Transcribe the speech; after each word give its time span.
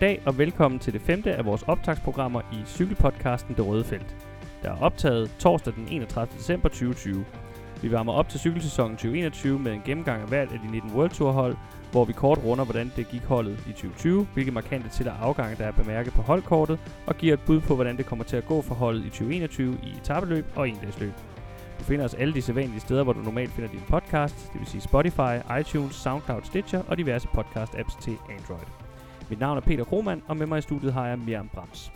Goddag 0.00 0.22
og 0.26 0.38
velkommen 0.38 0.80
til 0.80 0.92
det 0.92 1.00
femte 1.00 1.34
af 1.34 1.44
vores 1.44 1.62
optagsprogrammer 1.62 2.40
i 2.52 2.56
cykelpodcasten 2.66 3.54
Det 3.54 3.66
Røde 3.66 3.84
Felt. 3.84 4.16
Der 4.62 4.70
er 4.70 4.80
optaget 4.80 5.30
torsdag 5.38 5.74
den 5.74 5.88
31. 5.90 6.38
december 6.38 6.68
2020. 6.68 7.24
Vi 7.82 7.92
varmer 7.92 8.12
op 8.12 8.28
til 8.28 8.40
cykelsæsonen 8.40 8.96
2021 8.96 9.58
med 9.58 9.72
en 9.72 9.82
gennemgang 9.84 10.22
af 10.22 10.28
hvert 10.28 10.52
af 10.52 10.58
de 10.58 10.70
19 10.70 10.92
World 10.94 11.10
Tour 11.10 11.32
hold, 11.32 11.56
hvor 11.90 12.04
vi 12.04 12.12
kort 12.12 12.38
runder, 12.44 12.64
hvordan 12.64 12.92
det 12.96 13.08
gik 13.08 13.22
holdet 13.22 13.64
i 13.68 13.72
2020, 13.72 14.26
hvilke 14.34 14.50
markante 14.50 14.88
til- 14.88 15.08
og 15.08 15.14
afgange, 15.26 15.56
der 15.56 15.64
er 15.64 15.72
bemærket 15.72 16.12
på 16.12 16.22
holdkortet, 16.22 16.78
og 17.06 17.16
giver 17.16 17.34
et 17.34 17.40
bud 17.46 17.60
på, 17.60 17.74
hvordan 17.74 17.96
det 17.96 18.06
kommer 18.06 18.24
til 18.24 18.36
at 18.36 18.46
gå 18.46 18.62
for 18.62 18.74
holdet 18.74 19.04
i 19.04 19.08
2021 19.08 19.78
i 19.82 19.98
etabeløb 20.00 20.44
og 20.56 20.68
endagsløb. 20.68 21.12
Du 21.78 21.84
finder 21.84 22.04
os 22.04 22.14
alle 22.14 22.34
de 22.34 22.42
sædvanlige 22.42 22.80
steder, 22.80 23.04
hvor 23.04 23.12
du 23.12 23.20
normalt 23.20 23.50
finder 23.50 23.70
din 23.70 23.82
podcast, 23.88 24.52
det 24.52 24.60
vil 24.60 24.68
sige 24.68 24.80
Spotify, 24.80 25.60
iTunes, 25.60 25.94
SoundCloud, 25.94 26.42
Stitcher 26.42 26.82
og 26.88 26.98
diverse 26.98 27.28
podcast-apps 27.28 28.02
til 28.02 28.16
Android. 28.38 28.87
Mit 29.30 29.40
navn 29.40 29.56
er 29.56 29.60
Peter 29.60 29.84
Kromand, 29.84 30.22
og 30.26 30.36
med 30.36 30.46
mig 30.46 30.58
i 30.58 30.62
studiet 30.62 30.92
har 30.92 31.06
jeg 31.06 31.18
Miriam 31.18 31.48
Brams. 31.48 31.92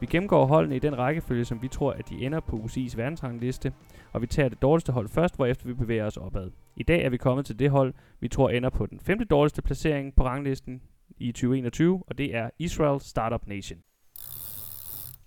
Vi 0.00 0.06
gennemgår 0.06 0.46
holdene 0.46 0.76
i 0.76 0.78
den 0.78 0.98
rækkefølge, 0.98 1.44
som 1.44 1.62
vi 1.62 1.68
tror, 1.68 1.92
at 1.92 2.08
de 2.08 2.26
ender 2.26 2.40
på 2.40 2.56
UCI's 2.56 2.96
verdensrangliste, 2.96 3.72
og 4.12 4.22
vi 4.22 4.26
tager 4.26 4.48
det 4.48 4.62
dårligste 4.62 4.92
hold 4.92 5.08
først, 5.08 5.36
hvorefter 5.36 5.66
vi 5.66 5.74
bevæger 5.74 6.06
os 6.06 6.16
opad. 6.16 6.50
I 6.76 6.82
dag 6.82 7.04
er 7.04 7.10
vi 7.10 7.16
kommet 7.16 7.46
til 7.46 7.58
det 7.58 7.70
hold, 7.70 7.94
vi 8.20 8.28
tror 8.28 8.50
ender 8.50 8.70
på 8.70 8.86
den 8.86 9.00
femte 9.00 9.24
dårligste 9.24 9.62
placering 9.62 10.14
på 10.14 10.24
ranglisten 10.24 10.82
i 11.18 11.32
2021, 11.32 12.02
og 12.06 12.18
det 12.18 12.34
er 12.34 12.50
Israel 12.58 13.00
Startup 13.00 13.46
Nation. 13.46 13.78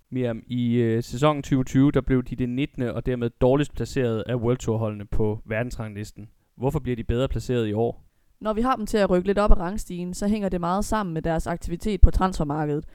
Miriam, 0.09 0.43
i 0.47 0.75
øh, 0.75 1.03
sæsonen 1.03 1.43
2020, 1.43 1.91
der 1.91 2.01
blev 2.01 2.23
de 2.23 2.35
det 2.35 2.49
19. 2.49 2.83
og 2.83 3.05
dermed 3.05 3.29
dårligst 3.29 3.73
placeret 3.73 4.23
af 4.27 4.35
World 4.35 4.57
Tour 4.57 4.77
holdene 4.77 5.05
på 5.05 5.41
verdensranglisten. 5.45 6.29
Hvorfor 6.55 6.79
bliver 6.79 6.95
de 6.95 7.03
bedre 7.03 7.27
placeret 7.27 7.67
i 7.67 7.73
år? 7.73 8.12
Når 8.43 8.53
vi 8.53 8.61
har 8.61 8.75
dem 8.75 8.85
til 8.85 8.97
at 8.97 9.09
rykke 9.09 9.27
lidt 9.27 9.39
op 9.39 9.51
ad 9.51 9.59
rangstigen, 9.59 10.13
så 10.13 10.27
hænger 10.27 10.49
det 10.49 10.59
meget 10.59 10.85
sammen 10.85 11.13
med 11.13 11.21
deres 11.21 11.47
aktivitet 11.47 12.01
på 12.01 12.11
transfermarkedet. 12.11 12.85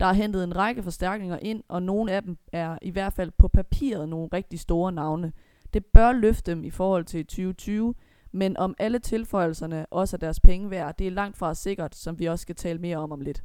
Der 0.00 0.06
er 0.06 0.12
hentet 0.12 0.44
en 0.44 0.56
række 0.56 0.82
forstærkninger 0.82 1.38
ind, 1.42 1.62
og 1.68 1.82
nogle 1.82 2.12
af 2.12 2.22
dem 2.22 2.36
er 2.52 2.78
i 2.82 2.90
hvert 2.90 3.12
fald 3.12 3.32
på 3.38 3.48
papiret 3.48 4.08
nogle 4.08 4.28
rigtig 4.32 4.60
store 4.60 4.92
navne. 4.92 5.32
Det 5.74 5.84
bør 5.84 6.12
løfte 6.12 6.50
dem 6.50 6.64
i 6.64 6.70
forhold 6.70 7.04
til 7.04 7.26
2020, 7.26 7.94
men 8.32 8.56
om 8.56 8.74
alle 8.78 8.98
tilføjelserne 8.98 9.86
også 9.86 10.16
er 10.16 10.18
deres 10.18 10.40
penge 10.40 10.70
værd, 10.70 10.96
det 10.98 11.06
er 11.06 11.10
langt 11.10 11.36
fra 11.36 11.54
sikkert, 11.54 11.94
som 11.94 12.18
vi 12.18 12.26
også 12.26 12.42
skal 12.42 12.54
tale 12.54 12.78
mere 12.78 12.96
om 12.96 13.12
om 13.12 13.20
lidt. 13.20 13.44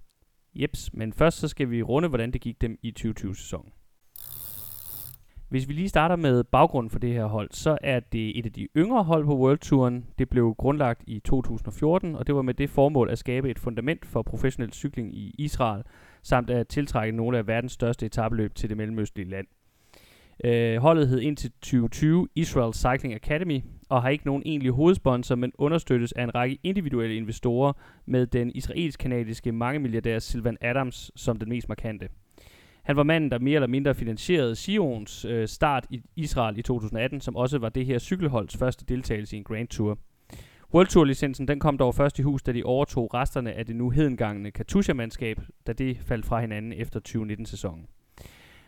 Jeps, 0.55 0.93
men 0.93 1.13
først 1.13 1.37
så 1.37 1.47
skal 1.47 1.69
vi 1.69 1.81
runde, 1.81 2.09
hvordan 2.09 2.31
det 2.31 2.41
gik 2.41 2.61
dem 2.61 2.77
i 2.81 2.93
2020-sæsonen. 2.99 3.71
Hvis 5.51 5.67
vi 5.67 5.73
lige 5.73 5.89
starter 5.89 6.15
med 6.15 6.43
baggrunden 6.43 6.89
for 6.89 6.99
det 6.99 7.13
her 7.13 7.25
hold, 7.25 7.49
så 7.51 7.77
er 7.81 7.99
det 7.99 8.39
et 8.39 8.45
af 8.45 8.51
de 8.51 8.67
yngre 8.77 9.03
hold 9.03 9.25
på 9.25 9.37
World 9.37 9.57
Touren. 9.57 10.05
Det 10.19 10.29
blev 10.29 10.55
grundlagt 10.57 11.03
i 11.07 11.19
2014, 11.19 12.15
og 12.15 12.27
det 12.27 12.35
var 12.35 12.41
med 12.41 12.53
det 12.53 12.69
formål 12.69 13.09
at 13.09 13.17
skabe 13.17 13.49
et 13.49 13.59
fundament 13.59 14.05
for 14.05 14.21
professionel 14.21 14.73
cykling 14.73 15.15
i 15.15 15.35
Israel, 15.37 15.83
samt 16.23 16.49
at 16.49 16.67
tiltrække 16.67 17.17
nogle 17.17 17.37
af 17.37 17.47
verdens 17.47 17.71
største 17.71 18.05
etabeløb 18.05 18.55
til 18.55 18.69
det 18.69 18.77
mellemøstlige 18.77 19.29
land. 19.29 19.47
Øh, 20.43 20.77
holdet 20.77 21.07
hed 21.07 21.19
indtil 21.19 21.51
2020 21.51 22.27
Israel 22.35 22.73
Cycling 22.73 23.13
Academy, 23.13 23.61
og 23.89 24.01
har 24.01 24.09
ikke 24.09 24.25
nogen 24.25 24.43
egentlig 24.45 24.71
hovedsponsor, 24.71 25.35
men 25.35 25.51
understøttes 25.57 26.11
af 26.11 26.23
en 26.23 26.35
række 26.35 26.59
individuelle 26.63 27.15
investorer 27.15 27.73
med 28.05 28.27
den 28.27 28.51
israelsk-kanadiske 28.55 29.51
mangemilliardær 29.51 30.19
Sylvan 30.19 30.57
Adams 30.61 31.11
som 31.15 31.39
den 31.39 31.49
mest 31.49 31.69
markante. 31.69 32.07
Han 32.83 32.95
var 32.95 33.03
manden, 33.03 33.31
der 33.31 33.39
mere 33.39 33.55
eller 33.55 33.67
mindre 33.67 33.95
finansierede 33.95 34.55
Sions 34.55 35.25
øh, 35.25 35.47
start 35.47 35.85
i 35.89 36.01
Israel 36.15 36.57
i 36.57 36.61
2018, 36.61 37.21
som 37.21 37.35
også 37.35 37.57
var 37.57 37.69
det 37.69 37.85
her 37.85 37.99
cykelholds 37.99 38.57
første 38.57 38.85
deltagelse 38.85 39.35
i 39.35 39.37
en 39.37 39.43
Grand 39.43 39.67
Tour. 39.67 39.97
World 40.73 40.87
Tour 40.87 41.05
licensen 41.05 41.47
den 41.47 41.59
kom 41.59 41.77
dog 41.77 41.95
først 41.95 42.19
i 42.19 42.21
hus, 42.21 42.43
da 42.43 42.51
de 42.51 42.63
overtog 42.63 43.13
resterne 43.13 43.53
af 43.53 43.65
det 43.65 43.75
nu 43.75 43.89
hedengangende 43.89 44.51
Katusha-mandskab, 44.51 45.39
da 45.67 45.73
det 45.73 45.97
faldt 45.97 46.25
fra 46.25 46.41
hinanden 46.41 46.73
efter 46.73 46.99
2019-sæsonen. 47.07 47.87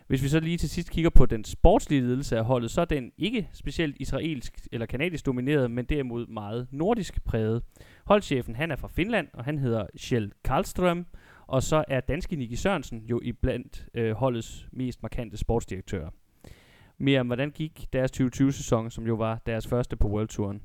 Hvis 0.08 0.24
vi 0.24 0.28
så 0.28 0.40
lige 0.40 0.58
til 0.58 0.70
sidst 0.70 0.92
kigger 0.92 1.10
på 1.10 1.26
den 1.26 1.44
sportslige 1.44 2.02
ledelse 2.02 2.38
af 2.38 2.46
holdet, 2.46 2.72
så 2.72 2.82
er 2.82 2.86
den 2.86 3.12
ikke 3.18 3.50
specielt 3.54 3.96
israelsk 4.00 4.68
eller 4.72 4.86
kanadisk 4.86 5.26
domineret, 5.26 5.72
men 5.72 5.86
derimod 5.86 6.28
meget 6.28 6.68
nordisk 6.72 7.24
præget. 7.26 7.64
Holdchefen 8.06 8.56
han 8.56 8.72
er 8.72 8.76
fra 8.76 8.88
Finland, 8.88 9.28
og 9.34 9.46
han 9.46 9.58
hedder 9.58 9.86
Kjell 10.00 10.32
Karlström, 10.48 11.04
og 11.54 11.64
så 11.64 11.84
er 11.88 12.00
danske 12.00 12.36
Nicky 12.36 12.54
Sørensen 12.54 13.06
jo 13.06 13.20
i 13.24 13.32
blandt 13.32 13.88
øh, 13.94 14.12
holdets 14.12 14.68
mest 14.72 15.02
markante 15.02 15.38
sportsdirektører. 15.38 16.10
Mere 16.98 17.20
om, 17.20 17.28
hvordan 17.28 17.52
gik 17.52 17.88
deres 17.94 18.12
2020-sæson, 18.12 18.92
som 18.92 19.08
jo 19.08 19.16
var 19.16 19.42
deres 19.46 19.68
første 19.68 19.96
på 19.96 20.08
World 20.08 20.28
Touren? 20.28 20.62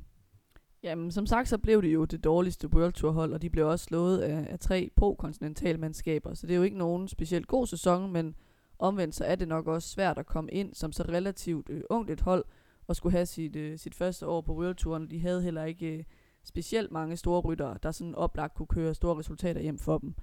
Jamen, 0.83 1.11
som 1.11 1.27
sagt, 1.27 1.49
så 1.49 1.59
blev 1.59 1.83
det 1.83 1.95
jo 1.95 2.05
det 2.05 2.25
dårligste 2.25 2.69
World 2.75 2.93
Tour 2.93 3.13
hold, 3.13 3.33
og 3.33 3.43
de 3.43 3.51
blev 3.51 3.69
også 3.69 3.85
slået 3.85 4.19
af, 4.19 4.47
af 4.51 4.59
tre 4.59 4.91
pro-kontinentalmandskaber, 4.97 6.35
så 6.35 6.47
det 6.47 6.53
er 6.53 6.57
jo 6.57 6.63
ikke 6.63 6.79
nogen 6.79 7.09
specielt 7.09 7.47
god 7.47 7.67
sæson, 7.67 8.13
men 8.13 8.35
omvendt 8.79 9.15
så 9.15 9.25
er 9.25 9.35
det 9.35 9.49
nok 9.49 9.67
også 9.67 9.89
svært 9.89 10.19
at 10.19 10.27
komme 10.27 10.51
ind 10.51 10.75
som 10.75 10.93
så 10.93 11.03
relativt 11.03 11.71
øh, 11.71 11.81
ungt 11.91 12.11
et 12.11 12.21
hold, 12.21 12.45
og 12.87 12.97
skulle 12.97 13.13
have 13.13 13.27
sit, 13.27 13.57
øh, 13.57 13.79
sit 13.79 13.95
første 13.95 14.27
år 14.27 14.41
på 14.41 14.55
World 14.55 14.75
Touren. 14.75 15.11
De 15.11 15.21
havde 15.21 15.43
heller 15.43 15.65
ikke 15.65 15.87
øh, 15.87 16.05
specielt 16.45 16.93
mange 16.93 17.17
store 17.17 17.41
ryttere, 17.41 17.79
der 17.83 17.91
sådan 17.91 18.15
oplagt 18.15 18.55
kunne 18.55 18.67
køre 18.67 18.95
store 18.95 19.19
resultater 19.19 19.61
hjem 19.61 19.79
for 19.79 19.99
dem. 19.99 20.15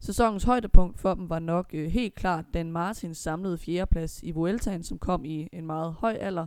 Sæsonens 0.00 0.44
højdepunkt 0.44 0.98
for 0.98 1.14
dem 1.14 1.30
var 1.30 1.38
nok 1.38 1.70
øh, 1.72 1.90
helt 1.90 2.14
klart 2.14 2.44
Dan 2.54 2.72
Martins 2.72 3.18
samlede 3.18 3.58
fjerdeplads 3.58 4.22
i 4.22 4.30
Vueltaen, 4.30 4.82
som 4.82 4.98
kom 4.98 5.24
i 5.24 5.48
en 5.52 5.66
meget 5.66 5.92
høj 5.92 6.12
alder, 6.12 6.46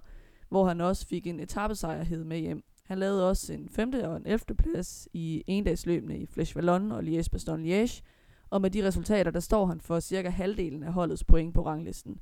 hvor 0.50 0.68
han 0.68 0.82
også 0.82 1.08
fik 1.08 1.28
en 1.28 1.40
etappesejrhed 1.40 2.24
med 2.24 2.38
hjem. 2.38 2.64
Han 2.86 2.98
lavede 2.98 3.30
også 3.30 3.54
en 3.54 3.70
femte 3.70 4.10
og 4.10 4.18
en 4.18 4.26
11. 4.26 4.40
plads 4.58 5.08
i 5.14 5.44
endagsløbene 5.48 6.20
i 6.20 6.28
Flèche 6.38 6.56
Wallonne 6.56 6.96
og 6.96 7.04
Liège-Bastogne-Liège, 7.04 8.02
og 8.50 8.62
med 8.62 8.70
de 8.70 8.88
resultater, 8.88 9.32
der 9.32 9.40
står 9.40 9.66
han 9.66 9.82
for 9.82 10.00
cirka 10.00 10.30
halvdelen 10.30 10.84
af 10.84 10.94
holdets 10.94 11.24
point 11.24 11.54
på 11.54 11.66
ranglisten. 11.66 12.20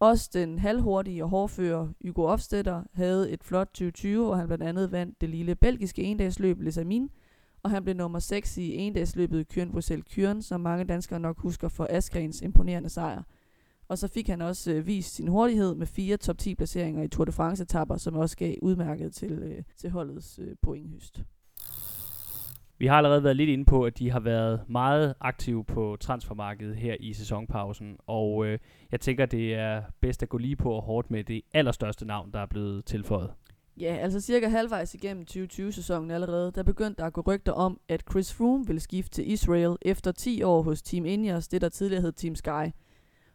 Også 0.00 0.30
den 0.32 0.58
halvhurtige 0.58 1.24
og 1.24 1.30
hårdfører 1.30 1.88
Hugo 2.06 2.26
Hofstetter 2.26 2.82
havde 2.92 3.30
et 3.30 3.44
flot 3.44 3.66
2020, 3.66 4.24
hvor 4.24 4.34
han 4.34 4.46
blandt 4.46 4.64
andet 4.64 4.92
vandt 4.92 5.20
det 5.20 5.28
lille 5.30 5.54
belgiske 5.54 6.02
endagsløb 6.02 6.60
Les 6.60 6.78
Amin, 6.78 7.10
og 7.62 7.70
han 7.70 7.84
blev 7.84 7.96
nummer 7.96 8.18
6 8.18 8.58
i 8.58 8.76
endagsløbet 8.76 9.48
Kyren 9.48 9.70
Bruxelles 9.70 10.06
Kyren, 10.14 10.42
som 10.42 10.60
mange 10.60 10.84
danskere 10.84 11.20
nok 11.20 11.38
husker 11.38 11.68
for 11.68 11.86
Asgrens 11.90 12.42
imponerende 12.42 12.88
sejr. 12.88 13.22
Og 13.88 13.98
så 13.98 14.08
fik 14.08 14.28
han 14.28 14.42
også 14.42 14.72
øh, 14.72 14.86
vist 14.86 15.14
sin 15.14 15.28
hurtighed 15.28 15.74
med 15.74 15.86
fire 15.86 16.16
top 16.16 16.38
10 16.38 16.54
placeringer 16.54 17.02
i 17.02 17.08
Tour 17.08 17.24
de 17.24 17.32
France-etapper, 17.32 17.96
som 17.96 18.16
også 18.16 18.36
gav 18.36 18.54
udmærket 18.62 19.14
til, 19.14 19.32
øh, 19.32 19.62
til 19.76 19.90
holdets 19.90 20.38
øh, 20.38 20.56
pointhøst. 20.62 21.22
Vi 22.78 22.86
har 22.86 22.96
allerede 22.96 23.24
været 23.24 23.36
lidt 23.36 23.50
inde 23.50 23.64
på, 23.64 23.84
at 23.84 23.98
de 23.98 24.10
har 24.10 24.20
været 24.20 24.60
meget 24.68 25.14
aktive 25.20 25.64
på 25.64 25.96
transfermarkedet 26.00 26.76
her 26.76 26.96
i 27.00 27.12
sæsonpausen, 27.12 27.96
og 28.06 28.46
øh, 28.46 28.58
jeg 28.92 29.00
tænker, 29.00 29.26
det 29.26 29.54
er 29.54 29.82
bedst 30.00 30.22
at 30.22 30.28
gå 30.28 30.38
lige 30.38 30.56
på 30.56 30.72
og 30.72 30.82
hårdt 30.82 31.10
med 31.10 31.24
det 31.24 31.42
allerstørste 31.54 32.04
navn, 32.04 32.32
der 32.32 32.38
er 32.38 32.46
blevet 32.46 32.84
tilføjet. 32.84 33.30
Ja, 33.80 33.96
altså 33.96 34.20
cirka 34.20 34.48
halvvejs 34.48 34.94
igennem 34.94 35.26
2020-sæsonen 35.30 36.10
allerede, 36.10 36.52
der 36.54 36.62
begyndte 36.62 37.02
der 37.02 37.06
at 37.06 37.12
gå 37.12 37.20
rygter 37.20 37.52
om, 37.52 37.80
at 37.88 38.04
Chris 38.10 38.34
Froome 38.34 38.66
ville 38.66 38.80
skifte 38.80 39.10
til 39.10 39.30
Israel 39.32 39.76
efter 39.82 40.12
10 40.12 40.42
år 40.42 40.62
hos 40.62 40.82
Team 40.82 41.06
Ineos, 41.06 41.48
det 41.48 41.60
der 41.60 41.68
tidligere 41.68 42.02
hed 42.02 42.12
Team 42.12 42.34
Sky. 42.34 42.72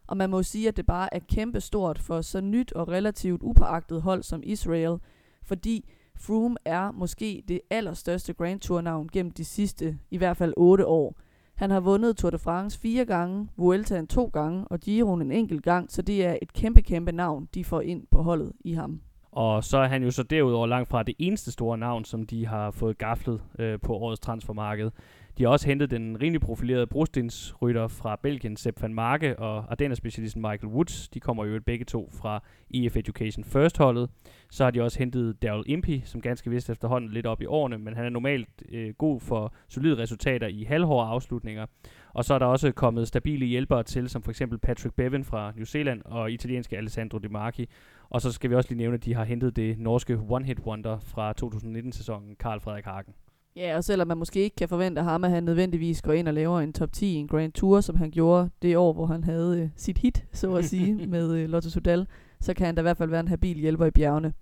Og 0.06 0.16
man 0.16 0.30
må 0.30 0.42
sige, 0.42 0.68
at 0.68 0.76
det 0.76 0.86
bare 0.86 1.14
er 1.14 1.18
kæmpe 1.18 1.60
stort 1.60 1.98
for 1.98 2.20
så 2.20 2.40
nyt 2.40 2.72
og 2.72 2.88
relativt 2.88 3.42
upåagtet 3.42 4.02
hold 4.02 4.22
som 4.22 4.42
Israel, 4.44 4.98
fordi 5.42 5.90
Froome 6.16 6.56
er 6.64 6.92
måske 6.92 7.44
det 7.48 7.60
allerstørste 7.70 8.32
Grand 8.32 8.60
Tour-navn 8.60 9.08
gennem 9.12 9.32
de 9.32 9.44
sidste, 9.44 9.98
i 10.10 10.16
hvert 10.16 10.36
fald 10.36 10.54
8 10.56 10.86
år. 10.86 11.16
Han 11.54 11.70
har 11.70 11.80
vundet 11.80 12.16
Tour 12.16 12.30
de 12.30 12.38
France 12.38 12.78
fire 12.78 13.04
gange, 13.04 13.48
Vueltaen 13.56 14.06
to 14.06 14.30
gange 14.32 14.64
og 14.64 14.80
Giroen 14.80 15.22
en 15.22 15.32
enkelt 15.32 15.62
gang, 15.62 15.92
så 15.92 16.02
det 16.02 16.26
er 16.26 16.36
et 16.42 16.52
kæmpe, 16.52 16.82
kæmpe 16.82 17.12
navn, 17.12 17.48
de 17.54 17.64
får 17.64 17.80
ind 17.80 18.06
på 18.10 18.22
holdet 18.22 18.52
i 18.60 18.72
ham. 18.72 19.00
Og 19.38 19.64
så 19.64 19.78
er 19.78 19.86
han 19.86 20.02
jo 20.02 20.10
så 20.10 20.22
derudover 20.22 20.66
langt 20.66 20.88
fra 20.88 21.02
det 21.02 21.14
eneste 21.18 21.52
store 21.52 21.78
navn, 21.78 22.04
som 22.04 22.26
de 22.26 22.46
har 22.46 22.70
fået 22.70 22.98
gaflet 22.98 23.40
øh, 23.58 23.80
på 23.80 23.96
årets 23.96 24.20
transfermarked. 24.20 24.90
De 25.38 25.44
har 25.44 25.50
også 25.50 25.66
hentet 25.66 25.90
den 25.90 26.22
rimelig 26.22 26.40
profilerede 26.40 26.86
brostensrytter 26.86 27.88
fra 27.88 28.16
Belgien, 28.22 28.56
Sepp 28.56 28.82
van 28.82 28.94
Marke, 28.94 29.38
og 29.38 29.64
Ardenner-specialisten 29.70 30.42
Michael 30.42 30.72
Woods. 30.72 31.08
De 31.08 31.20
kommer 31.20 31.44
jo 31.44 31.60
begge 31.66 31.84
to 31.84 32.10
fra 32.12 32.42
EF 32.74 32.96
Education 32.96 33.44
First-holdet. 33.44 34.10
Så 34.50 34.64
har 34.64 34.70
de 34.70 34.82
også 34.82 34.98
hentet 34.98 35.42
Daryl 35.42 35.64
Impey, 35.66 36.00
som 36.04 36.20
ganske 36.20 36.50
vist 36.50 36.70
efterhånden 36.70 37.10
lidt 37.10 37.26
op 37.26 37.42
i 37.42 37.46
årene, 37.46 37.78
men 37.78 37.94
han 37.94 38.04
er 38.04 38.08
normalt 38.08 38.48
øh, 38.72 38.94
god 38.94 39.20
for 39.20 39.54
solide 39.68 39.98
resultater 39.98 40.46
i 40.46 40.62
halvhårde 40.62 41.08
afslutninger. 41.08 41.66
Og 42.12 42.24
så 42.24 42.34
er 42.34 42.38
der 42.38 42.46
også 42.46 42.72
kommet 42.72 43.08
stabile 43.08 43.46
hjælpere 43.46 43.82
til, 43.82 44.08
som 44.08 44.22
for 44.22 44.30
eksempel 44.30 44.58
Patrick 44.58 44.94
Bevan 44.96 45.24
fra 45.24 45.52
New 45.56 45.64
Zealand 45.64 46.02
og 46.04 46.32
italienske 46.32 46.76
Alessandro 46.76 47.18
De 47.18 47.28
Marchi. 47.28 47.68
Og 48.10 48.20
så 48.20 48.32
skal 48.32 48.50
vi 48.50 48.54
også 48.54 48.70
lige 48.70 48.78
nævne, 48.78 48.94
at 48.94 49.04
de 49.04 49.14
har 49.14 49.24
hentet 49.24 49.56
det 49.56 49.78
norske 49.78 50.14
one-hit 50.14 50.60
wonder 50.66 50.98
fra 50.98 51.34
2019-sæsonen, 51.42 52.36
Karl 52.40 52.60
Frederik 52.60 52.84
Hagen. 52.84 53.14
Ja, 53.58 53.76
og 53.76 53.84
selvom 53.84 54.08
man 54.08 54.18
måske 54.18 54.40
ikke 54.40 54.56
kan 54.56 54.68
forvente 54.68 55.02
ham, 55.02 55.24
at 55.24 55.30
han 55.30 55.44
nødvendigvis 55.44 56.02
går 56.02 56.12
ind 56.12 56.28
og 56.28 56.34
laver 56.34 56.60
en 56.60 56.72
top 56.72 56.92
10 56.92 57.06
i 57.06 57.14
en 57.14 57.28
Grand 57.28 57.52
Tour, 57.52 57.80
som 57.80 57.96
han 57.96 58.10
gjorde 58.10 58.50
det 58.62 58.76
år, 58.76 58.92
hvor 58.92 59.06
han 59.06 59.24
havde 59.24 59.60
øh, 59.62 59.68
sit 59.76 59.98
hit, 59.98 60.24
så 60.32 60.54
at 60.54 60.64
sige, 60.70 61.06
med 61.06 61.34
øh, 61.34 61.48
Lotto 61.48 61.70
Sudal, 61.70 62.06
så 62.40 62.54
kan 62.54 62.66
han 62.66 62.74
da 62.74 62.80
i 62.80 62.82
hvert 62.82 62.96
fald 62.96 63.10
være 63.10 63.20
en 63.20 63.28
habil 63.28 63.56
hjælper 63.56 63.86
i 63.86 63.90
bjergene. 63.90 64.32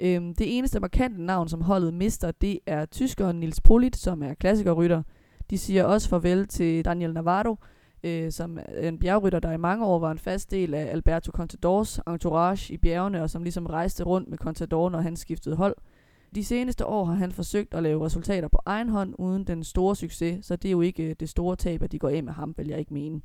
Øhm, 0.00 0.34
det 0.34 0.58
eneste 0.58 0.80
markante 0.80 1.22
navn, 1.22 1.48
som 1.48 1.60
holdet 1.60 1.94
mister, 1.94 2.30
det 2.30 2.58
er 2.66 2.86
tyskeren 2.86 3.40
Nils 3.40 3.60
Polit, 3.60 3.96
som 3.96 4.22
er 4.22 4.34
klassikerrytter. 4.34 5.02
De 5.50 5.58
siger 5.58 5.84
også 5.84 6.08
farvel 6.08 6.46
til 6.46 6.84
Daniel 6.84 7.12
Navarro, 7.12 7.56
øh, 8.04 8.32
som 8.32 8.58
er 8.66 8.88
en 8.88 8.98
bjergrytter, 8.98 9.40
der 9.40 9.52
i 9.52 9.56
mange 9.56 9.86
år 9.86 9.98
var 9.98 10.10
en 10.10 10.18
fast 10.18 10.50
del 10.50 10.74
af 10.74 10.92
Alberto 10.92 11.32
Contadors 11.32 12.00
entourage 12.08 12.74
i 12.74 12.76
bjergene, 12.76 13.22
og 13.22 13.30
som 13.30 13.42
ligesom 13.42 13.66
rejste 13.66 14.04
rundt 14.04 14.28
med 14.28 14.38
Contador, 14.38 14.90
når 14.90 15.00
han 15.00 15.16
skiftede 15.16 15.56
hold. 15.56 15.76
De 16.34 16.44
seneste 16.44 16.86
år 16.86 17.04
har 17.04 17.14
han 17.14 17.32
forsøgt 17.32 17.74
at 17.74 17.82
lave 17.82 18.04
resultater 18.04 18.48
på 18.48 18.58
egen 18.66 18.88
hånd 18.88 19.14
uden 19.18 19.44
den 19.44 19.64
store 19.64 19.96
succes, 19.96 20.46
så 20.46 20.56
det 20.56 20.68
er 20.68 20.72
jo 20.72 20.80
ikke 20.80 21.02
øh, 21.02 21.16
det 21.20 21.28
store 21.28 21.56
tab, 21.56 21.82
at 21.82 21.92
de 21.92 21.98
går 21.98 22.08
af 22.08 22.22
med 22.24 22.32
ham, 22.32 22.54
vil 22.56 22.68
jeg 22.68 22.78
ikke 22.78 22.94
mene. 22.94 23.20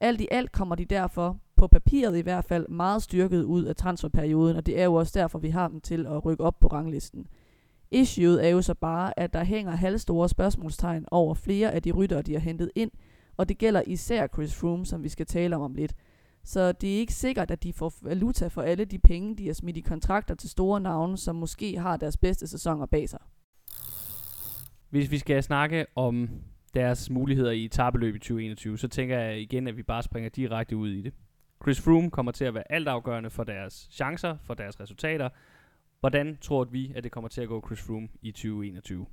Alt 0.00 0.20
i 0.20 0.28
alt 0.30 0.52
kommer 0.52 0.74
de 0.74 0.84
derfor, 0.84 1.36
på 1.56 1.66
papiret 1.66 2.16
i 2.18 2.20
hvert 2.20 2.44
fald, 2.44 2.68
meget 2.68 3.02
styrket 3.02 3.42
ud 3.42 3.64
af 3.64 3.76
transferperioden, 3.76 4.56
og 4.56 4.66
det 4.66 4.80
er 4.80 4.84
jo 4.84 4.94
også 4.94 5.12
derfor, 5.18 5.38
vi 5.38 5.50
har 5.50 5.68
dem 5.68 5.80
til 5.80 6.06
at 6.06 6.24
rykke 6.24 6.44
op 6.44 6.60
på 6.60 6.68
ranglisten. 6.68 7.26
Issueet 7.90 8.44
er 8.46 8.48
jo 8.48 8.62
så 8.62 8.74
bare, 8.74 9.18
at 9.18 9.32
der 9.32 9.44
hænger 9.44 9.72
halvstore 9.72 10.28
spørgsmålstegn 10.28 11.04
over 11.10 11.34
flere 11.34 11.72
af 11.72 11.82
de 11.82 11.92
ryttere, 11.92 12.22
de 12.22 12.32
har 12.32 12.40
hentet 12.40 12.70
ind, 12.74 12.90
og 13.36 13.48
det 13.48 13.58
gælder 13.58 13.82
især 13.86 14.26
Chris 14.26 14.54
Froome, 14.54 14.86
som 14.86 15.02
vi 15.02 15.08
skal 15.08 15.26
tale 15.26 15.56
om 15.56 15.62
om 15.62 15.74
lidt. 15.74 15.94
Så 16.44 16.72
det 16.72 16.94
er 16.94 16.98
ikke 16.98 17.14
sikkert, 17.14 17.50
at 17.50 17.62
de 17.62 17.72
får 17.72 17.92
valuta 18.02 18.46
for 18.46 18.62
alle 18.62 18.84
de 18.84 18.98
penge, 18.98 19.36
de 19.36 19.46
har 19.46 19.54
smidt 19.54 19.76
i 19.76 19.80
kontrakter 19.80 20.34
til 20.34 20.50
store 20.50 20.80
navne, 20.80 21.18
som 21.18 21.36
måske 21.36 21.78
har 21.78 21.96
deres 21.96 22.16
bedste 22.16 22.46
sæsoner 22.46 22.86
bag 22.86 23.08
sig. 23.08 23.20
Hvis 24.90 25.10
vi 25.10 25.18
skal 25.18 25.42
snakke 25.42 25.86
om 25.96 26.28
deres 26.74 27.10
muligheder 27.10 27.50
i 27.50 27.64
etabeløb 27.64 28.14
i 28.14 28.18
2021, 28.18 28.78
så 28.78 28.88
tænker 28.88 29.18
jeg 29.18 29.40
igen, 29.40 29.66
at 29.66 29.76
vi 29.76 29.82
bare 29.82 30.02
springer 30.02 30.30
direkte 30.30 30.76
ud 30.76 30.88
i 30.88 31.02
det. 31.02 31.12
Chris 31.62 31.80
Froome 31.80 32.10
kommer 32.10 32.32
til 32.32 32.44
at 32.44 32.54
være 32.54 32.72
altafgørende 32.72 33.30
for 33.30 33.44
deres 33.44 33.88
chancer, 33.90 34.36
for 34.44 34.54
deres 34.54 34.80
resultater. 34.80 35.28
Hvordan 36.00 36.38
tror 36.40 36.64
vi, 36.64 36.92
at 36.96 37.04
det 37.04 37.12
kommer 37.12 37.28
til 37.28 37.40
at 37.40 37.48
gå 37.48 37.62
Chris 37.66 37.80
Froome 37.80 38.08
i 38.22 38.30
2021? 38.30 39.06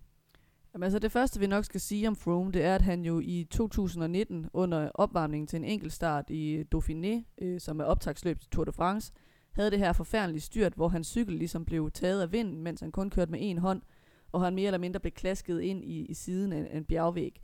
Jamen, 0.73 0.83
altså 0.83 0.99
det 0.99 1.11
første, 1.11 1.39
vi 1.39 1.47
nok 1.47 1.65
skal 1.65 1.81
sige 1.81 2.07
om 2.07 2.15
Froome, 2.15 2.51
det 2.51 2.63
er, 2.63 2.75
at 2.75 2.81
han 2.81 3.05
jo 3.05 3.19
i 3.19 3.47
2019 3.51 4.49
under 4.53 4.89
opvarmningen 4.93 5.47
til 5.47 5.57
en 5.57 5.63
enkelt 5.63 5.93
start 5.93 6.29
i 6.29 6.63
Dauphiné, 6.75 7.35
øh, 7.41 7.59
som 7.59 7.79
er 7.79 7.83
optagsløb 7.83 8.39
til 8.39 8.49
Tour 8.49 8.65
de 8.65 8.71
France, 8.71 9.13
havde 9.51 9.71
det 9.71 9.79
her 9.79 9.93
forfærdelige 9.93 10.41
styrt, 10.41 10.73
hvor 10.73 10.87
hans 10.87 11.07
cykel 11.07 11.35
ligesom 11.35 11.65
blev 11.65 11.91
taget 11.91 12.21
af 12.21 12.31
vinden, 12.31 12.63
mens 12.63 12.79
han 12.79 12.91
kun 12.91 13.09
kørte 13.09 13.31
med 13.31 13.39
en 13.41 13.57
hånd, 13.57 13.81
og 14.31 14.41
han 14.41 14.55
mere 14.55 14.65
eller 14.65 14.77
mindre 14.77 14.99
blev 14.99 15.11
klasket 15.11 15.61
ind 15.61 15.83
i, 15.83 16.05
i 16.05 16.13
siden 16.13 16.53
af 16.53 16.77
en 16.77 16.85
bjergvæg. 16.85 17.41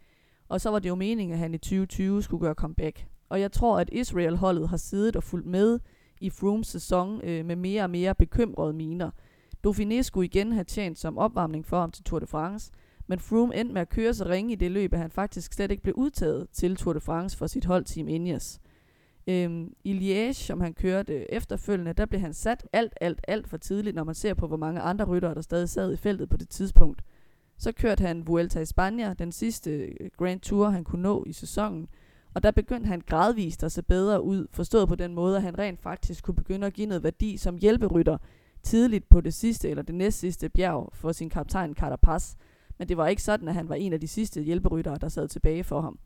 Og 0.49 0.61
så 0.61 0.69
var 0.69 0.79
det 0.79 0.89
jo 0.89 0.95
meningen, 0.95 1.33
at 1.33 1.39
han 1.39 1.53
i 1.53 1.57
2020 1.57 2.23
skulle 2.23 2.41
gøre 2.41 2.53
comeback. 2.53 3.07
Og 3.29 3.41
jeg 3.41 3.51
tror, 3.51 3.79
at 3.79 3.89
Israel-holdet 3.91 4.69
har 4.69 4.77
siddet 4.77 5.15
og 5.15 5.23
fulgt 5.23 5.47
med 5.47 5.79
i 6.21 6.29
Froomes 6.29 6.67
sæson 6.67 7.21
øh, 7.23 7.45
med 7.45 7.55
mere 7.55 7.83
og 7.83 7.89
mere 7.89 8.15
bekymrede 8.15 8.73
miner. 8.73 9.11
Dauphiné 9.67 10.01
skulle 10.01 10.25
igen 10.25 10.51
have 10.51 10.63
tjent 10.63 10.99
som 10.99 11.17
opvarmning 11.17 11.65
for 11.65 11.79
ham 11.79 11.91
til 11.91 12.03
Tour 12.03 12.19
de 12.19 12.27
France– 12.27 12.71
men 13.07 13.19
Froome 13.19 13.55
endte 13.55 13.73
med 13.73 13.81
at 13.81 13.89
køre 13.89 14.13
så 14.13 14.25
ringe 14.25 14.53
i 14.53 14.55
det 14.55 14.71
løb, 14.71 14.93
at 14.93 14.99
han 14.99 15.11
faktisk 15.11 15.53
slet 15.53 15.71
ikke 15.71 15.83
blev 15.83 15.95
udtaget 15.95 16.47
til 16.51 16.75
Tour 16.75 16.93
de 16.93 16.99
France 16.99 17.37
for 17.37 17.47
sit 17.47 17.65
hold 17.65 17.85
Team 17.85 18.07
Ineos. 18.07 18.59
Øhm, 19.27 19.73
I 19.83 19.93
Liège, 19.93 20.33
som 20.33 20.61
han 20.61 20.73
kørte 20.73 21.33
efterfølgende, 21.33 21.93
der 21.93 22.05
blev 22.05 22.21
han 22.21 22.33
sat 22.33 22.67
alt, 22.73 22.93
alt, 23.01 23.19
alt 23.27 23.47
for 23.47 23.57
tidligt, 23.57 23.95
når 23.95 24.03
man 24.03 24.15
ser 24.15 24.33
på, 24.33 24.47
hvor 24.47 24.57
mange 24.57 24.81
andre 24.81 25.05
ryttere, 25.05 25.35
der 25.35 25.41
stadig 25.41 25.69
sad 25.69 25.93
i 25.93 25.97
feltet 25.97 26.29
på 26.29 26.37
det 26.37 26.49
tidspunkt. 26.49 27.01
Så 27.57 27.71
kørte 27.71 28.01
han 28.01 28.27
Vuelta 28.27 28.59
i 28.59 28.65
Spanien, 28.65 29.15
den 29.19 29.31
sidste 29.31 29.71
øh, 29.71 30.09
Grand 30.17 30.39
Tour, 30.39 30.69
han 30.69 30.83
kunne 30.83 31.01
nå 31.01 31.23
i 31.27 31.33
sæsonen. 31.33 31.87
Og 32.33 32.43
der 32.43 32.51
begyndte 32.51 32.87
han 32.87 33.01
gradvist 33.07 33.63
at 33.63 33.71
se 33.71 33.83
bedre 33.83 34.21
ud, 34.21 34.47
forstået 34.51 34.87
på 34.87 34.95
den 34.95 35.13
måde, 35.13 35.35
at 35.35 35.41
han 35.41 35.59
rent 35.59 35.81
faktisk 35.81 36.23
kunne 36.23 36.35
begynde 36.35 36.67
at 36.67 36.73
give 36.73 36.87
noget 36.87 37.03
værdi 37.03 37.37
som 37.37 37.57
hjælperytter 37.57 38.17
tidligt 38.63 39.09
på 39.09 39.21
det 39.21 39.33
sidste 39.33 39.69
eller 39.69 39.83
det 39.83 39.95
næstsidste 39.95 40.49
bjerg 40.49 40.89
for 40.93 41.11
sin 41.11 41.29
kaptajn 41.29 41.75
Carapaz. 41.75 42.35
Men 42.77 42.89
det 42.89 42.97
var 42.97 43.07
ikke 43.07 43.23
sådan, 43.23 43.47
at 43.47 43.53
han 43.53 43.69
var 43.69 43.75
en 43.75 43.93
af 43.93 43.99
de 43.99 44.07
sidste 44.07 44.41
hjælperyttere, 44.41 44.97
der 45.01 45.09
sad 45.09 45.27
tilbage 45.27 45.63
for 45.63 45.81
ham. 45.81 45.99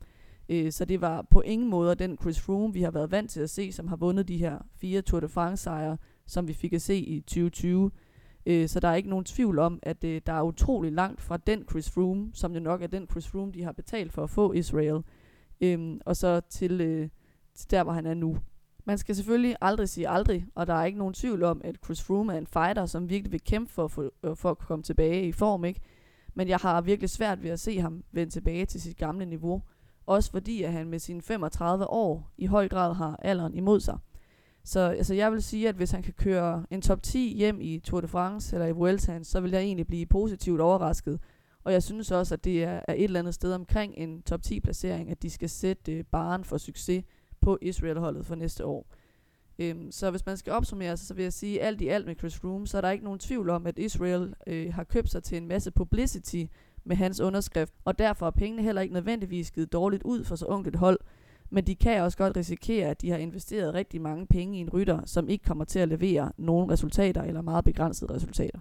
Øh, 0.48 0.72
så 0.72 0.84
det 0.84 1.00
var 1.00 1.22
på 1.30 1.40
ingen 1.40 1.70
måde 1.70 1.94
den 1.94 2.18
Chris 2.20 2.40
Froome, 2.40 2.74
vi 2.74 2.82
har 2.82 2.90
været 2.90 3.10
vant 3.10 3.30
til 3.30 3.40
at 3.40 3.50
se, 3.50 3.72
som 3.72 3.88
har 3.88 3.96
vundet 3.96 4.28
de 4.28 4.36
her 4.36 4.58
fire 4.76 5.02
Tour 5.02 5.20
de 5.20 5.28
France 5.28 5.62
sejre, 5.62 5.96
som 6.26 6.48
vi 6.48 6.52
fik 6.52 6.72
at 6.72 6.82
se 6.82 6.96
i 6.96 7.20
2020. 7.20 7.90
Øh, 8.46 8.68
så 8.68 8.80
der 8.80 8.88
er 8.88 8.94
ikke 8.94 9.08
nogen 9.08 9.24
tvivl 9.24 9.58
om, 9.58 9.78
at 9.82 10.04
øh, 10.04 10.20
der 10.26 10.32
er 10.32 10.42
utrolig 10.42 10.92
langt 10.92 11.20
fra 11.20 11.36
den 11.36 11.64
Chris 11.70 11.90
Froome, 11.90 12.30
som 12.34 12.54
jo 12.54 12.60
nok 12.60 12.82
er 12.82 12.86
den 12.86 13.06
Chris 13.10 13.28
Froome, 13.28 13.52
de 13.52 13.62
har 13.62 13.72
betalt 13.72 14.12
for 14.12 14.22
at 14.22 14.30
få 14.30 14.52
Israel, 14.52 15.02
øh, 15.60 15.96
og 16.06 16.16
så 16.16 16.40
til, 16.40 16.80
øh, 16.80 17.08
til 17.54 17.70
der, 17.70 17.82
hvor 17.82 17.92
han 17.92 18.06
er 18.06 18.14
nu. 18.14 18.38
Man 18.84 18.98
skal 18.98 19.16
selvfølgelig 19.16 19.56
aldrig 19.60 19.88
sige 19.88 20.08
aldrig, 20.08 20.46
og 20.54 20.66
der 20.66 20.74
er 20.74 20.84
ikke 20.84 20.98
nogen 20.98 21.14
tvivl 21.14 21.42
om, 21.42 21.60
at 21.64 21.76
Chris 21.84 22.02
Froome 22.02 22.34
er 22.34 22.38
en 22.38 22.46
fighter, 22.46 22.86
som 22.86 23.10
virkelig 23.10 23.32
vil 23.32 23.44
kæmpe 23.44 23.72
for, 23.72 23.88
for, 23.88 24.12
øh, 24.22 24.36
for 24.36 24.50
at 24.50 24.58
komme 24.58 24.82
tilbage 24.82 25.28
i 25.28 25.32
form, 25.32 25.64
ikke? 25.64 25.80
Men 26.34 26.48
jeg 26.48 26.58
har 26.58 26.80
virkelig 26.80 27.10
svært 27.10 27.42
ved 27.42 27.50
at 27.50 27.60
se 27.60 27.80
ham 27.80 28.04
vende 28.12 28.32
tilbage 28.32 28.66
til 28.66 28.80
sit 28.80 28.96
gamle 28.96 29.26
niveau. 29.26 29.62
Også 30.06 30.30
fordi, 30.30 30.62
at 30.62 30.72
han 30.72 30.86
med 30.88 30.98
sine 30.98 31.22
35 31.22 31.86
år 31.86 32.30
i 32.38 32.46
høj 32.46 32.68
grad 32.68 32.94
har 32.94 33.16
alderen 33.22 33.54
imod 33.54 33.80
sig. 33.80 33.98
Så 34.64 34.80
altså, 34.80 35.14
jeg 35.14 35.32
vil 35.32 35.42
sige, 35.42 35.68
at 35.68 35.74
hvis 35.74 35.90
han 35.90 36.02
kan 36.02 36.12
køre 36.12 36.66
en 36.70 36.82
top 36.82 37.02
10 37.02 37.34
hjem 37.36 37.60
i 37.60 37.78
Tour 37.78 38.00
de 38.00 38.08
France 38.08 38.56
eller 38.56 38.66
i 38.66 38.72
Vuelta, 38.72 39.22
så 39.22 39.40
vil 39.40 39.50
jeg 39.50 39.60
egentlig 39.60 39.86
blive 39.86 40.06
positivt 40.06 40.60
overrasket. 40.60 41.20
Og 41.64 41.72
jeg 41.72 41.82
synes 41.82 42.10
også, 42.10 42.34
at 42.34 42.44
det 42.44 42.64
er, 42.64 42.80
er 42.88 42.94
et 42.94 43.04
eller 43.04 43.20
andet 43.20 43.34
sted 43.34 43.52
omkring 43.52 43.94
en 43.96 44.22
top 44.22 44.42
10 44.42 44.60
placering, 44.60 45.10
at 45.10 45.22
de 45.22 45.30
skal 45.30 45.48
sætte 45.48 45.92
øh, 45.92 46.04
baren 46.04 46.44
for 46.44 46.58
succes 46.58 47.04
på 47.40 47.58
Israel-holdet 47.62 48.26
for 48.26 48.34
næste 48.34 48.64
år. 48.66 48.86
Øhm, 49.60 49.90
så 49.90 50.10
hvis 50.10 50.26
man 50.26 50.36
skal 50.36 50.52
opsummere, 50.52 50.96
så, 50.96 51.06
så 51.06 51.14
vil 51.14 51.22
jeg 51.22 51.32
sige, 51.32 51.62
alt 51.62 51.80
i 51.80 51.88
alt 51.88 52.06
med 52.06 52.16
Chris 52.18 52.44
Room, 52.44 52.66
så 52.66 52.76
er 52.76 52.80
der 52.80 52.90
ikke 52.90 53.04
nogen 53.04 53.18
tvivl 53.18 53.50
om, 53.50 53.66
at 53.66 53.78
Israel 53.78 54.34
øh, 54.46 54.74
har 54.74 54.84
købt 54.84 55.10
sig 55.10 55.22
til 55.22 55.36
en 55.38 55.48
masse 55.48 55.70
publicity 55.70 56.44
med 56.84 56.96
hans 56.96 57.20
underskrift, 57.20 57.74
og 57.84 57.98
derfor 57.98 58.26
er 58.26 58.30
pengene 58.30 58.62
heller 58.62 58.82
ikke 58.82 58.94
nødvendigvis 58.94 59.50
givet 59.50 59.72
dårligt 59.72 60.02
ud 60.02 60.24
for 60.24 60.36
så 60.36 60.46
ungt 60.46 60.68
et 60.68 60.76
hold. 60.76 60.98
Men 61.50 61.66
de 61.66 61.74
kan 61.74 62.02
også 62.02 62.18
godt 62.18 62.36
risikere, 62.36 62.88
at 62.88 63.02
de 63.02 63.10
har 63.10 63.18
investeret 63.18 63.74
rigtig 63.74 64.00
mange 64.00 64.26
penge 64.26 64.58
i 64.58 64.60
en 64.60 64.70
rytter, 64.70 65.00
som 65.06 65.28
ikke 65.28 65.44
kommer 65.44 65.64
til 65.64 65.78
at 65.78 65.88
levere 65.88 66.32
nogen 66.36 66.70
resultater 66.70 67.22
eller 67.22 67.42
meget 67.42 67.64
begrænsede 67.64 68.14
resultater. 68.14 68.58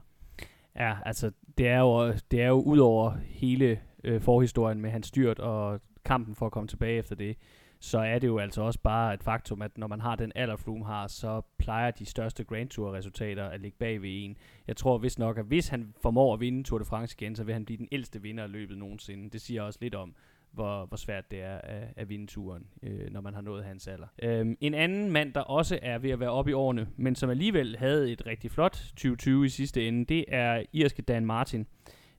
Ja, 0.76 0.96
altså 1.06 1.32
det 1.58 1.68
er 1.68 1.80
jo, 1.80 2.14
det 2.32 2.42
er 2.42 2.48
jo 2.48 2.62
ud 2.62 2.78
over 2.78 3.14
hele 3.26 3.80
øh, 4.04 4.22
forhistorien 4.22 4.82
med 4.82 4.90
hans 4.90 5.08
styrt 5.08 5.40
og 5.40 5.80
kampen 6.06 6.36
for 6.36 6.46
at 6.46 6.52
komme 6.52 6.68
tilbage 6.68 6.98
efter 6.98 7.16
det, 7.16 7.38
så 7.80 8.00
er 8.00 8.20
det 8.20 8.28
jo 8.28 8.38
altså 8.38 8.62
også 8.62 8.80
bare 8.84 9.14
et 9.14 9.24
faktum, 9.24 9.62
at 9.62 9.78
når 9.78 9.88
man 9.88 10.02
har 10.02 10.16
den 10.16 10.32
alder, 10.36 10.56
Froome 10.56 10.86
har, 10.86 11.08
så 11.08 11.42
plejer 11.58 11.92
de 11.92 12.06
største 12.06 12.44
Grand 12.44 12.70
Tour-resultater 12.70 13.46
at 13.46 13.62
ligge 13.62 13.78
bag 13.78 14.02
ved 14.02 14.10
en. 14.14 14.38
Jeg 14.68 14.78
tror 14.78 14.98
vist 14.98 15.20
nok, 15.20 15.38
at 15.38 15.46
hvis 15.46 15.68
han 15.68 15.94
formår 16.02 16.34
at 16.34 16.40
vinde 16.40 16.64
Tour 16.64 16.80
de 16.80 16.86
France 16.86 17.16
igen, 17.20 17.36
så 17.36 17.44
vil 17.44 17.54
han 17.54 17.66
blive 17.66 17.78
den 17.78 17.88
ældste 17.92 18.22
vinder 18.22 18.44
af 18.44 18.52
løbet 18.52 18.78
nogensinde. 18.78 19.30
Det 19.30 19.42
siger 19.42 19.62
også 19.62 19.80
lidt 19.82 19.96
om, 19.96 20.16
hvor, 20.52 20.86
hvor 20.86 20.98
svært 20.98 21.32
det 21.32 21.42
er 21.42 21.58
at, 21.58 21.88
at 21.96 22.10
vinde 22.10 22.28
turen, 22.28 22.68
øh, 22.84 23.12
når 23.12 23.22
man 23.22 23.34
har 23.34 23.42
nået 23.42 23.64
hans 23.64 23.88
alder. 23.88 24.08
Øhm, 24.24 24.58
en 24.62 24.74
anden 24.74 25.12
mand, 25.12 25.34
der 25.34 25.42
også 25.42 25.80
er 25.82 25.98
ved 25.98 26.10
at 26.10 26.20
være 26.20 26.30
oppe 26.30 26.52
i 26.52 26.54
årene, 26.54 26.88
men 26.98 27.16
som 27.16 27.30
alligevel 27.30 27.78
havde 27.78 28.12
et 28.12 28.26
rigtig 28.26 28.52
flot 28.52 28.72
2020 28.72 29.46
i 29.46 29.50
sidste 29.50 29.88
ende, 29.88 30.06
det 30.06 30.26
er 30.28 30.64
irske 30.74 31.02
Dan 31.02 31.26
Martin. 31.26 31.68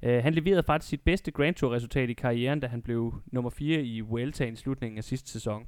Øh, 0.02 0.22
han 0.22 0.34
leverede 0.34 0.62
faktisk 0.62 0.90
sit 0.90 1.00
bedste 1.00 1.30
Grand 1.30 1.54
Tour-resultat 1.54 2.10
i 2.10 2.12
karrieren, 2.12 2.60
da 2.60 2.66
han 2.66 2.82
blev 2.82 3.14
nummer 3.26 3.50
4 3.50 3.82
i 3.82 4.00
Vueltaen 4.00 4.52
i 4.52 4.56
slutningen 4.56 4.98
af 4.98 5.04
sidste 5.04 5.30
sæson, 5.30 5.66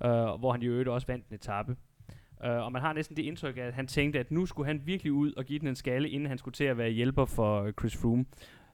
uh, 0.00 0.10
hvor 0.10 0.52
han 0.52 0.62
i 0.62 0.66
øvrigt 0.66 0.88
også 0.88 1.06
vandt 1.06 1.28
en 1.28 1.34
etape. 1.34 1.76
Uh, 2.44 2.50
og 2.50 2.72
man 2.72 2.82
har 2.82 2.92
næsten 2.92 3.16
det 3.16 3.22
indtryk 3.22 3.56
af, 3.56 3.62
at 3.62 3.74
han 3.74 3.86
tænkte, 3.86 4.18
at 4.18 4.30
nu 4.30 4.46
skulle 4.46 4.66
han 4.66 4.82
virkelig 4.84 5.12
ud 5.12 5.32
og 5.32 5.44
give 5.44 5.58
den 5.58 5.68
en 5.68 5.76
skalle, 5.76 6.08
inden 6.08 6.28
han 6.28 6.38
skulle 6.38 6.52
til 6.52 6.64
at 6.64 6.78
være 6.78 6.90
hjælper 6.90 7.24
for 7.24 7.70
Chris 7.80 7.96
Froome. 7.96 8.24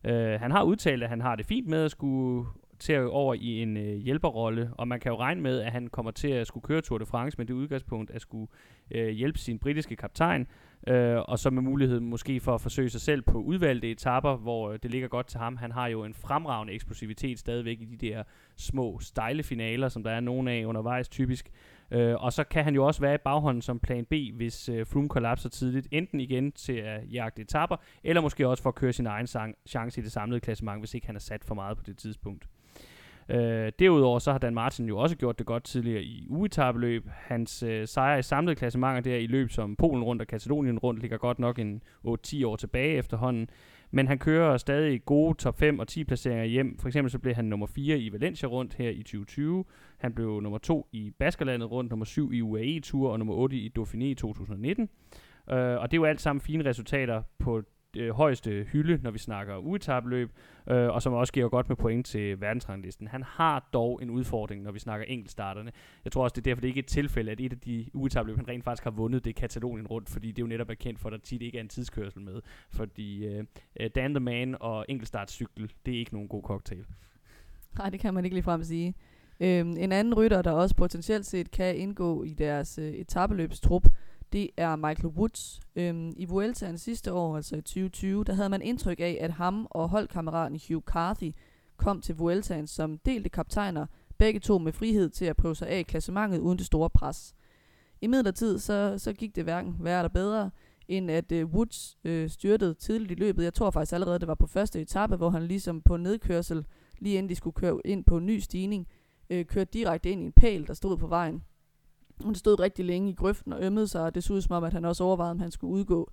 Uh, 0.04 0.40
han 0.40 0.50
har 0.50 0.62
udtalt, 0.62 1.02
at 1.02 1.08
han 1.08 1.20
har 1.20 1.36
det 1.36 1.46
fint 1.46 1.68
med 1.68 1.84
at 1.84 1.90
skulle 1.90 2.46
til 2.78 3.00
over 3.00 3.34
i 3.34 3.62
en 3.62 3.76
øh, 3.76 3.96
hjælperrolle, 3.96 4.70
og 4.78 4.88
man 4.88 5.00
kan 5.00 5.12
jo 5.12 5.18
regne 5.18 5.40
med, 5.40 5.60
at 5.60 5.72
han 5.72 5.86
kommer 5.86 6.10
til 6.10 6.28
at 6.28 6.46
skulle 6.46 6.64
køre 6.64 6.80
Tour 6.80 6.98
de 6.98 7.06
France 7.06 7.38
med 7.38 7.46
det 7.46 7.54
udgangspunkt 7.54 8.10
at 8.10 8.20
skulle 8.20 8.46
øh, 8.90 9.08
hjælpe 9.08 9.38
sin 9.38 9.58
britiske 9.58 9.96
kaptajn, 9.96 10.46
øh, 10.86 11.16
og 11.16 11.38
så 11.38 11.50
med 11.50 11.62
mulighed 11.62 12.00
måske 12.00 12.40
for 12.40 12.54
at 12.54 12.60
forsøge 12.60 12.90
sig 12.90 13.00
selv 13.00 13.22
på 13.22 13.38
udvalgte 13.38 13.90
etapper, 13.90 14.36
hvor 14.36 14.70
øh, 14.70 14.78
det 14.82 14.90
ligger 14.90 15.08
godt 15.08 15.26
til 15.26 15.40
ham. 15.40 15.56
Han 15.56 15.72
har 15.72 15.86
jo 15.86 16.04
en 16.04 16.14
fremragende 16.14 16.72
eksplosivitet 16.72 17.38
stadigvæk 17.38 17.80
i 17.80 17.84
de 17.84 17.96
der 17.96 18.22
små, 18.56 18.98
stejle 19.00 19.42
finaler, 19.42 19.88
som 19.88 20.02
der 20.02 20.10
er 20.10 20.20
nogen 20.20 20.48
af 20.48 20.64
undervejs 20.64 21.08
typisk. 21.08 21.50
Øh, 21.90 22.14
og 22.14 22.32
så 22.32 22.44
kan 22.44 22.64
han 22.64 22.74
jo 22.74 22.86
også 22.86 23.00
være 23.00 23.14
i 23.14 23.18
baghånden 23.24 23.62
som 23.62 23.78
plan 23.78 24.04
B, 24.04 24.14
hvis 24.34 24.68
øh, 24.68 24.86
Froome 24.86 25.08
kollapser 25.08 25.48
tidligt, 25.48 25.88
enten 25.90 26.20
igen 26.20 26.52
til 26.52 26.72
at 26.72 27.00
jagte 27.12 27.42
etapper, 27.42 27.76
eller 28.04 28.22
måske 28.22 28.48
også 28.48 28.62
for 28.62 28.70
at 28.70 28.74
køre 28.74 28.92
sin 28.92 29.06
egen 29.06 29.26
sang- 29.26 29.54
chance 29.66 30.00
i 30.00 30.04
det 30.04 30.12
samlede 30.12 30.40
klassement, 30.40 30.80
hvis 30.80 30.94
ikke 30.94 31.06
han 31.06 31.16
er 31.16 31.20
sat 31.20 31.44
for 31.44 31.54
meget 31.54 31.76
på 31.76 31.82
det 31.86 31.96
tidspunkt. 31.96 32.46
Øh, 33.28 33.72
derudover 33.78 34.18
så 34.18 34.32
har 34.32 34.38
Dan 34.38 34.54
Martin 34.54 34.88
jo 34.88 34.98
også 34.98 35.16
gjort 35.16 35.38
det 35.38 35.46
godt 35.46 35.64
tidligere 35.64 36.02
i 36.02 36.26
ugetabeløb. 36.30 37.08
Hans 37.12 37.62
øh, 37.62 37.88
sejre 37.88 38.18
i 38.18 38.22
samlede 38.22 38.56
klassementer 38.56 39.00
der 39.00 39.16
i 39.16 39.26
løb 39.26 39.50
som 39.50 39.76
Polen 39.76 40.04
rundt 40.04 40.22
og 40.22 40.28
Katalonien 40.28 40.78
rundt 40.78 41.00
ligger 41.00 41.16
godt 41.16 41.38
nok 41.38 41.58
en 41.58 41.82
8-10 42.08 42.46
år 42.46 42.56
tilbage 42.56 42.96
efterhånden. 42.96 43.48
Men 43.90 44.08
han 44.08 44.18
kører 44.18 44.56
stadig 44.56 45.04
gode 45.04 45.34
top 45.34 45.58
5 45.58 45.78
og 45.78 45.88
10 45.88 46.04
placeringer 46.04 46.44
hjem. 46.44 46.78
For 46.78 46.88
eksempel 46.88 47.10
så 47.10 47.18
blev 47.18 47.34
han 47.34 47.44
nummer 47.44 47.66
4 47.66 47.98
i 47.98 48.12
Valencia 48.12 48.48
rundt 48.48 48.74
her 48.74 48.90
i 48.90 49.02
2020. 49.02 49.64
Han 49.98 50.12
blev 50.12 50.40
nummer 50.40 50.58
2 50.58 50.88
i 50.92 51.10
Baskerlandet 51.18 51.70
rundt, 51.70 51.90
nummer 51.90 52.04
7 52.04 52.32
i 52.32 52.42
UAE 52.42 52.80
Tour 52.80 53.10
og 53.10 53.18
nummer 53.18 53.34
8 53.34 53.56
i 53.56 53.72
Dauphiné 53.78 54.04
i 54.04 54.14
2019. 54.14 54.88
Uh, 55.52 55.56
øh, 55.58 55.78
og 55.78 55.90
det 55.90 55.96
er 55.96 56.00
jo 56.00 56.04
alt 56.04 56.20
sammen 56.20 56.40
fine 56.40 56.64
resultater 56.64 57.22
på 57.38 57.62
øh, 57.96 58.10
højeste 58.10 58.66
hylde, 58.72 58.98
når 59.02 59.10
vi 59.10 59.18
snakker 59.18 59.56
uetabløb, 59.56 60.30
øh, 60.70 60.88
og 60.88 61.02
som 61.02 61.12
også 61.12 61.32
giver 61.32 61.48
godt 61.48 61.68
med 61.68 61.76
point 61.76 62.06
til 62.06 62.40
verdensranglisten. 62.40 63.08
Han 63.08 63.22
har 63.22 63.68
dog 63.72 64.02
en 64.02 64.10
udfordring, 64.10 64.62
når 64.62 64.72
vi 64.72 64.78
snakker 64.78 65.06
enkeltstarterne. 65.06 65.72
Jeg 66.04 66.12
tror 66.12 66.22
også, 66.22 66.34
det 66.34 66.40
er 66.40 66.50
derfor, 66.50 66.60
det 66.60 66.68
ikke 66.68 66.78
er 66.78 66.82
et 66.82 66.88
tilfælde, 66.88 67.32
at 67.32 67.40
et 67.40 67.52
af 67.52 67.58
de 67.58 67.86
uetabløb, 67.94 68.36
han 68.36 68.48
rent 68.48 68.64
faktisk 68.64 68.84
har 68.84 68.90
vundet, 68.90 69.24
det 69.24 69.30
er 69.30 69.40
Katalonien 69.40 69.86
rundt, 69.86 70.10
fordi 70.10 70.28
det 70.28 70.38
er 70.38 70.42
jo 70.42 70.48
netop 70.48 70.70
er 70.70 70.74
kendt 70.74 71.00
for, 71.00 71.08
at 71.08 71.12
der 71.12 71.18
tit 71.18 71.42
ikke 71.42 71.58
er 71.58 71.62
en 71.62 71.68
tidskørsel 71.68 72.20
med. 72.20 72.40
Fordi 72.70 73.26
øh, 73.26 73.44
øh 73.80 73.90
Dan 73.94 74.14
the 74.14 74.20
Man 74.20 74.56
og 74.60 74.86
enkeltstartcykel, 74.88 75.72
det 75.86 75.94
er 75.94 75.98
ikke 75.98 76.12
nogen 76.12 76.28
god 76.28 76.42
cocktail. 76.42 76.84
Nej, 77.78 77.90
det 77.90 78.00
kan 78.00 78.14
man 78.14 78.24
ikke 78.24 78.34
ligefrem 78.34 78.62
sige. 78.62 78.94
Øhm, 79.40 79.76
en 79.78 79.92
anden 79.92 80.14
rytter, 80.14 80.42
der 80.42 80.50
også 80.50 80.74
potentielt 80.74 81.26
set 81.26 81.50
kan 81.50 81.76
indgå 81.76 82.24
i 82.24 82.32
deres 82.32 82.78
øh, 82.78 82.92
etabeløbstrup, 82.92 83.86
det 84.34 84.50
er 84.56 84.76
Michael 84.76 85.06
Woods. 85.06 85.60
Øhm, 85.76 86.12
I 86.16 86.24
Vueltaen 86.24 86.78
sidste 86.78 87.12
år, 87.12 87.36
altså 87.36 87.56
i 87.56 87.60
2020, 87.60 88.24
der 88.24 88.34
havde 88.34 88.48
man 88.48 88.62
indtryk 88.62 89.00
af, 89.00 89.18
at 89.20 89.30
ham 89.30 89.66
og 89.70 89.88
holdkammeraten 89.88 90.60
Hugh 90.68 90.82
Carthy 90.82 91.32
kom 91.76 92.00
til 92.00 92.16
Vueltaen 92.16 92.66
som 92.66 92.98
delte 92.98 93.28
kaptajner, 93.28 93.86
begge 94.18 94.40
to 94.40 94.58
med 94.58 94.72
frihed 94.72 95.10
til 95.10 95.24
at 95.24 95.36
prøve 95.36 95.54
sig 95.54 95.68
af 95.68 95.78
i 95.78 95.82
klassementet 95.82 96.38
uden 96.38 96.58
det 96.58 96.66
store 96.66 96.90
pres. 96.90 97.34
I 98.00 98.06
midlertid 98.06 98.58
så, 98.58 98.94
så 98.98 99.12
gik 99.12 99.36
det 99.36 99.44
hverken 99.44 99.76
værre 99.80 99.98
eller 99.98 100.08
bedre, 100.08 100.50
end 100.88 101.10
at 101.10 101.32
øh, 101.32 101.46
Woods 101.46 101.98
øh, 102.04 102.30
styrtede 102.30 102.74
tidligt 102.74 103.10
i 103.10 103.14
løbet. 103.14 103.44
Jeg 103.44 103.54
tror 103.54 103.70
faktisk 103.70 103.92
allerede, 103.92 104.18
det 104.18 104.28
var 104.28 104.34
på 104.34 104.46
første 104.46 104.80
etape, 104.80 105.16
hvor 105.16 105.30
han 105.30 105.42
ligesom 105.42 105.82
på 105.82 105.96
nedkørsel, 105.96 106.66
lige 106.98 107.18
inden 107.18 107.30
de 107.30 107.36
skulle 107.36 107.54
køre 107.54 107.80
ind 107.84 108.04
på 108.04 108.16
en 108.16 108.26
ny 108.26 108.38
stigning, 108.38 108.88
øh, 109.30 109.44
kørte 109.44 109.70
direkte 109.72 110.10
ind 110.10 110.22
i 110.22 110.24
en 110.24 110.32
pæl, 110.32 110.66
der 110.66 110.74
stod 110.74 110.96
på 110.96 111.06
vejen. 111.06 111.42
Hun 112.20 112.34
stod 112.34 112.60
rigtig 112.60 112.84
længe 112.84 113.10
i 113.10 113.14
grøften 113.14 113.52
og 113.52 113.62
ømmede 113.62 113.88
sig, 113.88 114.02
og 114.02 114.14
det 114.14 114.24
så 114.24 114.32
ud 114.32 114.40
som 114.40 114.56
om, 114.56 114.64
at 114.64 114.72
han 114.72 114.84
også 114.84 115.04
overvejede, 115.04 115.30
om 115.30 115.38
han 115.38 115.50
skulle 115.50 115.72
udgå. 115.72 116.10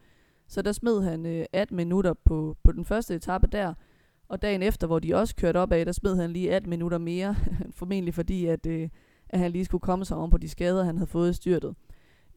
Så 0.47 0.61
der 0.61 0.71
smed 0.71 1.01
han 1.03 1.25
øh, 1.25 1.45
18 1.53 1.77
minutter 1.77 2.13
på, 2.25 2.57
på 2.63 2.71
den 2.71 2.85
første 2.85 3.15
etape 3.15 3.47
der, 3.47 3.73
og 4.29 4.41
dagen 4.41 4.63
efter, 4.63 4.87
hvor 4.87 4.99
de 4.99 5.15
også 5.15 5.35
kørte 5.35 5.57
op 5.57 5.71
af, 5.71 5.85
der 5.85 5.91
smed 5.91 6.15
han 6.15 6.31
lige 6.31 6.53
18 6.53 6.69
minutter 6.69 6.97
mere, 6.97 7.35
formentlig 7.79 8.13
fordi, 8.13 8.45
at, 8.45 8.65
øh, 8.65 8.89
at 9.29 9.39
han 9.39 9.51
lige 9.51 9.65
skulle 9.65 9.81
komme 9.81 10.05
sig 10.05 10.17
om 10.17 10.29
på 10.29 10.37
de 10.37 10.49
skader, 10.49 10.83
han 10.83 10.97
havde 10.97 11.09
fået 11.09 11.29
i 11.29 11.33
styrtet. 11.33 11.75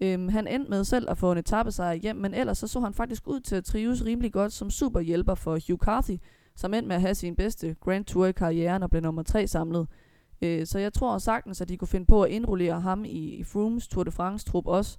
Øhm, 0.00 0.28
han 0.28 0.47
endte 0.47 0.71
med 0.71 0.85
selv 0.85 1.11
at 1.11 1.18
få 1.18 1.33
en 1.33 1.38
etappesejr 1.38 1.94
hjem, 1.94 2.16
men 2.16 2.35
ellers 2.35 2.59
så 2.59 2.66
så 2.66 2.80
han 2.80 2.94
faktisk 2.94 3.28
ud 3.28 3.40
til 3.40 3.56
at 3.56 3.64
trives 3.64 4.04
rimelig 4.04 4.33
godt 4.33 4.52
som 4.52 4.71
superhjælper 4.71 5.35
for 5.35 5.59
Hugh 5.68 5.78
Carthy, 5.78 6.16
som 6.56 6.75
endte 6.75 6.88
med 6.88 6.97
at 6.97 7.02
have 7.02 7.14
sin 7.14 7.37
bedste 7.37 7.76
Grand 7.80 8.04
Tour 8.04 8.26
i 8.26 8.33
karrieren 8.33 8.83
og 8.83 8.90
blev 8.90 9.02
nummer 9.02 9.23
tre 9.23 9.47
samlet. 9.47 9.88
Øh, 10.44 10.66
så 10.66 10.78
jeg 10.78 10.92
tror 10.92 11.18
sagtens, 11.18 11.60
at 11.60 11.68
de 11.68 11.76
kunne 11.76 11.88
finde 11.88 12.06
på 12.06 12.22
at 12.22 12.30
indrullere 12.30 12.80
ham 12.80 13.04
i, 13.04 13.34
i 13.34 13.44
Froomes 13.44 13.88
Tour 13.88 14.04
de 14.04 14.10
France-trup 14.10 14.66
også. 14.66 14.98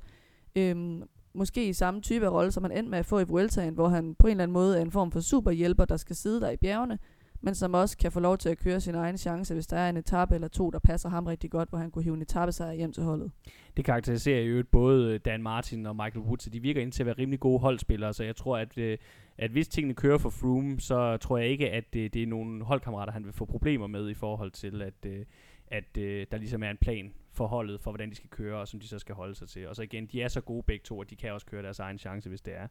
Øh, 0.56 1.02
måske 1.34 1.68
i 1.68 1.74
samme 1.74 2.02
type 2.02 2.26
af 2.26 2.32
rolle, 2.32 2.52
som 2.52 2.64
han 2.64 2.72
endte 2.72 2.90
med 2.90 3.00
at 3.00 3.06
få 3.06 3.20
i 3.20 3.24
Vueltaen, 3.24 3.74
hvor 3.74 3.88
han 3.88 4.16
på 4.20 4.28
en 4.28 4.32
eller 4.32 4.44
anden 4.44 4.54
måde 4.54 4.78
er 4.78 4.82
en 4.82 4.92
form 4.92 5.12
for 5.12 5.20
superhjælper, 5.20 5.86
der 5.86 5.98
skal 5.98 6.16
sidde 6.16 6.42
der 6.42 6.50
i 6.50 6.58
bjergene, 6.58 7.00
men 7.46 7.56
som 7.56 7.74
også 7.74 7.98
kan 7.98 8.12
få 8.12 8.20
lov 8.20 8.38
til 8.38 8.50
at 8.50 8.58
køre 8.58 8.82
sin 8.82 8.96
egen 8.96 9.18
chance, 9.18 9.54
hvis 9.54 9.68
der 9.68 9.78
er 9.78 9.90
en 9.90 9.98
etape 9.98 10.36
eller 10.36 10.48
to, 10.48 10.70
der 10.70 10.80
passer 10.80 11.10
ham 11.10 11.26
rigtig 11.26 11.52
godt, 11.52 11.70
hvor 11.70 11.78
han 11.78 11.92
kunne 11.92 12.04
hive 12.04 12.16
en 12.16 12.22
etape 12.22 12.52
sig 12.52 12.76
hjem 12.76 12.92
til 12.92 13.04
holdet. 13.04 13.32
Det 13.78 13.86
karakteriserer 13.86 14.42
jo 14.42 14.64
både 14.72 15.14
øh, 15.14 15.20
Dan 15.26 15.44
Martin 15.44 15.86
og 15.86 15.96
Michael 15.96 16.26
Woods, 16.26 16.44
de 16.44 16.60
virker 16.60 16.82
ind 16.82 16.92
til 16.92 17.04
at 17.04 17.06
være 17.06 17.16
rimelig 17.18 17.40
gode 17.40 17.60
holdspillere, 17.60 18.14
så 18.14 18.24
jeg 18.24 18.36
tror, 18.36 18.58
at, 18.58 18.78
øh, 18.78 18.98
at 19.38 19.52
hvis 19.52 19.68
tingene 19.68 19.94
kører 19.94 20.18
for 20.18 20.30
Froome, 20.30 20.80
så 20.80 21.18
tror 21.18 21.38
jeg 21.38 21.48
ikke, 21.48 21.72
at 21.72 21.94
det, 21.94 22.14
det 22.14 22.24
er 22.24 22.28
nogle 22.28 22.64
holdkammerater, 22.64 23.14
han 23.14 23.26
vil 23.26 23.34
få 23.34 23.46
problemer 23.46 23.88
med 23.88 24.10
i 24.10 24.14
forhold 24.14 24.52
til, 24.52 24.82
at, 24.82 25.06
at 25.68 25.96
der 26.32 26.38
ligesom 26.38 26.64
er 26.64 26.70
en 26.70 26.78
plan 26.82 27.14
for 27.34 27.48
holdet, 27.48 27.82
for 27.82 27.92
hvordan 27.92 28.10
de 28.10 28.16
skal 28.16 28.30
køre, 28.30 28.60
og 28.60 28.68
som 28.68 28.80
de 28.80 28.88
så 28.88 29.00
skal 29.00 29.16
holde 29.16 29.36
sig 29.36 29.48
til. 29.50 29.68
Og 29.68 29.76
så 29.76 29.82
igen, 29.82 30.06
de 30.06 30.22
er 30.22 30.28
så 30.28 30.42
gode 30.42 30.64
begge 30.64 30.84
to, 30.84 31.02
at 31.02 31.10
de 31.10 31.16
kan 31.16 31.34
også 31.34 31.46
køre 31.46 31.64
deres 31.64 31.80
egen 31.80 31.98
chance, 31.98 32.30
hvis 32.30 32.42
det 32.42 32.56
er. 32.56 32.68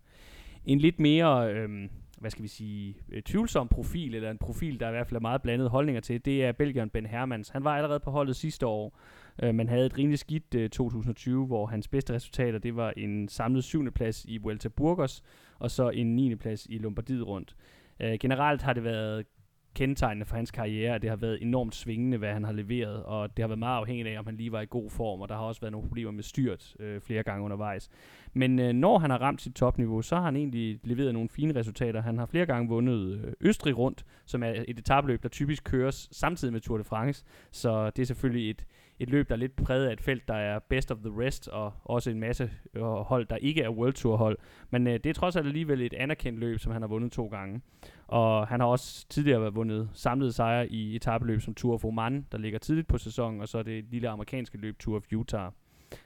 En 0.64 0.78
lidt 0.78 1.00
mere, 1.00 1.54
øh, 1.54 1.88
hvad 2.20 2.30
skal 2.30 2.42
vi 2.42 2.48
sige, 2.48 2.96
øh, 3.12 3.22
tvivlsom 3.22 3.68
profil, 3.68 4.14
eller 4.14 4.30
en 4.30 4.38
profil, 4.38 4.80
der 4.80 4.88
i 4.88 4.90
hvert 4.90 5.06
fald 5.06 5.16
er 5.16 5.20
meget 5.20 5.42
blandede 5.42 5.68
holdninger 5.68 6.00
til, 6.00 6.24
det 6.24 6.44
er 6.44 6.52
Belgieren 6.52 6.90
Ben 6.90 7.06
Hermans. 7.06 7.48
Han 7.48 7.64
var 7.64 7.76
allerede 7.76 8.00
på 8.00 8.10
holdet 8.10 8.36
sidste 8.36 8.66
år, 8.66 8.98
øh, 9.42 9.54
men 9.54 9.68
havde 9.68 9.86
et 9.86 9.98
rimelig 9.98 10.18
skidt 10.18 10.54
øh, 10.54 10.70
2020, 10.70 11.46
hvor 11.46 11.66
hans 11.66 11.88
bedste 11.88 12.14
resultater, 12.14 12.58
det 12.58 12.76
var 12.76 12.92
en 12.96 13.28
samlet 13.28 13.64
syvende 13.64 13.90
plads 13.90 14.24
i 14.24 14.38
Vuelta 14.38 14.68
Burgos, 14.68 15.22
og 15.58 15.70
så 15.70 15.90
en 15.90 16.16
9. 16.16 16.34
plads 16.34 16.66
i 16.70 16.78
Lombardiet 16.78 17.26
rundt. 17.26 17.56
Øh, 18.00 18.18
generelt 18.20 18.62
har 18.62 18.72
det 18.72 18.84
været 18.84 19.26
kendetegnende 19.74 20.26
for 20.26 20.36
hans 20.36 20.50
karriere, 20.50 20.94
at 20.94 21.02
det 21.02 21.10
har 21.10 21.16
været 21.16 21.42
enormt 21.42 21.74
svingende, 21.74 22.18
hvad 22.18 22.32
han 22.32 22.44
har 22.44 22.52
leveret, 22.52 23.02
og 23.02 23.36
det 23.36 23.42
har 23.42 23.48
været 23.48 23.58
meget 23.58 23.78
afhængigt 23.78 24.08
af, 24.08 24.18
om 24.18 24.26
han 24.26 24.36
lige 24.36 24.52
var 24.52 24.60
i 24.60 24.66
god 24.70 24.90
form, 24.90 25.20
og 25.20 25.28
der 25.28 25.34
har 25.34 25.42
også 25.42 25.60
været 25.60 25.72
nogle 25.72 25.88
problemer 25.88 26.10
med 26.10 26.22
styrt 26.22 26.76
øh, 26.80 27.00
flere 27.00 27.22
gange 27.22 27.44
undervejs. 27.44 27.90
Men 28.32 28.58
øh, 28.58 28.72
når 28.72 28.98
han 28.98 29.10
har 29.10 29.18
ramt 29.18 29.42
sit 29.42 29.54
topniveau, 29.54 30.02
så 30.02 30.16
har 30.16 30.22
han 30.22 30.36
egentlig 30.36 30.80
leveret 30.82 31.14
nogle 31.14 31.28
fine 31.28 31.54
resultater. 31.54 32.02
Han 32.02 32.18
har 32.18 32.26
flere 32.26 32.46
gange 32.46 32.68
vundet 32.68 33.24
øh, 33.24 33.32
Østrig 33.40 33.78
rundt, 33.78 34.04
som 34.26 34.42
er 34.42 34.50
et 34.68 34.78
etabløb, 34.78 35.22
der 35.22 35.28
typisk 35.28 35.64
køres 35.64 36.08
samtidig 36.12 36.52
med 36.52 36.60
Tour 36.60 36.78
de 36.78 36.84
France, 36.84 37.24
så 37.50 37.90
det 37.90 38.02
er 38.02 38.06
selvfølgelig 38.06 38.50
et, 38.50 38.64
et 38.98 39.10
løb, 39.10 39.28
der 39.28 39.34
er 39.34 39.38
lidt 39.38 39.56
præget 39.56 39.86
af 39.86 39.92
et 39.92 40.00
felt, 40.00 40.28
der 40.28 40.34
er 40.34 40.58
best 40.58 40.90
of 40.90 40.98
the 40.98 41.26
rest, 41.26 41.48
og 41.48 41.72
også 41.84 42.10
en 42.10 42.20
masse 42.20 42.50
øh, 42.74 42.82
hold, 42.82 43.26
der 43.26 43.36
ikke 43.36 43.62
er 43.62 43.70
World 43.70 43.92
Tour 43.92 44.16
hold. 44.16 44.38
Men 44.70 44.86
øh, 44.86 44.92
det 44.92 45.06
er 45.06 45.14
trods 45.14 45.36
alt 45.36 45.46
alligevel 45.46 45.82
et 45.82 45.94
anerkendt 45.94 46.38
løb, 46.38 46.58
som 46.58 46.72
han 46.72 46.82
har 46.82 46.88
vundet 46.88 47.12
to 47.12 47.26
gange. 47.26 47.60
Og 48.06 48.46
han 48.46 48.60
har 48.60 48.66
også 48.66 49.08
tidligere 49.08 49.54
vundet 49.54 49.90
samlede 49.92 50.32
sejre 50.32 50.68
i 50.68 50.96
etabeløb 50.96 51.40
som 51.40 51.54
Tour 51.54 51.74
of 51.74 51.84
Oman, 51.84 52.26
der 52.32 52.38
ligger 52.38 52.58
tidligt 52.58 52.88
på 52.88 52.98
sæsonen, 52.98 53.40
og 53.40 53.48
så 53.48 53.62
det 53.62 53.84
lille 53.90 54.08
amerikanske 54.08 54.58
løb 54.58 54.78
Tour 54.78 54.96
of 54.96 55.12
Utah. 55.12 55.50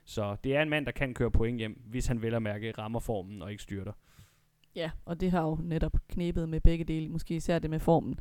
Så 0.05 0.37
det 0.45 0.57
er 0.57 0.63
en 0.63 0.69
mand, 0.69 0.87
der 0.87 0.93
kan 0.93 1.15
køre 1.15 1.31
point 1.31 1.59
hjem, 1.59 1.83
hvis 1.87 2.07
han 2.07 2.23
vel 2.23 2.35
at 2.35 2.43
mærke 2.43 2.73
rammer 2.79 3.01
formen 3.01 3.43
og 3.43 3.51
ikke 3.51 3.63
styrter. 3.63 3.93
Ja, 4.77 4.91
og 5.05 5.21
det 5.21 5.31
har 5.31 5.43
jo 5.43 5.59
netop 5.63 5.97
knæbet 6.09 6.49
med 6.49 6.61
begge 6.61 6.85
dele, 6.85 7.09
måske 7.09 7.37
især 7.37 7.59
det 7.59 7.71
med 7.71 7.81
formen. 7.81 8.21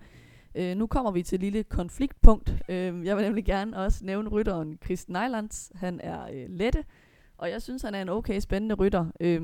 Øh, 0.57 0.77
nu 0.77 0.87
kommer 0.87 1.11
vi 1.11 1.23
til 1.23 1.35
et 1.35 1.41
lille 1.41 1.63
konfliktpunkt. 1.63 2.55
Øh, 2.69 3.05
jeg 3.05 3.17
vil 3.17 3.25
nemlig 3.25 3.45
gerne 3.45 3.77
også 3.77 4.05
nævne 4.05 4.29
rytteren 4.29 4.77
Chris 4.83 5.09
Nylands. 5.09 5.71
Han 5.75 5.99
er 6.03 6.23
øh, 6.33 6.45
lette, 6.49 6.83
og 7.37 7.49
jeg 7.49 7.61
synes, 7.61 7.81
han 7.81 7.95
er 7.95 8.01
en 8.01 8.09
okay 8.09 8.39
spændende 8.39 8.75
rytter 8.75 9.05
øh, 9.19 9.41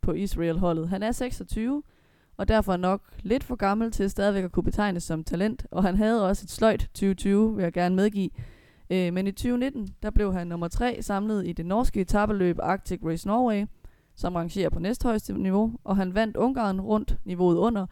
på 0.00 0.12
Israel-holdet. 0.12 0.88
Han 0.88 1.02
er 1.02 1.12
26, 1.12 1.82
og 2.36 2.48
derfor 2.48 2.76
nok 2.76 3.02
lidt 3.22 3.44
for 3.44 3.56
gammel 3.56 3.90
til 3.90 4.10
stadigvæk 4.10 4.44
at 4.44 4.52
kunne 4.52 4.64
betegnes 4.64 5.02
som 5.02 5.24
talent. 5.24 5.66
Og 5.70 5.82
han 5.82 5.96
havde 5.96 6.28
også 6.28 6.44
et 6.44 6.50
sløjt 6.50 6.80
2020, 6.80 7.56
vil 7.56 7.62
jeg 7.62 7.72
gerne 7.72 7.96
medgive. 7.96 8.30
Øh, 8.90 9.12
men 9.12 9.26
i 9.26 9.32
2019, 9.32 9.88
der 10.02 10.10
blev 10.10 10.32
han 10.32 10.46
nummer 10.46 10.68
3 10.68 11.02
samlet 11.02 11.46
i 11.46 11.52
det 11.52 11.66
norske 11.66 12.00
etabeløb 12.00 12.58
Arctic 12.62 13.00
Race 13.04 13.28
Norway, 13.28 13.66
som 14.14 14.34
rangerer 14.34 14.70
på 14.70 14.78
næsthøjeste 14.78 15.32
niveau, 15.32 15.72
og 15.84 15.96
han 15.96 16.14
vandt 16.14 16.36
Ungarn 16.36 16.80
rundt 16.80 17.18
niveauet 17.24 17.56
under, 17.56 17.86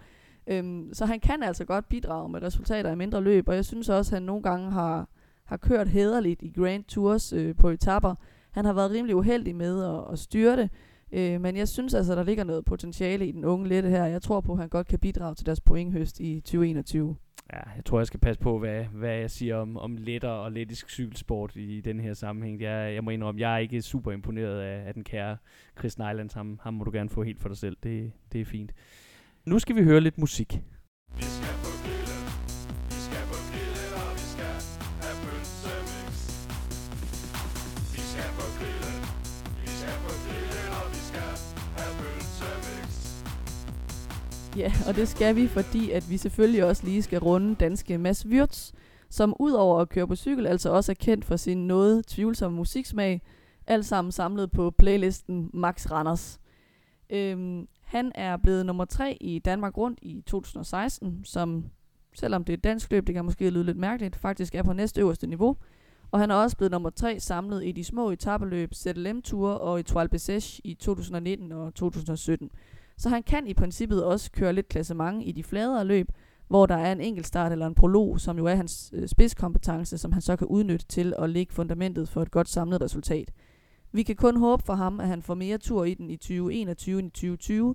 Øhm, 0.46 0.94
så 0.94 1.06
han 1.06 1.20
kan 1.20 1.42
altså 1.42 1.64
godt 1.64 1.88
bidrage 1.88 2.28
med 2.28 2.42
resultater 2.42 2.92
i 2.92 2.96
mindre 2.96 3.22
løb, 3.22 3.48
og 3.48 3.54
jeg 3.54 3.64
synes 3.64 3.88
også, 3.88 4.14
at 4.14 4.16
han 4.16 4.22
nogle 4.22 4.42
gange 4.42 4.70
har, 4.70 5.08
har 5.44 5.56
kørt 5.56 5.88
hederligt 5.88 6.42
i 6.42 6.52
Grand 6.56 6.84
Tours 6.84 7.32
øh, 7.32 7.56
på 7.56 7.68
etapper. 7.68 8.14
Han 8.50 8.64
har 8.64 8.72
været 8.72 8.90
rimelig 8.90 9.16
uheldig 9.16 9.56
med 9.56 9.84
at, 9.84 10.12
at 10.12 10.18
styre 10.18 10.56
det, 10.56 10.70
øh, 11.12 11.40
men 11.40 11.56
jeg 11.56 11.68
synes 11.68 11.94
altså, 11.94 12.14
der 12.14 12.22
ligger 12.22 12.44
noget 12.44 12.64
potentiale 12.64 13.26
i 13.26 13.32
den 13.32 13.44
unge 13.44 13.68
lette 13.68 13.88
her. 13.88 14.04
Jeg 14.04 14.22
tror 14.22 14.40
på, 14.40 14.52
at 14.52 14.58
han 14.58 14.68
godt 14.68 14.86
kan 14.86 14.98
bidrage 14.98 15.34
til 15.34 15.46
deres 15.46 15.60
pointhøst 15.60 16.20
i 16.20 16.40
2021. 16.40 17.16
Ja, 17.52 17.60
jeg 17.76 17.84
tror, 17.84 18.00
jeg 18.00 18.06
skal 18.06 18.20
passe 18.20 18.40
på, 18.40 18.58
hvad, 18.58 18.84
hvad 18.84 19.14
jeg 19.14 19.30
siger 19.30 19.56
om, 19.56 19.76
om 19.76 19.96
letter 19.96 20.28
og 20.28 20.52
lettisk 20.52 20.90
cykelsport 20.90 21.56
i 21.56 21.80
den 21.80 22.00
her 22.00 22.14
sammenhæng. 22.14 22.60
Jeg, 22.60 22.94
jeg 22.94 23.04
må 23.04 23.10
indrømme, 23.10 23.40
jeg 23.40 23.54
er 23.54 23.58
ikke 23.58 23.82
super 23.82 24.12
imponeret 24.12 24.60
af, 24.60 24.86
af 24.86 24.94
den 24.94 25.04
kære 25.04 25.36
Chris 25.78 25.98
Nylands. 25.98 26.32
Ham, 26.32 26.58
ham 26.62 26.74
må 26.74 26.84
du 26.84 26.90
gerne 26.90 27.08
få 27.08 27.22
helt 27.22 27.40
for 27.40 27.48
dig 27.48 27.58
selv. 27.58 27.76
Det, 27.82 28.12
det 28.32 28.40
er 28.40 28.44
fint. 28.44 28.72
Nu 29.44 29.58
skal 29.58 29.76
vi 29.76 29.82
høre 29.82 30.00
lidt 30.00 30.18
musik. 30.18 30.62
Vi 31.16 31.22
skal 31.22 31.54
på 31.64 31.70
grillen, 31.82 32.24
vi 32.88 32.98
skal 33.06 33.22
på 33.30 33.38
grillen, 33.50 33.92
og 34.02 34.14
vi 34.14 34.26
skal 34.34 34.54
have 35.02 35.16
pølsemix. 35.24 36.12
Vi 37.94 38.00
skal 38.12 38.30
på 38.38 38.46
grillen, 38.58 39.00
vi 39.62 39.68
skal 39.68 39.96
på 40.06 40.12
grillen, 40.24 40.68
og 40.78 40.86
vi 40.94 41.00
skal 41.10 41.30
have 41.76 41.92
pølsemix. 42.00 42.90
Ja, 44.56 44.72
og 44.88 44.96
det 44.96 45.08
skal 45.08 45.36
vi, 45.36 45.46
fordi 45.46 45.90
at 45.90 46.10
vi 46.10 46.16
selvfølgelig 46.16 46.64
også 46.64 46.84
lige 46.84 47.02
skal 47.02 47.18
runde 47.18 47.54
danske 47.54 47.98
Mads 47.98 48.26
Wirtz, 48.26 48.72
som 49.10 49.34
udover 49.38 49.80
at 49.80 49.88
køre 49.88 50.08
på 50.08 50.16
cykel, 50.16 50.46
altså 50.46 50.70
også 50.70 50.92
er 50.92 50.96
kendt 51.00 51.24
for 51.24 51.36
sin 51.36 51.66
noget 51.66 52.06
tvivlsomme 52.06 52.56
musiksmag, 52.56 53.22
alt 53.66 53.86
sammen 53.86 54.12
samlet 54.12 54.50
på 54.50 54.70
playlisten 54.70 55.50
Max 55.54 55.90
Randers. 55.90 56.38
Øhm, 57.12 57.68
han 57.80 58.12
er 58.14 58.36
blevet 58.36 58.66
nummer 58.66 58.84
3 58.84 59.18
i 59.20 59.38
Danmark 59.38 59.78
rundt 59.78 59.98
i 60.02 60.22
2016, 60.26 61.24
som 61.24 61.64
selvom 62.14 62.44
det 62.44 62.52
er 62.52 62.56
et 62.56 62.64
dansk 62.64 62.90
løb, 62.90 63.06
det 63.06 63.14
kan 63.14 63.24
måske 63.24 63.50
lyde 63.50 63.64
lidt 63.64 63.78
mærkeligt, 63.78 64.16
faktisk 64.16 64.54
er 64.54 64.62
på 64.62 64.72
næste 64.72 65.00
øverste 65.00 65.26
niveau. 65.26 65.56
Og 66.10 66.20
han 66.20 66.30
er 66.30 66.34
også 66.34 66.56
blevet 66.56 66.70
nummer 66.70 66.90
3 66.90 67.20
samlet 67.20 67.64
i 67.64 67.72
de 67.72 67.84
små 67.84 68.10
etabeløb 68.10 68.74
ZLM 68.74 69.22
Tour 69.22 69.50
og 69.50 69.80
i 69.80 69.82
Toile 69.82 70.08
Bessèche 70.14 70.60
i 70.64 70.74
2019 70.74 71.52
og 71.52 71.74
2017. 71.74 72.50
Så 72.96 73.08
han 73.08 73.22
kan 73.22 73.46
i 73.46 73.54
princippet 73.54 74.04
også 74.04 74.30
køre 74.30 74.52
lidt 74.52 74.68
klassement 74.68 75.22
i 75.26 75.32
de 75.32 75.44
fladere 75.44 75.84
løb, 75.84 76.08
hvor 76.48 76.66
der 76.66 76.76
er 76.76 76.92
en 76.92 77.00
enkelt 77.00 77.26
start 77.26 77.52
eller 77.52 77.66
en 77.66 77.74
prolog, 77.74 78.20
som 78.20 78.38
jo 78.38 78.46
er 78.46 78.54
hans 78.54 78.90
øh, 78.94 79.08
spidskompetence, 79.08 79.98
som 79.98 80.12
han 80.12 80.22
så 80.22 80.36
kan 80.36 80.46
udnytte 80.46 80.86
til 80.86 81.14
at 81.18 81.30
lægge 81.30 81.52
fundamentet 81.52 82.08
for 82.08 82.22
et 82.22 82.30
godt 82.30 82.48
samlet 82.48 82.80
resultat. 82.80 83.32
Vi 83.92 84.02
kan 84.02 84.16
kun 84.16 84.36
håbe 84.36 84.62
for 84.62 84.74
ham, 84.74 85.00
at 85.00 85.08
han 85.08 85.22
får 85.22 85.34
mere 85.34 85.58
tur 85.58 85.84
i 85.84 85.94
den 85.94 86.10
i 86.10 86.16
2021 86.16 86.98
end 86.98 87.06
i 87.06 87.10
2020. 87.10 87.74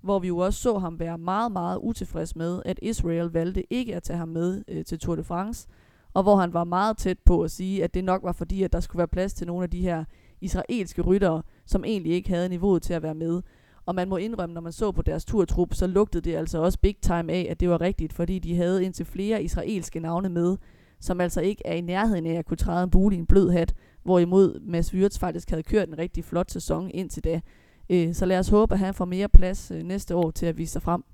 hvor 0.00 0.18
vi 0.18 0.28
jo 0.28 0.38
også 0.38 0.60
så 0.60 0.78
ham 0.78 0.98
være 0.98 1.18
meget, 1.18 1.52
meget 1.52 1.78
utilfreds 1.82 2.36
med, 2.36 2.62
at 2.64 2.78
Israel 2.82 3.26
valgte 3.26 3.72
ikke 3.72 3.96
at 3.96 4.02
tage 4.02 4.16
ham 4.16 4.28
med 4.28 4.64
øh, 4.68 4.84
til 4.84 4.98
Tour 4.98 5.16
de 5.16 5.24
France, 5.24 5.68
og 6.14 6.22
hvor 6.22 6.36
han 6.36 6.52
var 6.52 6.64
meget 6.64 6.96
tæt 6.96 7.18
på 7.24 7.42
at 7.42 7.50
sige, 7.50 7.84
at 7.84 7.94
det 7.94 8.04
nok 8.04 8.22
var 8.22 8.32
fordi, 8.32 8.62
at 8.62 8.72
der 8.72 8.80
skulle 8.80 8.98
være 8.98 9.08
plads 9.08 9.34
til 9.34 9.46
nogle 9.46 9.62
af 9.64 9.70
de 9.70 9.80
her 9.80 10.04
israelske 10.40 11.02
ryttere, 11.02 11.42
som 11.66 11.84
egentlig 11.84 12.12
ikke 12.12 12.28
havde 12.28 12.48
niveauet 12.48 12.82
til 12.82 12.94
at 12.94 13.02
være 13.02 13.14
med. 13.14 13.42
Og 13.86 13.94
man 13.94 14.08
må 14.08 14.16
indrømme, 14.16 14.54
når 14.54 14.60
man 14.60 14.72
så 14.72 14.92
på 14.92 15.02
deres 15.02 15.24
turtrup, 15.24 15.74
så 15.74 15.86
lugtede 15.86 16.30
det 16.30 16.36
altså 16.36 16.58
også 16.58 16.78
big 16.78 16.96
time 17.00 17.32
af, 17.32 17.46
at 17.50 17.60
det 17.60 17.70
var 17.70 17.80
rigtigt, 17.80 18.12
fordi 18.12 18.38
de 18.38 18.56
havde 18.56 18.84
indtil 18.84 19.06
flere 19.06 19.42
israelske 19.42 20.00
navne 20.00 20.28
med, 20.28 20.56
som 21.00 21.20
altså 21.20 21.40
ikke 21.40 21.62
er 21.64 21.74
i 21.74 21.80
nærheden 21.80 22.26
af 22.26 22.34
at 22.34 22.46
kunne 22.46 22.56
træde 22.56 22.84
en 22.84 22.90
bule 22.90 23.16
i 23.16 23.18
en 23.18 23.26
blød 23.26 23.50
hat, 23.50 23.74
hvorimod 24.04 24.60
Mads 24.60 24.94
Wirtz 24.94 25.18
faktisk 25.18 25.50
havde 25.50 25.62
kørt 25.62 25.88
en 25.88 25.98
rigtig 25.98 26.24
flot 26.24 26.50
sæson 26.50 26.90
indtil 26.94 27.24
da. 27.24 27.40
Øh, 27.90 28.14
så 28.14 28.26
lad 28.26 28.38
os 28.38 28.48
håbe, 28.48 28.74
at 28.74 28.78
han 28.78 28.94
får 28.94 29.04
mere 29.04 29.28
plads 29.28 29.70
øh, 29.70 29.82
næste 29.82 30.14
år 30.16 30.30
til 30.30 30.46
at 30.46 30.58
vise 30.58 30.72
sig 30.72 30.82
frem. 30.82 31.04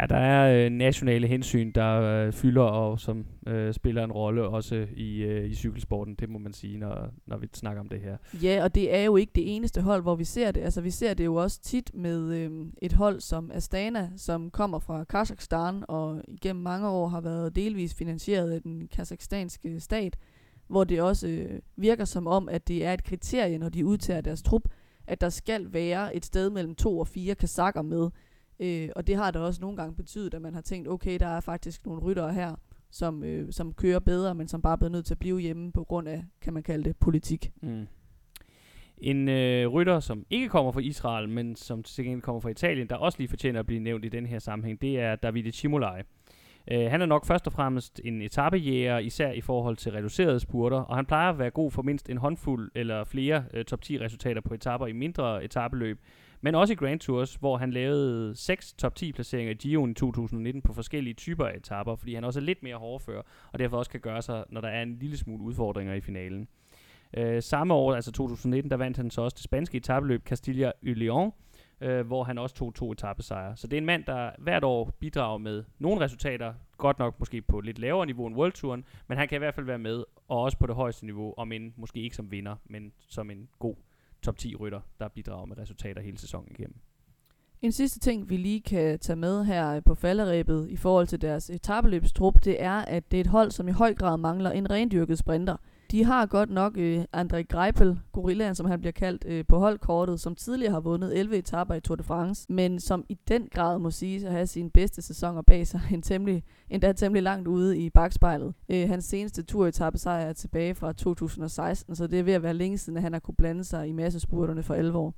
Ja, 0.00 0.06
der 0.06 0.16
er 0.16 0.64
øh, 0.64 0.70
nationale 0.70 1.26
hensyn, 1.26 1.72
der 1.74 2.00
øh, 2.00 2.32
fylder 2.32 2.62
og 2.62 3.00
som 3.00 3.26
øh, 3.46 3.74
spiller 3.74 4.04
en 4.04 4.12
rolle 4.12 4.42
også 4.42 4.86
i, 4.96 5.22
øh, 5.22 5.50
i 5.50 5.54
cykelsporten, 5.54 6.14
det 6.14 6.28
må 6.28 6.38
man 6.38 6.52
sige, 6.52 6.78
når, 6.78 7.08
når 7.26 7.36
vi 7.36 7.48
snakker 7.52 7.80
om 7.80 7.88
det 7.88 8.00
her. 8.00 8.16
Ja, 8.42 8.64
og 8.64 8.74
det 8.74 8.94
er 8.94 9.02
jo 9.02 9.16
ikke 9.16 9.32
det 9.34 9.56
eneste 9.56 9.80
hold, 9.80 10.02
hvor 10.02 10.14
vi 10.14 10.24
ser 10.24 10.52
det. 10.52 10.60
Altså, 10.60 10.80
vi 10.80 10.90
ser 10.90 11.14
det 11.14 11.24
jo 11.24 11.34
også 11.34 11.60
tit 11.62 11.90
med 11.94 12.34
øh, 12.34 12.50
et 12.82 12.92
hold 12.92 13.20
som 13.20 13.50
Astana, 13.54 14.10
som 14.16 14.50
kommer 14.50 14.78
fra 14.78 15.04
Kazakhstan 15.04 15.84
og 15.88 16.22
igennem 16.28 16.62
mange 16.62 16.88
år 16.88 17.08
har 17.08 17.20
været 17.20 17.56
delvis 17.56 17.94
finansieret 17.94 18.50
af 18.50 18.62
den 18.62 18.88
kazakhstanske 18.88 19.80
stat, 19.80 20.16
hvor 20.74 20.84
det 20.84 21.02
også 21.02 21.28
øh, 21.28 21.60
virker 21.76 22.04
som 22.04 22.26
om, 22.26 22.48
at 22.48 22.68
det 22.68 22.84
er 22.84 22.92
et 22.92 23.04
kriterie, 23.04 23.58
når 23.58 23.68
de 23.68 23.86
udtager 23.86 24.20
deres 24.20 24.42
trup, 24.42 24.62
at 25.06 25.20
der 25.20 25.28
skal 25.28 25.72
være 25.72 26.16
et 26.16 26.24
sted 26.24 26.50
mellem 26.50 26.74
to 26.74 26.98
og 26.98 27.08
fire 27.08 27.34
kasakker 27.34 27.82
med. 27.82 28.10
Øh, 28.60 28.88
og 28.96 29.06
det 29.06 29.16
har 29.16 29.30
da 29.30 29.38
også 29.38 29.60
nogle 29.60 29.76
gange 29.76 29.96
betydet, 29.96 30.34
at 30.34 30.42
man 30.42 30.54
har 30.54 30.60
tænkt, 30.60 30.88
okay, 30.88 31.18
der 31.18 31.26
er 31.26 31.40
faktisk 31.40 31.86
nogle 31.86 32.02
ryttere 32.02 32.32
her, 32.32 32.54
som, 32.90 33.24
øh, 33.24 33.52
som 33.52 33.72
kører 33.72 33.98
bedre, 33.98 34.34
men 34.34 34.48
som 34.48 34.62
bare 34.62 34.78
bliver 34.78 34.90
nødt 34.90 35.06
til 35.06 35.14
at 35.14 35.18
blive 35.18 35.40
hjemme 35.40 35.72
på 35.72 35.84
grund 35.84 36.08
af, 36.08 36.24
kan 36.40 36.52
man 36.52 36.62
kalde 36.62 36.84
det, 36.84 36.96
politik. 36.96 37.52
Mm. 37.62 37.86
En 38.98 39.28
øh, 39.28 39.68
rytter, 39.68 40.00
som 40.00 40.26
ikke 40.30 40.48
kommer 40.48 40.72
fra 40.72 40.80
Israel, 40.80 41.28
men 41.28 41.56
som 41.56 41.82
til 41.82 42.04
gengæld 42.04 42.22
kommer 42.22 42.40
fra 42.40 42.48
Italien, 42.48 42.88
der 42.88 42.96
også 42.96 43.18
lige 43.18 43.28
fortjener 43.28 43.60
at 43.60 43.66
blive 43.66 43.80
nævnt 43.80 44.04
i 44.04 44.08
den 44.08 44.26
her 44.26 44.38
sammenhæng, 44.38 44.82
det 44.82 45.00
er 45.00 45.16
Davide 45.16 45.52
Cimolai. 45.52 46.02
Øh, 46.70 46.90
han 46.90 47.02
er 47.02 47.06
nok 47.06 47.26
først 47.26 47.46
og 47.46 47.52
fremmest 47.52 48.00
en 48.04 48.22
etappejæger, 48.22 48.98
især 48.98 49.30
i 49.30 49.40
forhold 49.40 49.76
til 49.76 49.92
reducerede 49.92 50.40
spurter, 50.40 50.76
og 50.76 50.96
han 50.96 51.06
plejer 51.06 51.30
at 51.30 51.38
være 51.38 51.50
god 51.50 51.70
for 51.70 51.82
mindst 51.82 52.10
en 52.10 52.16
håndfuld 52.16 52.70
eller 52.74 53.04
flere 53.04 53.44
øh, 53.54 53.64
top 53.64 53.82
10 53.82 53.98
resultater 53.98 54.40
på 54.40 54.54
etapper 54.54 54.86
i 54.86 54.92
mindre 54.92 55.44
etappeløb, 55.44 56.00
men 56.40 56.54
også 56.54 56.72
i 56.72 56.76
Grand 56.76 57.00
Tours, 57.00 57.34
hvor 57.34 57.56
han 57.56 57.70
lavede 57.70 58.36
seks 58.36 58.72
top 58.72 58.94
10 58.94 59.12
placeringer 59.12 59.52
i 59.52 59.56
Gio'en 59.56 59.90
i 59.90 59.94
2019 59.94 60.62
på 60.62 60.72
forskellige 60.72 61.14
typer 61.14 61.46
af 61.46 61.56
etapper, 61.56 61.96
fordi 61.96 62.14
han 62.14 62.24
også 62.24 62.40
er 62.40 62.44
lidt 62.44 62.62
mere 62.62 62.76
hårdfører, 62.76 63.22
og 63.52 63.58
derfor 63.58 63.76
også 63.76 63.90
kan 63.90 64.00
gøre 64.00 64.22
sig, 64.22 64.44
når 64.50 64.60
der 64.60 64.68
er 64.68 64.82
en 64.82 64.96
lille 65.00 65.16
smule 65.16 65.42
udfordringer 65.42 65.94
i 65.94 66.00
finalen. 66.00 66.48
Øh, 67.16 67.42
samme 67.42 67.74
år, 67.74 67.94
altså 67.94 68.12
2019, 68.12 68.70
der 68.70 68.76
vandt 68.76 68.96
han 68.96 69.10
så 69.10 69.22
også 69.22 69.34
det 69.34 69.44
spanske 69.44 69.76
etappeløb 69.76 70.24
Castilla 70.24 70.72
y 70.82 71.10
León, 71.10 71.30
øh, 71.84 72.06
hvor 72.06 72.24
han 72.24 72.38
også 72.38 72.54
tog 72.54 72.74
to 72.74 72.92
etappesejre. 72.92 73.56
Så 73.56 73.66
det 73.66 73.76
er 73.76 73.78
en 73.78 73.86
mand, 73.86 74.04
der 74.04 74.30
hvert 74.38 74.64
år 74.64 74.92
bidrager 74.98 75.38
med 75.38 75.64
nogle 75.78 76.00
resultater, 76.00 76.54
godt 76.76 76.98
nok 76.98 77.18
måske 77.18 77.42
på 77.42 77.60
lidt 77.60 77.78
lavere 77.78 78.06
niveau 78.06 78.26
end 78.26 78.36
World 78.36 78.52
Touren, 78.52 78.84
men 79.08 79.18
han 79.18 79.28
kan 79.28 79.36
i 79.36 79.38
hvert 79.38 79.54
fald 79.54 79.66
være 79.66 79.78
med, 79.78 80.04
og 80.28 80.42
også 80.42 80.58
på 80.58 80.66
det 80.66 80.74
højeste 80.74 81.04
niveau, 81.06 81.34
om 81.36 81.52
end 81.52 81.72
måske 81.76 82.00
ikke 82.00 82.16
som 82.16 82.30
vinder, 82.30 82.56
men 82.64 82.92
som 83.08 83.30
en 83.30 83.48
god 83.58 83.74
top 84.22 84.38
10 84.38 84.54
rytter, 84.54 84.80
der 85.00 85.08
bidrager 85.08 85.46
med 85.46 85.58
resultater 85.58 86.02
hele 86.02 86.18
sæsonen 86.18 86.48
igennem. 86.50 86.76
En 87.62 87.72
sidste 87.72 88.00
ting, 88.00 88.30
vi 88.30 88.36
lige 88.36 88.60
kan 88.60 88.98
tage 88.98 89.16
med 89.16 89.44
her 89.44 89.80
på 89.80 89.94
falderæbet 89.94 90.68
i 90.70 90.76
forhold 90.76 91.06
til 91.06 91.20
deres 91.20 91.50
etabeløbstrup, 91.50 92.44
det 92.44 92.62
er, 92.62 92.78
at 92.78 93.10
det 93.10 93.16
er 93.16 93.20
et 93.20 93.26
hold, 93.26 93.50
som 93.50 93.68
i 93.68 93.72
høj 93.72 93.94
grad 93.94 94.16
mangler 94.16 94.50
en 94.50 94.70
rendyrket 94.70 95.18
sprinter– 95.18 95.56
de 95.94 96.04
har 96.04 96.26
godt 96.26 96.50
nok 96.50 96.76
øh, 96.76 97.04
André 97.16 97.42
Greipel, 97.42 98.00
gorillaen 98.12 98.54
som 98.54 98.66
han 98.66 98.80
bliver 98.80 98.92
kaldt, 98.92 99.24
øh, 99.26 99.44
på 99.48 99.58
holdkortet, 99.58 100.20
som 100.20 100.34
tidligere 100.34 100.72
har 100.72 100.80
vundet 100.80 101.18
11 101.18 101.36
etaper 101.36 101.74
i 101.74 101.80
Tour 101.80 101.96
de 101.96 102.02
France, 102.02 102.46
men 102.52 102.80
som 102.80 103.04
i 103.08 103.18
den 103.28 103.48
grad 103.52 103.78
må 103.78 103.90
sige 103.90 104.26
at 104.26 104.32
have 104.32 104.46
sine 104.46 104.70
bedste 104.70 105.02
sæsoner 105.02 105.42
bag 105.42 105.66
sig, 105.66 105.80
en 105.92 106.02
temmelig, 106.02 106.44
endda 106.70 106.92
temmelig 106.92 107.22
langt 107.22 107.48
ude 107.48 107.78
i 107.78 107.90
bagspejlet. 107.90 108.54
Øh, 108.68 108.88
hans 108.88 109.04
seneste 109.04 109.42
turetappe 109.42 109.98
sejr 109.98 110.26
er 110.26 110.32
tilbage 110.32 110.74
fra 110.74 110.92
2016, 110.92 111.96
så 111.96 112.06
det 112.06 112.18
er 112.18 112.22
ved 112.22 112.32
at 112.32 112.42
være 112.42 112.54
længe 112.54 112.78
siden, 112.78 112.96
at 112.96 113.02
han 113.02 113.12
har 113.12 113.20
kunne 113.20 113.36
blande 113.38 113.64
sig 113.64 113.88
i 113.88 113.92
massespurterne 113.92 114.62
for 114.62 114.74
11 114.74 114.98
år. 114.98 115.14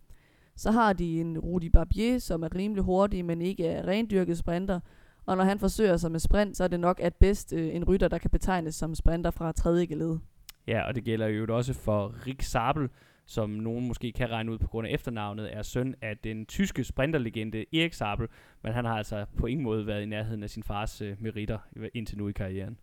Så 0.57 0.71
har 0.71 0.93
de 0.93 1.21
en 1.21 1.39
Rudi 1.39 1.71
Barbier, 1.71 2.19
som 2.19 2.43
er 2.43 2.55
rimelig 2.55 2.85
hurtig, 2.85 3.25
men 3.25 3.43
ikke 3.43 3.67
er 3.67 3.87
rendyrket 3.87 4.39
sprinter, 4.39 4.81
og 5.27 5.37
når 5.37 5.45
han 5.45 5.59
forsøger 5.59 5.97
sig 5.97 6.13
med 6.13 6.21
sprint, 6.21 6.57
så 6.57 6.65
er 6.65 6.69
det 6.69 6.81
nok 6.81 7.01
at 7.03 7.15
bedst 7.15 7.53
øh, 7.53 7.75
en 7.75 7.85
rytter, 7.85 8.09
der 8.09 8.19
kan 8.19 8.31
betegnes 8.31 8.75
som 8.75 8.95
sprinter 8.95 9.31
fra 9.31 9.53
tredje 9.53 9.87
geled. 9.87 10.19
Ja, 10.67 10.83
og 10.83 10.95
det 10.95 11.05
gælder 11.05 11.27
jo 11.27 11.57
også 11.57 11.75
for 11.75 12.27
Rick 12.27 12.43
Sabel, 12.43 12.89
som 13.27 13.51
nogen 13.51 13.89
måske 13.89 14.13
kan 14.13 14.31
regne 14.31 14.53
ud 14.53 14.59
på 14.59 14.67
grund 14.67 14.87
af 14.87 14.93
efternavnet, 14.93 15.57
er 15.57 15.63
søn 15.63 15.95
af 16.03 16.19
den 16.19 16.47
tyske 16.47 16.85
sprinterlegende 16.85 17.65
Erik 17.75 17.93
Sabel, 17.93 18.29
men 18.63 18.73
han 18.73 18.85
har 18.85 18.97
altså 18.97 19.25
på 19.37 19.47
ingen 19.47 19.65
måde 19.65 19.87
været 19.87 20.03
i 20.03 20.07
nærheden 20.07 20.43
af 20.43 20.51
sin 20.51 20.63
fars 20.63 21.01
øh, 21.03 21.17
meritter 21.19 21.59
øh, 21.77 21.89
indtil 21.95 22.19
nu 22.19 22.29
i 22.29 22.33
karrieren. 22.33 22.79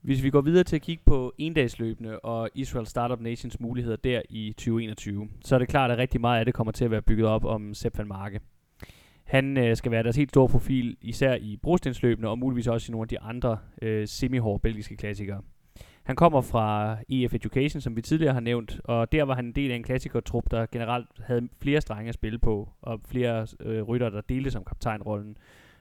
Hvis 0.00 0.22
vi 0.22 0.30
går 0.30 0.40
videre 0.40 0.64
til 0.64 0.76
at 0.76 0.82
kigge 0.82 1.02
på 1.06 1.34
endagsløbende 1.38 2.20
og 2.20 2.50
Israel 2.54 2.86
Startup 2.86 3.20
Nations 3.20 3.60
muligheder 3.60 3.96
der 3.96 4.22
i 4.30 4.52
2021, 4.52 5.28
så 5.44 5.54
er 5.54 5.58
det 5.58 5.68
klart, 5.68 5.90
at 5.90 5.98
rigtig 5.98 6.20
meget 6.20 6.38
af 6.38 6.44
det 6.44 6.54
kommer 6.54 6.72
til 6.72 6.84
at 6.84 6.90
være 6.90 7.02
bygget 7.02 7.26
op 7.26 7.44
om 7.44 7.74
Sepp 7.74 7.98
van 7.98 8.08
Marke. 8.08 8.40
Han 9.24 9.56
øh, 9.56 9.76
skal 9.76 9.92
være 9.92 10.02
deres 10.02 10.16
helt 10.16 10.30
store 10.30 10.48
profil, 10.48 10.96
især 11.00 11.34
i 11.34 11.56
brostensløbene 11.62 12.28
og 12.28 12.38
muligvis 12.38 12.66
også 12.66 12.90
i 12.90 12.92
nogle 12.92 13.04
af 13.04 13.08
de 13.08 13.20
andre 13.20 13.58
øh, 13.82 14.08
semi-hårde 14.08 14.60
belgiske 14.60 14.96
klassikere. 14.96 15.42
Han 16.06 16.16
kommer 16.16 16.40
fra 16.40 16.96
EF 17.08 17.34
Education, 17.34 17.80
som 17.80 17.96
vi 17.96 18.02
tidligere 18.02 18.32
har 18.32 18.40
nævnt, 18.40 18.80
og 18.84 19.12
der 19.12 19.22
var 19.22 19.34
han 19.34 19.44
en 19.44 19.52
del 19.52 19.70
af 19.70 19.76
en 19.76 19.82
klassikertrup, 19.82 20.50
der 20.50 20.66
generelt 20.72 21.08
havde 21.24 21.48
flere 21.62 21.80
strenge 21.80 22.08
at 22.08 22.14
spille 22.14 22.38
på, 22.38 22.68
og 22.82 23.00
flere 23.08 23.46
øh, 23.60 23.82
rytter, 23.82 24.10
der 24.10 24.20
delte 24.20 24.50
som 24.50 24.64
kaptajnrollen. 24.64 25.36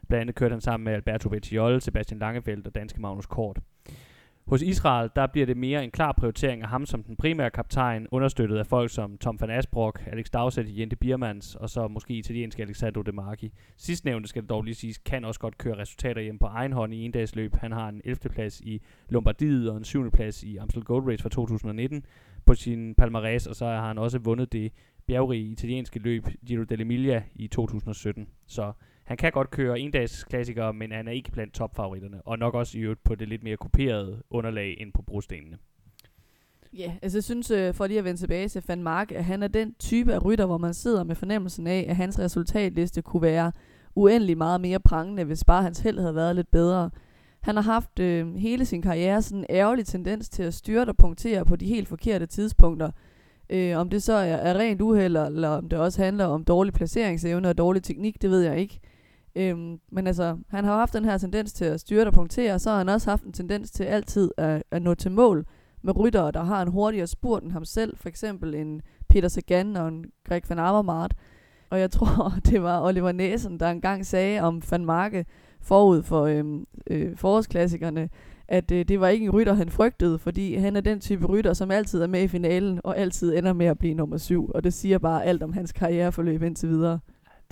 Blandt 0.08 0.22
andet 0.22 0.36
kørte 0.36 0.54
han 0.54 0.62
sammen 0.62 0.84
med 0.86 0.94
Alberto 0.94 1.30
Vecchiol, 1.30 1.82
Sebastian 1.82 2.20
Langefeldt 2.20 2.68
og 2.68 2.76
danske 2.76 3.02
Magnus 3.02 3.26
Kort. 3.26 3.60
Hos 4.48 4.62
Israel, 4.62 5.10
der 5.16 5.28
bliver 5.28 5.46
det 5.46 5.58
mere 5.58 5.84
en 5.84 5.92
klar 5.92 6.12
prioritering 6.12 6.62
af 6.62 6.70
ham 6.70 6.86
som 6.86 7.04
den 7.04 7.16
primære 7.16 7.50
kaptajn, 7.50 8.08
understøttet 8.12 8.58
af 8.58 8.68
folk 8.68 8.92
som 8.92 9.18
Tom 9.18 9.42
van 9.42 9.50
Asbrock, 9.50 10.04
Alex 10.08 10.30
Dowsett, 10.30 10.80
Jente 10.80 10.96
Biermans 10.96 11.56
og 11.56 11.70
så 11.70 11.88
måske 11.88 12.14
italienske 12.14 12.64
Alexandro 12.64 13.02
De 13.02 13.12
Marchi. 13.12 13.52
Sidstnævnte 13.78 14.30
skal 14.30 14.42
det 14.42 14.50
dog 14.50 14.64
lige 14.64 14.76
siges, 14.76 14.98
kan 14.98 15.26
også 15.26 15.40
godt 15.40 15.58
køre 15.58 15.78
resultater 15.78 16.22
hjem 16.22 16.40
på 16.40 16.46
egen 16.46 16.74
hånd 16.74 16.94
i 16.94 17.06
en 17.06 17.12
dags 17.12 17.36
løb. 17.36 17.56
Han 17.56 17.72
har 17.72 17.90
en 17.90 18.02
11. 18.04 18.30
plads 18.30 18.62
i 18.62 18.82
Lombardiet 19.10 19.70
og 19.70 19.78
en 19.78 19.84
7. 19.84 20.12
plads 20.12 20.44
i 20.44 20.58
Amstel 20.58 20.84
Gold 20.84 21.08
Race 21.08 21.22
fra 21.22 21.30
2019 21.30 22.06
på 22.46 22.56
sin 22.56 22.96
palmarès, 23.02 23.50
og 23.50 23.56
så 23.56 23.66
har 23.66 23.88
han 23.88 23.98
også 23.98 24.20
vundet 24.20 24.54
det 24.54 24.72
bjergrige 25.08 25.52
italienske 25.52 26.00
løb 26.00 26.28
Giro 26.46 26.64
dell'Emilia 26.64 27.22
i 27.36 27.48
2017. 27.48 28.28
Så 28.48 28.72
han 29.06 29.18
kan 29.18 29.32
godt 29.32 29.52
køre 29.52 29.80
en 29.80 29.92
dags 29.92 30.24
klassikere, 30.24 30.74
men 30.74 30.92
han 30.92 31.08
er 31.08 31.12
ikke 31.12 31.32
blandt 31.32 31.54
topfavoritterne, 31.54 32.22
og 32.22 32.40
nok 32.40 32.54
også 32.54 32.78
i 32.78 32.82
øvrigt 32.82 33.04
på 33.04 33.16
det 33.16 33.28
lidt 33.28 33.44
mere 33.44 33.58
kuperede 33.58 34.24
underlag 34.30 34.78
end 34.80 34.94
på 34.94 35.02
brostenene. 35.02 35.58
Ja, 36.74 36.84
yeah, 36.84 36.94
altså 37.02 37.18
jeg 37.18 37.24
synes, 37.24 37.52
øh, 37.52 37.74
for 37.74 37.88
lige 37.88 37.98
at 37.98 38.06
vende 38.06 38.22
tilbage 38.22 38.48
til 38.48 38.64
Van 38.68 38.84
Mark, 38.84 39.12
at 39.12 39.26
han 39.26 39.44
er 39.44 39.48
den 39.48 39.76
type 39.80 40.14
af 40.14 40.26
rytter, 40.26 40.46
hvor 40.46 40.58
man 40.58 40.74
sidder 40.74 41.04
med 41.04 41.16
fornemmelsen 41.16 41.68
af, 41.68 41.86
at 41.90 41.96
hans 41.96 42.20
resultatliste 42.20 43.02
kunne 43.02 43.22
være 43.22 43.52
uendelig 43.96 44.38
meget 44.38 44.62
mere 44.62 44.80
prangende, 44.80 45.24
hvis 45.24 45.44
bare 45.44 45.64
hans 45.64 45.80
held 45.80 46.00
havde 46.00 46.16
været 46.16 46.36
lidt 46.36 46.52
bedre. 46.52 46.90
Han 47.42 47.56
har 47.56 47.64
haft 47.64 48.00
øh, 48.00 48.36
hele 48.36 48.66
sin 48.66 48.82
karriere 48.82 49.22
sådan 49.22 49.40
en 49.40 49.46
ærgerlig 49.50 49.86
tendens 49.86 50.30
til 50.30 50.44
at 50.44 50.54
styre 50.54 50.86
og 50.86 50.98
punktere 50.98 51.46
på 51.46 51.56
de 51.56 51.66
helt 51.66 51.88
forkerte 51.88 52.26
tidspunkter. 52.26 52.92
Øh, 53.50 53.78
om 53.78 53.90
det 53.90 54.04
så 54.04 54.14
er, 54.14 54.36
er 54.36 54.60
rent 54.60 54.82
uheld, 54.82 55.18
eller 55.18 55.50
om 55.50 55.70
det 55.70 55.80
også 55.80 56.04
handler 56.04 56.26
om 56.26 56.44
dårlig 56.44 56.74
placeringsevne 56.74 57.50
og 57.50 57.58
dårlig 57.58 57.84
teknik, 57.84 58.22
det 58.22 58.30
ved 58.30 58.42
jeg 58.42 58.60
ikke. 58.60 58.80
Øhm, 59.36 59.80
men 59.92 60.08
altså, 60.08 60.38
han 60.50 60.66
har 60.66 60.78
haft 60.78 60.94
den 60.94 61.06
her 61.06 61.18
tendens 61.18 61.54
til 61.54 61.66
at 61.66 61.80
styre 61.80 62.08
og 62.08 62.14
punktere, 62.14 62.54
og 62.54 62.62
så 62.62 62.70
har 62.70 62.78
han 62.78 62.90
også 62.90 63.10
haft 63.10 63.24
en 63.24 63.34
tendens 63.34 63.72
til 63.72 63.84
altid 63.84 64.32
at, 64.38 64.64
at 64.72 64.82
nå 64.82 64.94
til 64.94 65.12
mål 65.12 65.46
med 65.82 65.98
ryttere, 65.98 66.32
der 66.32 66.44
har 66.44 66.62
en 66.62 66.68
hurtigere 66.68 67.08
spurt 67.08 67.44
end 67.44 67.52
ham 67.52 67.66
selv. 67.66 67.98
For 67.98 68.10
eksempel 68.10 68.56
en 68.56 68.82
Peter 69.10 69.28
Sagan 69.28 69.78
og 69.78 69.88
en 69.88 70.06
Greg 70.28 70.42
van 70.50 70.60
Avermaet. 70.60 71.14
Og 71.70 71.80
jeg 71.80 71.92
tror, 71.92 72.34
det 72.50 72.64
var 72.64 72.82
Oliver 72.82 73.12
Næsen, 73.12 73.60
der 73.60 73.70
engang 73.70 74.06
sagde 74.06 74.42
om 74.42 74.62
Van 74.72 74.86
Marke 74.86 75.26
forud 75.62 76.04
for 76.04 76.24
øhm, 76.24 76.66
øh, 76.88 77.18
forårsklassikerne, 77.18 78.10
at 78.48 78.72
øh, 78.72 78.86
det 78.86 79.00
var 79.00 79.08
ikke 79.08 79.26
en 79.26 79.32
rytter, 79.32 79.54
han 79.54 79.70
frygtede, 79.70 80.20
fordi 80.20 80.56
han 80.56 80.76
er 80.76 80.82
den 80.82 81.00
type 81.00 81.26
rytter, 81.26 81.54
som 81.54 81.72
altid 81.72 82.02
er 82.02 82.08
med 82.08 82.24
i 82.24 82.28
finalen, 82.28 82.82
og 82.84 82.98
altid 82.98 83.38
ender 83.38 83.54
med 83.54 83.66
at 83.66 83.80
blive 83.80 83.94
nummer 83.94 84.18
syv. 84.18 84.52
Og 84.56 84.64
det 84.64 84.74
siger 84.74 84.98
bare 84.98 85.26
alt 85.26 85.44
om 85.44 85.54
hans 85.54 85.72
karriereforløb 85.72 86.44
indtil 86.44 86.70
videre 86.70 87.00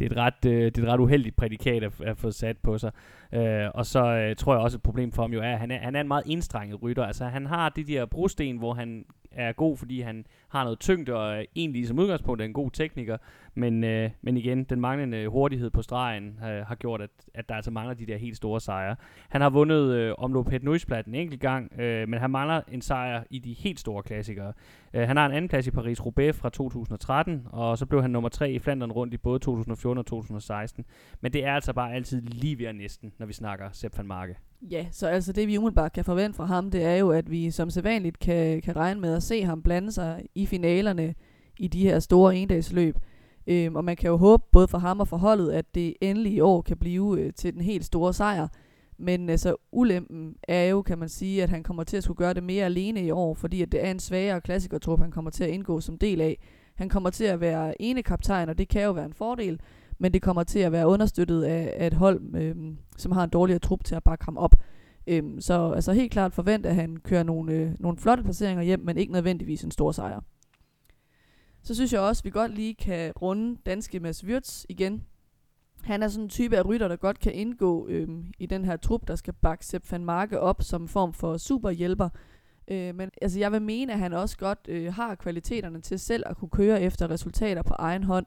det 0.10 0.18
er 0.18 0.22
et 0.22 0.26
ret, 0.26 0.52
øh, 0.52 0.66
det 0.66 0.78
er 0.78 0.84
et 0.84 0.90
ret 0.90 1.00
uheldigt 1.00 1.36
prædikat 1.36 1.84
at, 1.84 2.02
at 2.06 2.18
få 2.18 2.32
sat 2.32 2.58
på 2.58 2.78
sig. 2.78 2.92
Øh, 3.34 3.70
og 3.74 3.86
så 3.86 4.06
øh, 4.06 4.36
tror 4.36 4.54
jeg 4.54 4.62
også, 4.62 4.78
et 4.78 4.84
problem 4.84 5.12
for 5.12 5.24
ham 5.24 5.34
jo 5.34 5.40
er, 5.40 5.54
at 5.54 5.60
han 5.60 5.72
er, 5.72 5.78
han 5.78 5.96
er 5.96 6.02
en 6.02 6.08
meget 6.08 6.24
enstrenget 6.28 6.84
rytter. 6.84 7.06
Altså 7.06 7.26
han 7.26 7.46
har 7.46 7.70
de 7.70 7.84
der 7.84 8.06
brosten, 8.06 8.58
hvor 8.58 8.74
han 8.74 9.06
er 9.34 9.52
god, 9.52 9.78
fordi 9.78 10.02
han 10.02 10.26
har 10.50 10.64
noget 10.64 10.80
tyngde 10.80 11.14
og 11.14 11.36
er 11.36 11.46
egentlig 11.56 11.88
som 11.88 12.00
udgangspunkt 12.00 12.42
er 12.42 12.46
en 12.46 12.54
god 12.54 12.72
tekniker. 12.72 13.18
Men, 13.56 13.84
øh, 13.84 14.10
men 14.22 14.38
igen, 14.38 14.64
den 14.64 14.82
manglende 14.82 15.28
hurtighed 15.28 15.70
på 15.70 15.82
stregen 15.82 16.40
øh, 16.44 16.66
har 16.66 16.76
gjort, 16.76 17.02
at, 17.02 17.10
at 17.34 17.50
der 17.50 17.56
altså 17.56 17.72
mangler 17.72 17.94
de 17.94 18.06
der 18.06 18.18
helt 18.18 18.38
store 18.38 18.62
sejre. 18.62 18.96
Han 19.30 19.42
har 19.42 19.50
vundet 19.50 19.94
øh, 19.96 20.14
omlop 20.18 20.50
Het 20.50 20.64
en 21.08 21.16
enkelt 21.16 21.42
gang, 21.42 21.80
øh, 21.80 22.10
men 22.10 22.20
han 22.20 22.32
mangler 22.32 22.62
en 22.72 22.82
sejr 22.82 23.24
i 23.30 23.40
de 23.40 23.54
helt 23.54 23.80
store 23.80 24.04
klassikere. 24.04 24.54
Øh, 24.94 25.08
han 25.08 25.18
har 25.18 25.26
en 25.26 25.32
anden 25.32 25.50
plads 25.50 25.68
i 25.68 25.72
Paris-Roubaix 25.72 26.32
fra 26.32 26.50
2013, 26.50 27.48
og 27.52 27.78
så 27.78 27.86
blev 27.86 28.02
han 28.02 28.12
nummer 28.12 28.30
tre 28.30 28.52
i 28.52 28.60
Flandern 28.60 28.92
rundt 28.92 29.14
i 29.14 29.18
både 29.18 29.40
2014 29.40 29.98
og 29.98 30.06
2016. 30.06 30.86
Men 31.22 31.34
det 31.34 31.46
er 31.46 31.54
altså 31.54 31.74
bare 31.74 31.94
altid 31.94 32.22
lige 32.22 32.60
ved 32.60 32.74
næsten, 32.74 33.14
når 33.18 33.26
vi 33.26 33.34
snakker 33.34 33.70
Sepp 33.72 33.98
van 33.98 34.08
Marke. 34.08 34.36
Ja, 34.72 34.86
så 34.92 35.08
altså 35.08 35.34
det 35.34 35.48
vi 35.48 35.58
umiddelbart 35.58 35.94
kan 35.94 36.06
forvente 36.06 36.36
fra 36.36 36.46
ham, 36.46 36.72
det 36.72 36.84
er 36.84 36.96
jo, 36.96 37.12
at 37.12 37.32
vi 37.32 37.52
som 37.52 37.70
sædvanligt 37.70 38.20
kan, 38.20 38.62
kan 38.62 38.76
regne 38.76 39.02
med 39.02 39.16
at 39.16 39.24
se 39.24 39.44
ham 39.44 39.62
blande 39.62 39.92
sig 39.92 40.26
i 40.36 40.46
finalerne 40.46 41.16
i 41.60 41.68
de 41.68 41.84
her 41.84 42.00
store 42.00 42.36
endagsløb. 42.36 42.98
Øhm, 43.48 43.76
og 43.76 43.86
man 43.86 43.96
kan 43.96 44.10
jo 44.10 44.18
håbe, 44.18 44.44
både 44.52 44.68
for 44.68 44.78
ham 44.78 45.00
og 45.00 45.08
for 45.08 45.18
holdet, 45.18 45.52
at 45.52 45.76
det 45.76 45.94
endelig 46.02 46.34
i 46.34 46.40
år 46.40 46.62
kan 46.62 46.78
blive 46.78 47.20
øh, 47.20 47.34
til 47.34 47.54
den 47.54 47.62
helt 47.62 47.86
store 47.86 48.14
sejr. 48.14 48.48
Men 48.98 49.30
altså, 49.30 49.56
ulempen 49.72 50.36
er 50.48 50.64
jo, 50.64 50.82
kan 50.82 50.98
man 50.98 51.10
sige, 51.10 51.44
at 51.44 51.50
han 51.50 51.64
kommer 51.64 51.84
til 51.84 51.98
at 51.98 52.04
skulle 52.04 52.18
gøre 52.18 52.34
det 52.34 52.44
mere 52.44 52.66
alene 52.66 53.06
i 53.06 53.12
år, 53.12 53.34
fordi 53.34 53.62
at 53.62 53.72
det 53.72 53.86
er 53.86 53.92
en 53.92 54.00
svagere 54.00 54.42
klassikertrup, 54.42 55.00
han 55.00 55.12
kommer 55.12 55.32
til 55.32 55.44
at 55.44 55.50
indgå 55.50 55.82
som 55.82 55.98
del 55.98 56.22
af. 56.22 56.40
Han 56.76 56.90
kommer 56.90 57.10
til 57.10 57.26
at 57.26 57.40
være 57.42 57.82
ene 57.82 58.04
kaptajn, 58.04 58.50
og 58.50 58.58
det 58.58 58.68
kan 58.68 58.84
jo 58.84 58.92
være 58.92 59.06
en 59.06 59.14
fordel, 59.14 59.60
men 60.04 60.14
det 60.14 60.22
kommer 60.22 60.44
til 60.44 60.60
at 60.60 60.72
være 60.72 60.88
understøttet 60.88 61.44
af, 61.44 61.74
af 61.78 61.88
et 61.88 61.94
hold, 61.94 62.36
øh, 62.36 62.56
som 62.98 63.12
har 63.12 63.24
en 63.24 63.30
dårligere 63.30 63.60
trup 63.60 63.84
til 63.84 63.96
at 63.96 64.04
bakke 64.04 64.26
ham 64.26 64.38
op. 64.38 64.56
Øhm, 65.08 65.42
så 65.42 65.72
altså 65.72 65.94
helt 65.94 66.12
klart 66.12 66.34
forvent, 66.34 66.66
at 66.66 66.76
han 66.76 66.98
kører 66.98 67.24
nogle, 67.24 67.54
øh, 67.54 67.72
nogle 67.80 67.98
flotte 67.98 68.24
placeringer 68.24 68.64
hjem, 68.64 68.80
men 68.80 68.98
ikke 68.98 69.14
nødvendigvis 69.14 69.64
en 69.64 69.72
stor 69.72 69.92
sejr. 69.92 70.20
Så 71.62 71.76
synes 71.76 71.94
jeg 71.94 72.02
også, 72.02 72.22
at 72.22 72.26
vi 72.26 72.30
godt 72.30 72.56
lige 72.56 72.74
kan 72.74 73.12
runde 73.12 73.58
danske 73.66 74.00
Mads 74.00 74.26
Wirtz 74.26 74.66
igen. 74.70 75.04
Han 75.84 76.04
er 76.04 76.08
sådan 76.08 76.24
en 76.24 76.30
type 76.30 76.58
af 76.58 76.66
rytter, 76.66 76.88
der 76.88 76.96
godt 76.96 77.20
kan 77.20 77.34
indgå 77.34 77.88
øhm, 77.88 78.26
i 78.40 78.46
den 78.46 78.66
her 78.66 78.78
trup, 78.78 79.08
der 79.08 79.16
skal 79.16 79.34
bakke 79.34 79.66
Sepp 79.66 79.92
van 79.92 80.06
Marke 80.06 80.40
op 80.40 80.62
som 80.62 80.88
form 80.88 81.14
for 81.14 81.38
superhjælper. 81.38 82.10
Øh, 82.68 82.96
men 82.96 83.10
altså, 83.22 83.40
jeg 83.40 83.52
vil 83.52 83.62
mene, 83.62 83.94
at 83.94 84.00
han 84.00 84.14
også 84.14 84.38
godt 84.38 84.60
øh, 84.68 84.94
har 84.94 85.16
kvaliteterne 85.16 85.82
til 85.82 86.00
selv 86.00 86.24
at 86.26 86.38
kunne 86.38 86.50
køre 86.50 86.82
efter 86.82 87.10
resultater 87.10 87.62
på 87.62 87.74
egen 87.74 88.04
hånd. 88.04 88.26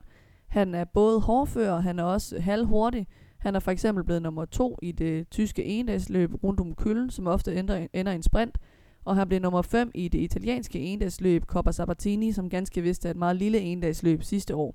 Han 0.56 0.74
er 0.74 0.84
både 0.84 1.20
hårdfører, 1.20 1.80
han 1.80 1.98
er 1.98 2.02
også 2.02 2.40
halvhurtig. 2.40 3.06
Han 3.38 3.54
er 3.54 3.60
for 3.60 3.70
eksempel 3.70 4.04
blevet 4.04 4.22
nummer 4.22 4.44
to 4.44 4.78
i 4.82 4.92
det 4.92 5.28
tyske 5.30 5.64
endagsløb 5.64 6.44
rundt 6.44 6.60
om 6.60 6.74
Køln, 6.74 7.10
som 7.10 7.26
ofte 7.26 7.54
ender, 7.54 7.86
ender 7.92 8.12
i 8.12 8.14
en 8.14 8.22
sprint. 8.22 8.58
Og 9.04 9.16
han 9.16 9.28
blev 9.28 9.40
nummer 9.40 9.62
5 9.62 9.90
i 9.94 10.08
det 10.08 10.18
italienske 10.18 10.80
endagsløb 10.80 11.44
Coppa 11.44 11.72
Sabatini, 11.72 12.32
som 12.32 12.50
ganske 12.50 12.82
vist 12.82 13.06
er 13.06 13.10
et 13.10 13.16
meget 13.16 13.36
lille 13.36 13.60
endagsløb 13.60 14.22
sidste 14.22 14.54
år. 14.54 14.74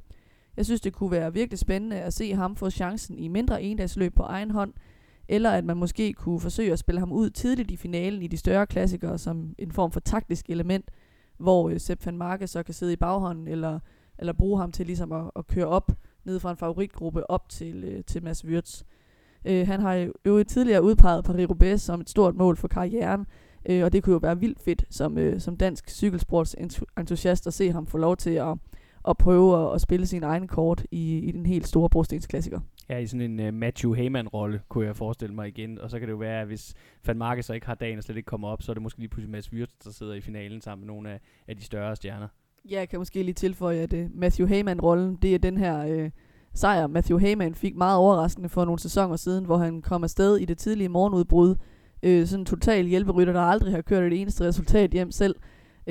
Jeg 0.58 0.66
synes, 0.66 0.82
det 0.82 0.94
kunne 0.94 1.12
være 1.12 1.34
virkelig 1.34 1.60
spændende 1.60 1.96
at 1.96 2.14
se 2.14 2.34
ham 2.34 2.56
få 2.56 2.70
chancen 2.70 3.20
i 3.20 3.28
mindre 3.28 3.64
endagsløb 3.64 4.16
på 4.16 4.24
egen 4.24 4.52
hånd, 4.52 4.74
eller 5.30 5.52
at 5.52 5.66
man 5.66 5.78
måske 5.78 6.14
kunne 6.14 6.40
forsøge 6.40 6.74
at 6.74 6.80
spille 6.80 7.00
ham 7.00 7.12
ud 7.12 7.30
tidligt 7.30 7.72
i 7.72 7.78
finalen 7.78 8.22
i 8.22 8.28
de 8.28 8.38
større 8.38 8.68
klassikere 8.68 9.18
som 9.18 9.56
en 9.58 9.72
form 9.72 9.92
for 9.92 10.00
taktisk 10.00 10.50
element, 10.50 10.92
hvor 11.38 11.70
øh, 11.70 11.80
Sepp 11.80 12.06
van 12.06 12.18
Marke 12.18 12.48
så 12.48 12.64
kan 12.64 12.74
sidde 12.74 12.94
i 12.94 12.96
baghånden, 12.96 13.48
eller, 13.48 13.80
eller 14.22 14.34
bruge 14.34 14.60
ham 14.60 14.72
til 14.72 14.86
ligesom 14.86 15.12
at, 15.12 15.32
at 15.36 15.48
køre 15.48 15.68
op 15.68 15.92
ned 16.26 16.40
fra 16.40 16.52
en 16.52 16.58
favoritgruppe 16.58 17.30
op 17.30 17.50
til, 17.50 17.84
øh, 17.84 18.04
til 18.04 18.24
Mads 18.24 18.46
Wirtz. 18.46 18.84
Øh, 19.46 19.68
han 19.68 19.80
har 19.80 20.10
jo 20.26 20.44
tidligere 20.44 20.84
udpeget 20.84 21.30
Paris-Roubaix 21.30 21.78
som 21.78 22.02
et 22.02 22.10
stort 22.10 22.36
mål 22.36 22.58
for 22.58 22.68
karrieren, 22.68 23.26
øh, 23.70 23.84
og 23.84 23.94
det 23.94 24.04
kunne 24.04 24.14
jo 24.14 24.20
være 24.20 24.40
vildt 24.40 24.60
fedt 24.60 24.86
som, 24.90 25.18
øh, 25.18 25.40
som 25.40 25.58
dansk 25.58 25.90
cykelsportsentusiast 25.90 27.48
at 27.48 27.54
se 27.54 27.72
ham 27.72 27.88
få 27.88 27.98
lov 27.98 28.18
til 28.18 28.32
at, 28.32 28.58
at 29.08 29.18
prøve 29.18 29.68
at, 29.68 29.76
at 29.76 29.82
spille 29.82 30.06
sin 30.06 30.24
egen 30.24 30.48
kort 30.48 30.86
i, 30.92 31.18
i 31.18 31.32
den 31.32 31.46
helt 31.46 31.68
store 31.68 31.90
brostensklassiker. 31.90 32.60
Ja, 32.90 32.98
i 32.98 33.08
sådan 33.08 33.40
en 33.40 33.48
uh, 33.48 33.54
Matthew 33.54 33.94
Heyman-rolle, 33.94 34.62
kunne 34.70 34.86
jeg 34.86 34.96
forestille 34.96 35.36
mig 35.36 35.48
igen. 35.48 35.80
Og 35.80 35.90
så 35.90 36.00
kan 36.00 36.08
det 36.08 36.12
jo 36.12 36.18
være, 36.18 36.42
at 36.42 36.48
hvis 36.48 36.74
Van 37.08 37.18
Marke 37.18 37.44
så 37.44 37.54
ikke 37.54 37.68
har 37.68 37.76
dagen 37.76 37.98
og 37.98 38.04
slet 38.04 38.18
ikke 38.18 38.28
kommer 38.28 38.48
op, 38.48 38.62
så 38.64 38.72
er 38.72 38.74
det 38.74 38.84
måske 38.84 39.00
lige 39.00 39.10
pludselig 39.10 39.32
Mads 39.32 39.54
Wirtz, 39.54 39.74
der 39.84 39.92
sidder 39.92 40.14
i 40.14 40.22
finalen 40.22 40.62
sammen 40.62 40.88
med 40.88 40.94
nogle 40.94 41.10
af, 41.10 41.20
af 41.48 41.56
de 41.56 41.64
større 41.64 41.96
stjerner. 41.96 42.28
Ja, 42.70 42.80
jeg 42.80 42.90
kan 42.90 43.00
måske 43.00 43.24
lige 43.24 43.34
tilføje, 43.34 43.78
at 43.78 43.94
uh, 43.94 44.00
Matthew 44.14 44.48
Heyman-rollen, 44.48 45.16
det 45.22 45.36
er 45.36 45.40
den 45.40 45.58
her 45.58 46.04
uh, 46.04 46.10
sejr, 46.54 46.88
Matthew 46.88 47.18
Heyman 47.18 47.56
fik 47.56 47.76
meget 47.76 47.98
overraskende 47.98 48.50
for 48.50 48.66
nogle 48.66 48.80
sæsoner 48.80 49.16
siden, 49.16 49.46
hvor 49.46 49.58
han 49.58 49.82
kom 49.82 50.04
afsted 50.04 50.38
i 50.38 50.46
det 50.46 50.58
tidlige 50.58 50.90
morgenudbrud. 50.90 51.50
Uh, 52.08 52.26
sådan 52.26 52.40
en 52.42 52.46
total 52.46 52.86
hjælperytter, 52.86 53.34
der 53.34 53.42
aldrig 53.42 53.74
har 53.74 53.82
kørt 53.82 54.04
et 54.04 54.22
eneste 54.22 54.44
resultat 54.44 54.92
hjem 54.92 55.12
selv. 55.12 55.36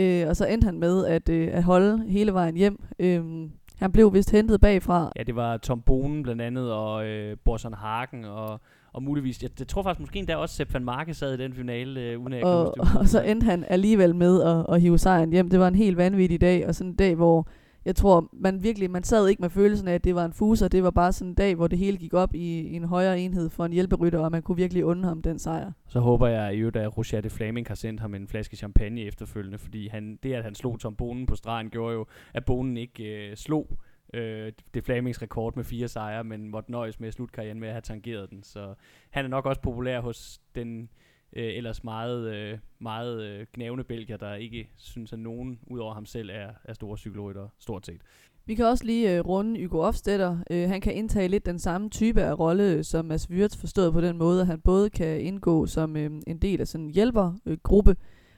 Uh, 0.00 0.28
og 0.28 0.36
så 0.36 0.46
endte 0.46 0.64
han 0.64 0.78
med 0.78 1.06
at, 1.06 1.28
uh, 1.28 1.48
at 1.56 1.62
holde 1.62 2.04
hele 2.08 2.32
vejen 2.32 2.56
hjem. 2.56 2.84
Uh, 3.02 3.50
han 3.80 3.92
blev 3.92 4.14
vist 4.14 4.30
hentet 4.30 4.60
bagfra. 4.60 5.12
Ja, 5.16 5.22
det 5.22 5.36
var 5.36 5.56
Tom 5.56 5.82
Bonen 5.82 6.22
blandt 6.22 6.42
andet, 6.42 6.72
og 6.72 7.06
øh, 7.06 7.36
Borson 7.44 7.74
Hagen, 7.74 8.24
og, 8.24 8.60
og 8.92 9.02
muligvis, 9.02 9.42
jeg, 9.42 9.50
jeg 9.58 9.68
tror 9.68 9.82
faktisk 9.82 10.00
måske 10.00 10.18
endda 10.18 10.36
også 10.36 10.54
Sepp 10.54 10.74
van 10.74 10.84
Marke 10.84 11.14
sad 11.14 11.34
i 11.34 11.42
den 11.42 11.54
finale, 11.54 12.00
øh, 12.00 12.20
uden 12.20 12.32
at 12.32 12.44
og, 12.44 12.74
og 12.98 13.08
så 13.08 13.22
endte 13.22 13.44
han 13.44 13.64
alligevel 13.68 14.14
med 14.14 14.42
at, 14.42 14.74
at 14.74 14.80
hive 14.80 14.98
sejren 14.98 15.32
hjem. 15.32 15.50
Det 15.50 15.60
var 15.60 15.68
en 15.68 15.74
helt 15.74 15.96
vanvittig 15.96 16.40
dag, 16.40 16.66
og 16.66 16.74
sådan 16.74 16.90
en 16.90 16.96
dag, 16.96 17.14
hvor 17.14 17.48
jeg 17.84 17.96
tror, 17.96 18.28
man 18.32 18.62
virkelig, 18.62 18.90
man 18.90 19.02
sad 19.02 19.28
ikke 19.28 19.40
med 19.40 19.50
følelsen 19.50 19.88
af, 19.88 19.94
at 19.94 20.04
det 20.04 20.14
var 20.14 20.24
en 20.24 20.32
fuser. 20.32 20.68
Det 20.68 20.82
var 20.82 20.90
bare 20.90 21.12
sådan 21.12 21.28
en 21.28 21.34
dag, 21.34 21.54
hvor 21.54 21.66
det 21.66 21.78
hele 21.78 21.96
gik 21.96 22.14
op 22.14 22.34
i, 22.34 22.60
i 22.60 22.76
en 22.76 22.84
højere 22.84 23.20
enhed 23.20 23.50
for 23.50 23.64
en 23.64 23.72
hjælperytter, 23.72 24.18
og 24.18 24.30
man 24.30 24.42
kunne 24.42 24.56
virkelig 24.56 24.84
undre 24.84 25.08
ham 25.08 25.22
den 25.22 25.38
sejr. 25.38 25.72
Så 25.88 26.00
håber 26.00 26.26
jeg 26.26 26.54
i 26.54 26.58
øvrigt, 26.58 26.76
at 26.76 26.96
Roger 26.96 27.20
de 27.20 27.30
Flaming 27.30 27.66
har 27.68 27.74
sendt 27.74 28.00
ham 28.00 28.14
en 28.14 28.28
flaske 28.28 28.56
champagne 28.56 29.00
efterfølgende, 29.00 29.58
fordi 29.58 29.88
han, 29.88 30.18
det, 30.22 30.32
at 30.32 30.44
han 30.44 30.54
slog 30.54 30.80
Tom 30.80 30.96
Bonen 30.96 31.26
på 31.26 31.36
stregen, 31.36 31.70
gjorde 31.70 31.94
jo, 31.94 32.06
at 32.34 32.44
Bonen 32.44 32.76
ikke 32.76 33.04
øh, 33.04 33.36
slog 33.36 33.78
øh, 34.14 34.52
det 34.74 34.84
Flamings 34.84 35.22
rekord 35.22 35.56
med 35.56 35.64
fire 35.64 35.88
sejre, 35.88 36.24
men 36.24 36.48
måtte 36.48 36.70
nøjes 36.70 37.00
med 37.00 37.08
at 37.08 37.14
slutte 37.14 37.32
karrieren 37.32 37.60
med 37.60 37.68
at 37.68 37.74
have 37.74 37.82
tangeret 37.82 38.30
den. 38.30 38.42
Så 38.42 38.74
han 39.10 39.24
er 39.24 39.28
nok 39.28 39.46
også 39.46 39.60
populær 39.60 40.00
hos 40.00 40.40
den 40.54 40.88
øh, 41.32 41.56
ellers 41.56 41.84
meget, 41.84 42.34
øh, 42.34 42.58
meget 42.78 43.22
øh, 43.22 43.46
gnævende 43.54 43.84
belgier, 43.84 44.16
der 44.16 44.34
ikke 44.34 44.68
synes, 44.76 45.12
at 45.12 45.18
nogen 45.18 45.60
udover 45.66 45.94
ham 45.94 46.06
selv 46.06 46.30
er, 46.32 46.48
er 46.64 46.72
store 46.72 46.98
cykelrytter, 46.98 47.48
stort 47.58 47.86
set. 47.86 48.00
Vi 48.46 48.54
kan 48.54 48.64
også 48.64 48.84
lige 48.84 49.16
øh, 49.16 49.26
runde 49.26 49.66
Hugo 49.66 49.82
Hofstetter. 49.82 50.38
Øh, 50.50 50.68
han 50.68 50.80
kan 50.80 50.94
indtage 50.94 51.28
lidt 51.28 51.46
den 51.46 51.58
samme 51.58 51.90
type 51.90 52.22
af 52.22 52.38
rolle 52.38 52.72
øh, 52.72 52.84
som 52.84 53.04
Mads 53.04 53.30
Wirtz, 53.30 53.56
forstået 53.56 53.92
på 53.92 54.00
den 54.00 54.18
måde, 54.18 54.40
at 54.40 54.46
han 54.46 54.60
både 54.60 54.90
kan 54.90 55.20
indgå 55.20 55.66
som 55.66 55.96
øh, 55.96 56.10
en 56.26 56.38
del 56.38 56.60
af 56.60 56.68
sådan 56.68 56.84
en 56.84 56.90
hjælpergruppe, 56.90 57.90
øh, 57.90 57.96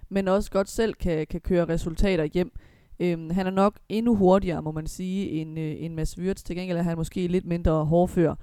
men 0.08 0.28
også 0.28 0.50
godt 0.50 0.68
selv 0.68 0.94
kan, 0.94 1.26
kan 1.26 1.40
køre 1.40 1.68
resultater 1.68 2.24
hjem. 2.24 2.52
Øhm, 3.00 3.30
han 3.30 3.46
er 3.46 3.50
nok 3.50 3.78
endnu 3.88 4.16
hurtigere, 4.16 4.62
må 4.62 4.72
man 4.72 4.86
sige, 4.86 5.30
end, 5.30 5.58
øh, 5.58 5.74
end 5.78 5.94
Mads 5.94 6.18
Wirtz. 6.18 6.42
Til 6.42 6.56
gengæld 6.56 6.78
er 6.78 6.82
han 6.82 6.96
måske 6.96 7.26
lidt 7.26 7.46
mindre 7.46 7.84
hårdfør. 7.84 8.34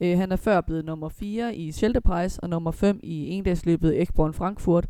Øh, 0.00 0.18
han 0.18 0.32
er 0.32 0.36
før 0.36 0.60
blevet 0.60 0.84
nummer 0.84 1.08
4 1.08 1.56
i 1.56 1.72
Schelte 1.72 2.00
og 2.42 2.48
nummer 2.50 2.70
5 2.70 3.00
i 3.02 3.28
endagsløbet 3.28 4.00
Ekborn 4.00 4.32
Frankfurt. 4.32 4.86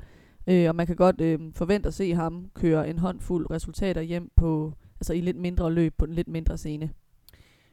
Øh, 0.47 0.69
og 0.69 0.77
man 0.77 0.87
kan 0.87 0.97
godt 0.97 1.21
øh, 1.21 1.39
forvente 1.55 1.87
at 1.87 1.95
se 1.95 2.15
ham 2.15 2.51
køre 2.55 2.91
en 2.91 2.99
håndfuld 2.99 3.51
resultater 3.51 4.01
hjem 4.01 4.31
på, 4.37 4.73
altså 5.01 5.13
i 5.13 5.21
lidt 5.21 5.37
mindre 5.37 5.73
løb 5.73 5.95
på 5.99 6.05
en 6.05 6.13
lidt 6.13 6.29
mindre 6.29 6.59
scene. 6.59 6.91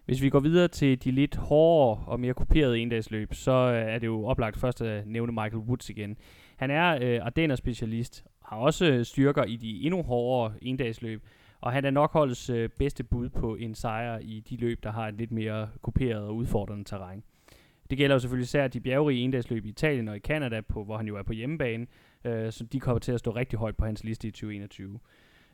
Hvis 0.06 0.22
vi 0.22 0.30
går 0.30 0.40
videre 0.40 0.68
til 0.68 1.04
de 1.04 1.12
lidt 1.12 1.36
hårdere 1.36 2.04
og 2.08 2.20
mere 2.20 2.34
kuperede 2.34 2.80
endagsløb, 2.80 3.34
så 3.34 3.52
øh, 3.52 3.94
er 3.94 4.00
det 4.00 4.08
jo 4.08 4.26
oplagt 4.26 4.58
først 4.58 4.82
at 4.82 5.08
nævne 5.08 5.32
Michael 5.32 5.58
Woods 5.58 5.90
igen. 5.90 6.18
Han 6.58 6.72
er 6.72 6.98
øh, 7.02 7.26
Ardenner-specialist, 7.26 8.24
har 8.46 8.58
også 8.58 8.86
øh, 8.86 9.06
styrker 9.06 9.44
i 9.44 9.56
de 9.56 9.82
endnu 9.82 10.02
hårdere 10.02 10.54
endagsløb, 10.62 11.24
og 11.62 11.72
han 11.72 11.86
er 11.86 11.92
nok 11.92 12.12
holdets 12.12 12.50
øh, 12.50 12.70
bedste 12.70 13.04
bud 13.04 13.30
på 13.30 13.56
en 13.56 13.76
sejr 13.76 14.20
i 14.20 14.40
de 14.50 14.56
løb, 14.56 14.84
der 14.84 14.92
har 14.92 15.08
et 15.08 15.14
lidt 15.14 15.32
mere 15.32 15.70
kuperet 15.82 16.24
og 16.24 16.36
udfordrende 16.36 16.84
terræn. 16.84 17.24
Det 17.90 17.98
gælder 17.98 18.16
jo 18.16 18.20
selvfølgelig 18.20 18.44
især 18.44 18.68
de 18.68 18.80
bjergrige 18.80 19.22
endagsløb 19.22 19.66
i 19.66 19.70
Italien 19.70 20.08
og 20.08 20.16
i 20.16 20.20
Kanada, 20.20 20.62
på, 20.62 20.84
hvor 20.84 20.98
han 20.98 21.08
jo 21.08 21.18
er 21.18 21.24
på 21.24 21.34
hjemmebane, 21.34 21.88
øh, 22.24 22.52
så 22.52 22.64
de 22.64 22.80
kommer 22.80 23.00
til 23.00 23.12
at 23.12 23.20
stå 23.20 23.32
rigtig 23.32 23.60
højt 23.60 23.78
på 23.78 23.86
hans 23.86 24.04
liste 24.04 24.28
i 24.28 24.32
2021. 24.32 25.00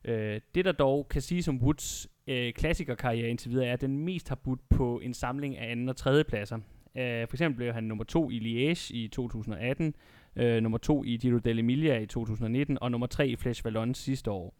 Øh, 0.05 0.41
det 0.55 0.65
der 0.65 0.71
dog 0.71 1.07
kan 1.09 1.21
sige 1.21 1.43
som 1.43 1.61
Woods 1.61 2.07
øh, 2.27 2.53
klassikerkarriere 2.53 3.29
indtil 3.29 3.51
videre, 3.51 3.67
er, 3.67 3.73
at 3.73 3.81
den 3.81 3.97
mest 3.97 4.29
har 4.29 4.35
budt 4.35 4.69
på 4.69 4.99
en 4.99 5.13
samling 5.13 5.57
af 5.57 5.71
anden 5.71 5.89
og 5.89 5.95
tredje 5.95 6.23
pladser. 6.23 6.57
Øh, 6.99 7.27
for 7.27 7.35
eksempel 7.35 7.55
blev 7.55 7.73
han 7.73 7.83
nummer 7.83 8.03
to 8.03 8.29
i 8.29 8.39
Liège 8.39 8.93
i 8.93 9.07
2018, 9.07 9.95
øh, 10.35 10.63
nummer 10.63 10.77
to 10.77 11.03
i 11.03 11.17
Giro 11.17 11.37
dell'Emilia 11.37 12.01
i 12.01 12.05
2019 12.05 12.77
og 12.81 12.91
nummer 12.91 13.07
tre 13.07 13.27
i 13.27 13.35
Flash 13.35 13.65
Vallon 13.65 13.93
sidste 13.93 14.31
år 14.31 14.53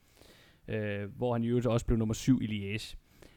øh, 0.69 1.17
hvor 1.17 1.34
han 1.34 1.43
i 1.43 1.47
øvrigt 1.47 1.67
også 1.67 1.86
blev 1.86 1.97
nummer 1.97 2.13
7 2.13 2.41
i 2.41 2.45
Liège. 2.45 2.95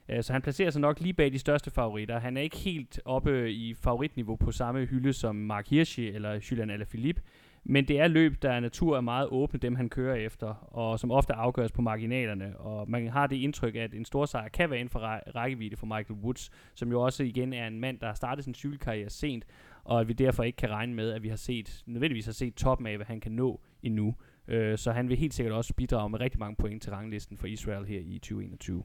Øh, 0.09 0.23
så 0.23 0.33
han 0.33 0.43
placerer 0.43 0.71
sig 0.71 0.81
nok 0.81 1.01
lige 1.01 1.12
bag 1.12 1.33
de 1.33 1.38
største 1.38 1.71
favoritter. 1.71 2.19
Han 2.19 2.37
er 2.37 2.41
ikke 2.41 2.57
helt 2.57 3.01
oppe 3.05 3.53
i 3.53 3.75
favoritniveau 3.75 4.37
på 4.37 4.53
samme 4.53 4.85
hylde 4.85 5.12
som 5.12 5.37
Mark 5.37 5.69
Hirschi 5.69 6.09
eller 6.09 6.41
Julian 6.51 6.71
Alaphilippe, 6.71 7.23
men 7.64 7.88
det 7.88 8.01
er 8.01 8.09
løb, 8.09 8.42
der 8.42 8.51
er 8.51 8.61
natur 8.61 8.96
er 8.96 9.01
meget 9.01 9.29
åbne, 9.29 9.61
dem 9.61 9.75
han 9.75 9.88
kører 9.88 10.14
efter, 10.14 10.46
og 10.75 11.01
som 11.01 11.11
ofte 11.11 11.33
afgøres 11.33 11.72
på 11.72 11.83
marginalerne. 11.83 12.57
Og 12.57 12.90
man 12.90 13.09
har 13.09 13.27
det 13.27 13.37
indtryk, 13.37 13.77
at 13.77 13.94
en 13.94 14.05
stor 14.05 14.27
sejr 14.27 14.48
kan 14.48 14.70
være 14.70 14.79
inden 14.79 14.90
for 14.90 14.98
rækkevidde 15.37 15.77
for 15.77 15.87
Michael 15.87 16.20
Woods, 16.22 16.51
som 16.75 16.90
jo 16.90 17.03
også 17.03 17.25
igen 17.25 17.53
er 17.53 17.66
en 17.66 17.81
mand, 17.81 17.98
der 18.01 18.07
har 18.07 18.14
startet 18.14 18.44
sin 18.44 18.55
cykelkarriere 18.55 19.11
sent, 19.11 19.44
og 19.85 20.01
at 20.01 20.09
vi 20.09 20.12
derfor 20.12 20.42
ikke 20.42 20.57
kan 20.57 20.70
regne 20.70 20.94
med, 20.94 21.11
at 21.12 21.22
vi 21.22 21.29
har 21.29 21.37
set, 21.37 21.83
nødvendigvis 21.87 22.25
har 22.25 22.33
set 22.33 22.55
toppen 22.55 22.87
af, 22.87 22.96
hvad 22.96 23.07
han 23.07 23.20
kan 23.20 23.33
nå 23.33 23.61
endnu. 23.83 24.14
Øh, 24.48 24.79
så 24.79 24.92
han 24.92 25.09
vil 25.09 25.16
helt 25.16 25.35
sikkert 25.35 25.55
også 25.55 25.75
bidrage 25.75 26.11
med 26.11 26.20
rigtig 26.20 26.40
mange 26.40 26.57
point 26.57 26.83
til 26.83 26.92
ranglisten 26.92 27.37
for 27.37 27.46
Israel 27.46 27.85
her 27.85 28.01
i 28.01 28.18
2021. 28.18 28.83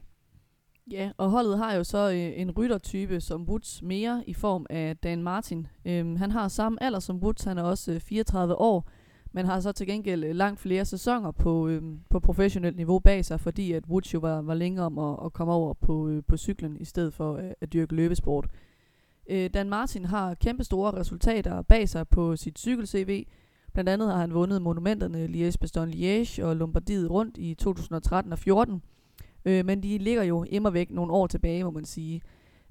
Ja, 0.90 1.10
og 1.16 1.30
holdet 1.30 1.58
har 1.58 1.74
jo 1.74 1.84
så 1.84 2.10
øh, 2.10 2.40
en 2.40 2.50
ryttertype 2.50 3.20
som 3.20 3.48
Woods 3.48 3.82
mere 3.82 4.22
i 4.26 4.34
form 4.34 4.66
af 4.70 4.96
Dan 4.96 5.22
Martin. 5.22 5.66
Øhm, 5.84 6.16
han 6.16 6.30
har 6.30 6.48
samme 6.48 6.82
alder 6.82 7.00
som 7.00 7.16
Woods, 7.22 7.44
han 7.44 7.58
er 7.58 7.62
også 7.62 7.92
øh, 7.92 8.00
34 8.00 8.54
år, 8.54 8.88
men 9.32 9.46
har 9.46 9.60
så 9.60 9.72
til 9.72 9.86
gengæld 9.86 10.24
øh, 10.24 10.34
langt 10.34 10.60
flere 10.60 10.84
sæsoner 10.84 11.30
på, 11.30 11.68
øh, 11.68 11.82
på 12.10 12.20
professionelt 12.20 12.76
niveau 12.76 12.98
bag 12.98 13.24
sig, 13.24 13.40
fordi 13.40 13.72
at 13.72 13.84
Woods 13.88 14.14
jo 14.14 14.18
var, 14.18 14.42
var 14.42 14.54
længere 14.54 14.86
om 14.86 14.98
at, 14.98 15.16
at 15.24 15.32
komme 15.32 15.52
over 15.52 15.74
på, 15.74 16.08
øh, 16.08 16.22
på 16.28 16.36
cyklen, 16.36 16.76
i 16.76 16.84
stedet 16.84 17.14
for 17.14 17.36
øh, 17.36 17.50
at 17.60 17.72
dyrke 17.72 17.94
løbesport. 17.94 18.46
Øh, 19.30 19.50
Dan 19.54 19.68
Martin 19.68 20.04
har 20.04 20.34
kæmpe 20.34 20.64
store 20.64 20.92
resultater 20.92 21.62
bag 21.62 21.88
sig 21.88 22.08
på 22.08 22.36
sit 22.36 22.58
cykel-CV. 22.58 23.26
Blandt 23.72 23.90
andet 23.90 24.10
har 24.10 24.18
han 24.18 24.34
vundet 24.34 24.62
monumenterne 24.62 25.26
Liège-Bastogne-Liège 25.26 26.44
og 26.44 26.56
Lombardiet 26.56 27.10
rundt 27.10 27.36
i 27.38 27.54
2013 27.54 28.32
og 28.32 28.38
14. 28.38 28.82
Øh, 29.48 29.66
men 29.66 29.82
de 29.82 29.98
ligger 29.98 30.22
jo 30.22 30.44
immer 30.44 30.70
væk 30.70 30.90
nogle 30.90 31.12
år 31.12 31.26
tilbage, 31.26 31.64
må 31.64 31.70
man 31.70 31.84
sige. 31.84 32.22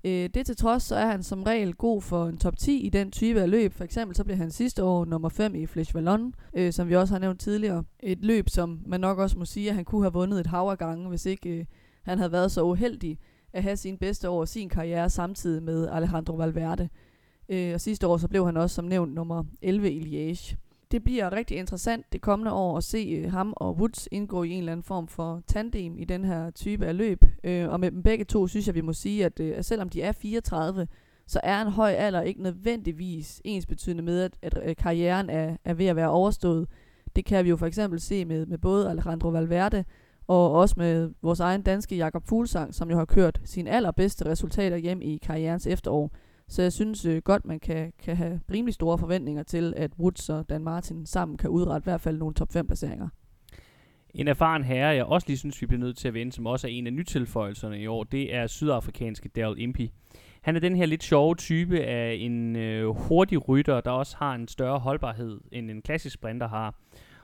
Øh, 0.04 0.30
det 0.34 0.46
til 0.46 0.58
trods, 0.58 0.84
så 0.84 0.96
er 0.96 1.06
han 1.06 1.24
som 1.24 1.44
regel 1.44 1.74
god 1.74 2.02
for 2.02 2.26
en 2.26 2.38
top 2.38 2.58
10 2.58 2.80
i 2.80 2.90
den 2.90 3.12
type 3.12 3.42
af 3.42 3.50
løb. 3.50 3.74
For 3.74 3.84
eksempel 3.84 4.16
så 4.16 4.24
blev 4.24 4.38
han 4.38 4.52
sidste 4.52 4.84
år 4.84 5.06
nummer 5.06 5.30
5 5.30 5.56
i 5.56 5.66
Flèche 5.66 5.92
Vallon, 5.94 6.34
øh, 6.54 6.74
som 6.74 6.90
vi 6.90 6.96
også 6.96 7.14
har 7.14 7.20
nævnt 7.20 7.40
tidligere. 7.40 7.84
Et 8.00 8.26
løb, 8.26 8.50
som 8.50 8.80
man 8.86 9.00
nok 9.00 9.20
også 9.20 9.38
må 9.38 9.46
sige, 9.46 9.70
at 9.70 9.76
han 9.76 9.86
kunne 9.86 10.04
have 10.04 10.14
vundet 10.14 10.40
et 10.40 10.48
hav 10.48 10.68
af 10.70 10.78
gange, 10.78 11.10
hvis 11.10 11.26
ikke 11.26 11.50
øh, 11.50 11.66
han 12.04 12.18
havde 12.18 12.32
været 12.32 12.52
så 12.52 12.64
uheldig 12.64 13.20
at 13.54 13.64
have 13.64 13.78
sin 13.78 13.98
bedste 13.98 14.30
år 14.30 14.46
sin 14.46 14.70
karriere 14.70 15.10
samtidig 15.10 15.64
med 15.64 15.88
Alejandro 15.88 16.36
Valverde. 16.36 16.90
Øh, 17.50 17.74
og 17.74 17.82
sidste 17.82 18.08
år 18.08 18.18
så 18.18 18.28
blev 18.28 18.46
han 18.46 18.58
også 18.58 18.76
som 18.76 18.86
nævnt 18.86 19.14
nummer 19.14 19.44
11 19.62 19.92
i 19.92 20.00
Liège 20.34 20.56
det 20.92 21.04
bliver 21.04 21.34
rigtig 21.34 21.58
interessant 21.58 22.14
det 22.14 22.22
kommende 22.22 22.52
år 22.52 22.78
at 22.78 22.84
se 22.84 22.98
øh, 22.98 23.32
ham 23.32 23.54
og 23.56 23.76
Woods 23.76 24.08
indgå 24.12 24.44
i 24.44 24.50
en 24.50 24.60
eller 24.60 24.72
anden 24.72 24.84
form 24.84 25.08
for 25.08 25.42
tandem 25.48 25.98
i 25.98 26.06
den 26.06 26.26
her 26.26 26.52
type 26.52 26.86
af 26.86 26.98
løb. 26.98 27.26
Øh, 27.44 27.70
og 27.70 27.80
med 27.80 27.92
dem 27.92 28.04
begge 28.04 28.26
to 28.26 28.48
synes 28.48 28.68
jeg, 28.68 28.76
vi 28.76 28.82
må 28.82 28.94
sige, 28.94 29.26
at, 29.26 29.40
øh, 29.40 29.58
at 29.58 29.66
selvom 29.66 29.90
de 29.90 30.02
er 30.02 30.12
34, 30.12 30.88
så 31.28 31.40
er 31.44 31.62
en 31.62 31.72
høj 31.72 31.92
alder 31.92 32.22
ikke 32.22 32.44
nødvendigvis 32.44 33.42
ens 33.46 33.66
betydende 33.66 34.04
med, 34.04 34.22
at, 34.22 34.32
at, 34.42 34.58
at 34.58 34.78
karrieren 34.78 35.30
er, 35.30 35.58
er 35.66 35.74
ved 35.74 35.86
at 35.86 35.96
være 35.96 36.10
overstået. 36.10 36.68
Det 37.16 37.26
kan 37.26 37.46
vi 37.46 37.50
jo 37.50 37.58
for 37.58 37.66
eksempel 37.66 38.00
se 38.00 38.26
med, 38.26 38.46
med 38.46 38.58
både 38.58 38.90
Alejandro 38.90 39.30
Valverde 39.30 39.84
og 40.28 40.52
også 40.52 40.76
med 40.78 41.10
vores 41.22 41.40
egen 41.40 41.62
danske 41.62 41.96
Jakob 41.96 42.28
Fuglsang, 42.28 42.76
som 42.76 42.90
jo 42.90 42.98
har 42.98 43.06
kørt 43.06 43.42
sine 43.44 43.70
allerbedste 43.70 44.26
resultater 44.26 44.78
hjem 44.78 45.02
i 45.02 45.18
karrierens 45.18 45.68
efterår. 45.68 46.12
Så 46.50 46.62
jeg 46.62 46.74
synes 46.74 47.06
øh, 47.06 47.22
godt, 47.22 47.46
man 47.46 47.60
kan, 47.60 47.94
kan 48.00 48.18
have 48.18 48.42
rimelig 48.52 48.74
store 48.74 48.98
forventninger 48.98 49.44
til, 49.44 49.74
at 49.78 49.92
Woods 50.00 50.30
og 50.30 50.50
Dan 50.50 50.64
Martin 50.64 51.06
sammen 51.06 51.38
kan 51.38 51.50
udrette 51.50 51.84
i 51.84 51.90
hvert 51.90 52.02
fald 52.02 52.18
nogle 52.18 52.36
top 52.36 52.52
5 52.52 52.68
placeringer. 52.68 53.08
En 54.14 54.28
erfaren 54.28 54.64
herre, 54.64 54.96
jeg 54.96 55.06
også 55.06 55.28
lige 55.28 55.38
synes, 55.38 55.62
vi 55.62 55.66
bliver 55.66 55.80
nødt 55.80 55.98
til 55.98 56.08
at 56.08 56.14
vende, 56.14 56.32
som 56.32 56.46
også 56.46 56.68
er 56.68 56.72
en 56.72 56.88
af 56.88 56.94
nytilføjelserne 56.94 57.82
i 57.82 57.88
år, 57.88 58.04
det 58.04 58.36
er 58.36 58.48
sydafrikanske 58.48 59.30
Daryl 59.30 59.62
Impey. 59.62 59.90
Han 60.42 60.56
er 60.56 60.60
den 60.60 60.76
her 60.76 60.86
lidt 60.86 61.04
sjove 61.04 61.36
type 61.36 61.80
af 61.80 62.18
en 62.20 62.56
øh, 62.56 62.88
hurtig 62.88 63.50
rytter, 63.50 63.82
der 63.82 63.92
også 63.92 64.18
har 64.18 64.36
en 64.36 64.48
større 64.48 64.80
holdbarhed, 64.80 65.40
end 65.52 65.72
en 65.72 65.82
klassisk 65.82 66.14
sprinter 66.14 66.48
har. 66.48 66.76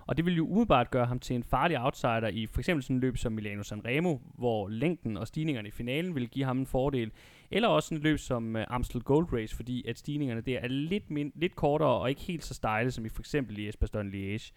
Og 0.06 0.18
det 0.18 0.26
vil 0.26 0.36
jo 0.36 0.48
umiddelbart 0.48 0.92
gøre 0.92 1.06
ham 1.06 1.20
til 1.20 1.36
en 1.36 1.44
farlig 1.44 1.80
outsider 1.80 2.28
i 2.28 2.46
for 2.46 2.60
eksempel 2.60 2.84
sådan 2.84 2.96
en 2.96 3.00
løb 3.00 3.18
som 3.18 3.32
Milano 3.32 3.64
Sanremo, 3.64 4.18
hvor 4.36 4.68
længden 4.68 5.18
og 5.18 5.28
stigningerne 5.28 5.68
i 5.68 5.72
finalen 5.72 6.16
vil 6.16 6.30
give 6.30 6.46
ham 6.46 6.58
en 6.58 6.66
fordel. 6.66 7.12
Eller 7.52 7.68
også 7.68 7.96
en 7.96 8.02
løb 8.02 8.20
som 8.20 8.56
uh, 8.56 8.62
Amstel 8.68 9.02
Gold 9.02 9.34
Race, 9.34 9.56
fordi 9.56 9.88
at 9.88 9.98
stigningerne 9.98 10.42
der 10.42 10.60
er 10.60 10.68
lidt, 10.68 11.12
min, 11.12 11.32
lidt 11.36 11.56
kortere 11.56 11.90
og 11.90 12.10
ikke 12.10 12.22
helt 12.22 12.46
så 12.46 12.54
stejle 12.54 12.92
som 12.92 13.06
i 13.06 13.10
for 13.10 13.22
eksempel 13.22 13.60
i 13.60 13.70
Esbaston 13.70 14.12
Liège. 14.14 14.52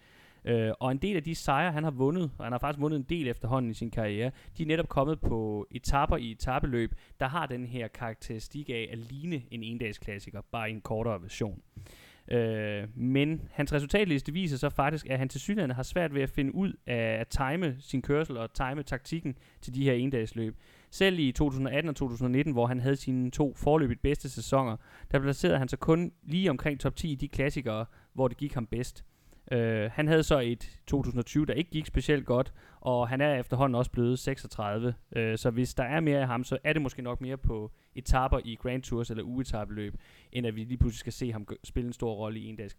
Uh, 0.51 0.71
og 0.79 0.91
en 0.91 0.97
del 0.97 1.15
af 1.15 1.23
de 1.23 1.35
sejre, 1.35 1.71
han 1.71 1.83
har 1.83 1.91
vundet, 1.91 2.31
og 2.37 2.45
han 2.45 2.51
har 2.51 2.59
faktisk 2.59 2.81
vundet 2.81 2.97
en 2.97 3.05
del 3.09 3.27
efterhånden 3.27 3.71
i 3.71 3.73
sin 3.73 3.91
karriere, 3.91 4.31
de 4.57 4.63
er 4.63 4.67
netop 4.67 4.89
kommet 4.89 5.19
på 5.19 5.67
etapper 5.71 6.17
i 6.17 6.31
etabeløb, 6.31 6.95
der 7.19 7.27
har 7.27 7.45
den 7.45 7.65
her 7.65 7.87
karakteristik 7.87 8.69
af 8.69 8.89
at 8.91 8.97
ligne 8.97 9.41
en 9.51 9.63
endagsklassiker, 9.63 10.41
bare 10.51 10.69
i 10.69 10.73
en 10.73 10.81
kortere 10.81 11.21
version. 11.21 11.61
Øh, 11.77 12.06
Øh, 12.31 12.87
men 12.95 13.41
hans 13.51 13.73
resultatliste 13.73 14.33
viser 14.33 14.57
så 14.57 14.69
faktisk, 14.69 15.09
at 15.09 15.19
han 15.19 15.29
til 15.29 15.41
synligheden 15.41 15.75
har 15.75 15.83
svært 15.83 16.13
ved 16.13 16.21
at 16.21 16.29
finde 16.29 16.55
ud 16.55 16.73
af 16.87 17.17
at 17.19 17.27
time 17.27 17.75
sin 17.79 18.01
kørsel 18.01 18.37
og 18.37 18.53
time 18.53 18.83
taktikken 18.83 19.37
til 19.61 19.75
de 19.75 19.83
her 19.83 19.93
endagsløb. 19.93 20.55
Selv 20.91 21.19
i 21.19 21.31
2018 21.31 21.89
og 21.89 21.95
2019, 21.95 22.53
hvor 22.53 22.67
han 22.67 22.79
havde 22.79 22.95
sine 22.95 23.31
to 23.31 23.53
forløbigt 23.53 24.01
bedste 24.01 24.29
sæsoner, 24.29 24.77
der 25.11 25.19
placerede 25.19 25.57
han 25.57 25.67
sig 25.67 25.79
kun 25.79 26.11
lige 26.23 26.49
omkring 26.49 26.79
top 26.79 26.95
10 26.95 27.11
i 27.11 27.15
de 27.15 27.27
klassikere, 27.27 27.85
hvor 28.13 28.27
det 28.27 28.37
gik 28.37 28.53
ham 28.53 28.67
bedst. 28.67 29.05
Øh, 29.51 29.89
han 29.93 30.07
havde 30.07 30.23
så 30.23 30.39
et 30.39 30.79
2020, 30.87 31.45
der 31.45 31.53
ikke 31.53 31.71
gik 31.71 31.85
specielt 31.85 32.25
godt, 32.25 32.53
og 32.81 33.09
han 33.09 33.21
er 33.21 33.35
efterhånden 33.35 33.75
også 33.75 33.91
blevet 33.91 34.19
36. 34.19 34.93
Øh, 35.15 35.37
så 35.37 35.49
hvis 35.49 35.73
der 35.73 35.83
er 35.83 35.99
mere 35.99 36.19
af 36.19 36.27
ham, 36.27 36.43
så 36.43 36.57
er 36.63 36.73
det 36.73 36.81
måske 36.81 37.01
nok 37.01 37.21
mere 37.21 37.37
på 37.37 37.71
etaper 37.95 38.39
i 38.45 38.55
Grand 38.55 38.83
Tours 38.83 39.09
eller 39.09 39.23
uetabeløb, 39.23 39.95
end 40.31 40.47
at 40.47 40.55
vi 40.55 40.63
lige 40.63 40.77
pludselig 40.77 40.99
skal 40.99 41.13
se 41.13 41.31
ham 41.31 41.47
spille 41.63 41.87
en 41.87 41.93
stor 41.93 42.13
rolle 42.13 42.39
i 42.39 42.45
en 42.45 42.55
dags. 42.55 42.75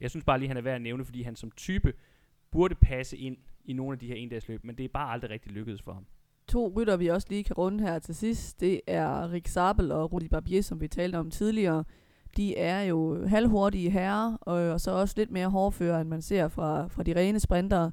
Jeg 0.00 0.10
synes 0.10 0.24
bare 0.24 0.38
lige, 0.38 0.48
han 0.48 0.56
er 0.56 0.62
værd 0.62 0.74
at 0.74 0.82
nævne, 0.82 1.04
fordi 1.04 1.22
han 1.22 1.36
som 1.36 1.50
type 1.50 1.92
burde 2.50 2.74
passe 2.74 3.16
ind 3.16 3.36
i 3.64 3.72
nogle 3.72 3.92
af 3.92 3.98
de 3.98 4.06
her 4.06 4.14
endagsløb, 4.14 4.64
men 4.64 4.78
det 4.78 4.84
er 4.84 4.88
bare 4.88 5.12
aldrig 5.12 5.30
rigtig 5.30 5.52
lykkedes 5.52 5.82
for 5.82 5.92
ham. 5.92 6.06
To 6.48 6.72
rytter, 6.76 6.96
vi 6.96 7.06
også 7.06 7.26
lige 7.30 7.44
kan 7.44 7.56
runde 7.56 7.84
her 7.84 7.98
til 7.98 8.14
sidst, 8.14 8.60
det 8.60 8.80
er 8.86 9.32
Rick 9.32 9.46
Sabel 9.46 9.92
og 9.92 10.12
Rudi 10.12 10.28
Barbier, 10.28 10.62
som 10.62 10.80
vi 10.80 10.88
talte 10.88 11.16
om 11.16 11.30
tidligere 11.30 11.84
de 12.36 12.56
er 12.56 12.82
jo 12.82 13.26
halvhurtige 13.26 13.90
herrer, 13.90 14.36
og, 14.40 14.54
og 14.54 14.80
så 14.80 14.90
også 14.90 15.14
lidt 15.16 15.30
mere 15.30 15.48
hårdfører, 15.48 16.00
end 16.00 16.08
man 16.08 16.22
ser 16.22 16.48
fra, 16.48 16.86
fra 16.86 17.02
de 17.02 17.16
rene 17.16 17.40
sprintere. 17.40 17.90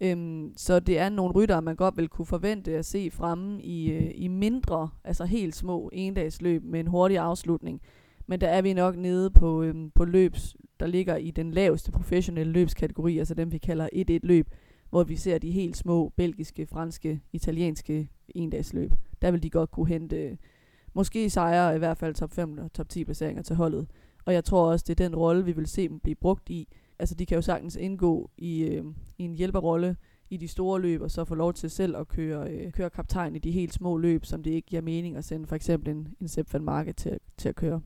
Øhm, 0.00 0.52
så 0.56 0.80
det 0.80 0.98
er 0.98 1.08
nogle 1.08 1.34
rytter, 1.34 1.60
man 1.60 1.76
godt 1.76 1.96
vil 1.96 2.08
kunne 2.08 2.26
forvente 2.26 2.76
at 2.76 2.84
se 2.84 3.10
fremme 3.10 3.62
i, 3.62 3.90
øh, 3.92 4.10
i 4.14 4.28
mindre, 4.28 4.88
altså 5.04 5.24
helt 5.24 5.56
små 5.56 5.90
endagsløb 5.92 6.64
med 6.64 6.80
en 6.80 6.86
hurtig 6.86 7.18
afslutning. 7.18 7.80
Men 8.26 8.40
der 8.40 8.48
er 8.48 8.62
vi 8.62 8.72
nok 8.72 8.96
nede 8.96 9.30
på, 9.30 9.62
øhm, 9.62 9.90
på 9.90 10.04
løbs, 10.04 10.56
der 10.80 10.86
ligger 10.86 11.16
i 11.16 11.30
den 11.30 11.50
laveste 11.50 11.92
professionelle 11.92 12.52
løbskategori, 12.52 13.18
altså 13.18 13.34
dem 13.34 13.52
vi 13.52 13.58
kalder 13.58 13.88
1-1 13.92 14.18
løb, 14.22 14.48
hvor 14.90 15.04
vi 15.04 15.16
ser 15.16 15.38
de 15.38 15.50
helt 15.50 15.76
små 15.76 16.08
belgiske, 16.16 16.66
franske, 16.66 17.20
italienske 17.32 18.08
endagsløb. 18.28 18.92
Der 19.22 19.30
vil 19.30 19.42
de 19.42 19.50
godt 19.50 19.70
kunne 19.70 19.88
hente 19.88 20.38
måske 20.96 21.30
sejre 21.30 21.74
i 21.74 21.78
hvert 21.78 21.98
fald 21.98 22.14
top 22.14 22.32
5 22.32 22.58
og 22.58 22.72
top 22.72 22.88
10 22.88 23.04
placeringer 23.04 23.42
til 23.42 23.56
holdet. 23.56 23.86
Og 24.24 24.32
jeg 24.34 24.44
tror 24.44 24.70
også, 24.70 24.84
det 24.88 25.00
er 25.00 25.08
den 25.08 25.16
rolle, 25.16 25.44
vi 25.44 25.52
vil 25.52 25.66
se 25.66 25.88
dem 25.88 26.00
blive 26.00 26.14
brugt 26.14 26.50
i. 26.50 26.68
Altså, 26.98 27.14
de 27.14 27.26
kan 27.26 27.34
jo 27.34 27.42
sagtens 27.42 27.76
indgå 27.76 28.30
i, 28.38 28.62
øh, 28.62 28.84
i 29.18 29.24
en 29.24 29.34
hjælperrolle 29.34 29.96
i 30.30 30.36
de 30.36 30.48
store 30.48 30.80
løb, 30.80 31.02
og 31.02 31.10
så 31.10 31.24
få 31.24 31.34
lov 31.34 31.52
til 31.52 31.70
selv 31.70 31.96
at 31.96 32.08
køre, 32.08 32.50
øh, 32.50 32.72
køre 32.72 32.90
kaptajn 32.90 33.36
i 33.36 33.38
de 33.38 33.50
helt 33.50 33.72
små 33.72 33.96
løb, 33.96 34.24
som 34.24 34.42
det 34.42 34.50
ikke 34.50 34.68
giver 34.68 34.82
mening 34.82 35.16
at 35.16 35.24
sende 35.24 35.46
for 35.46 35.56
eksempel 35.56 35.90
en, 35.90 36.08
en 36.20 36.28
Sepp 36.28 36.52
van 36.52 36.64
Marke 36.64 36.92
til, 36.92 37.18
til 37.38 37.48
at 37.48 37.56
køre. 37.56 37.80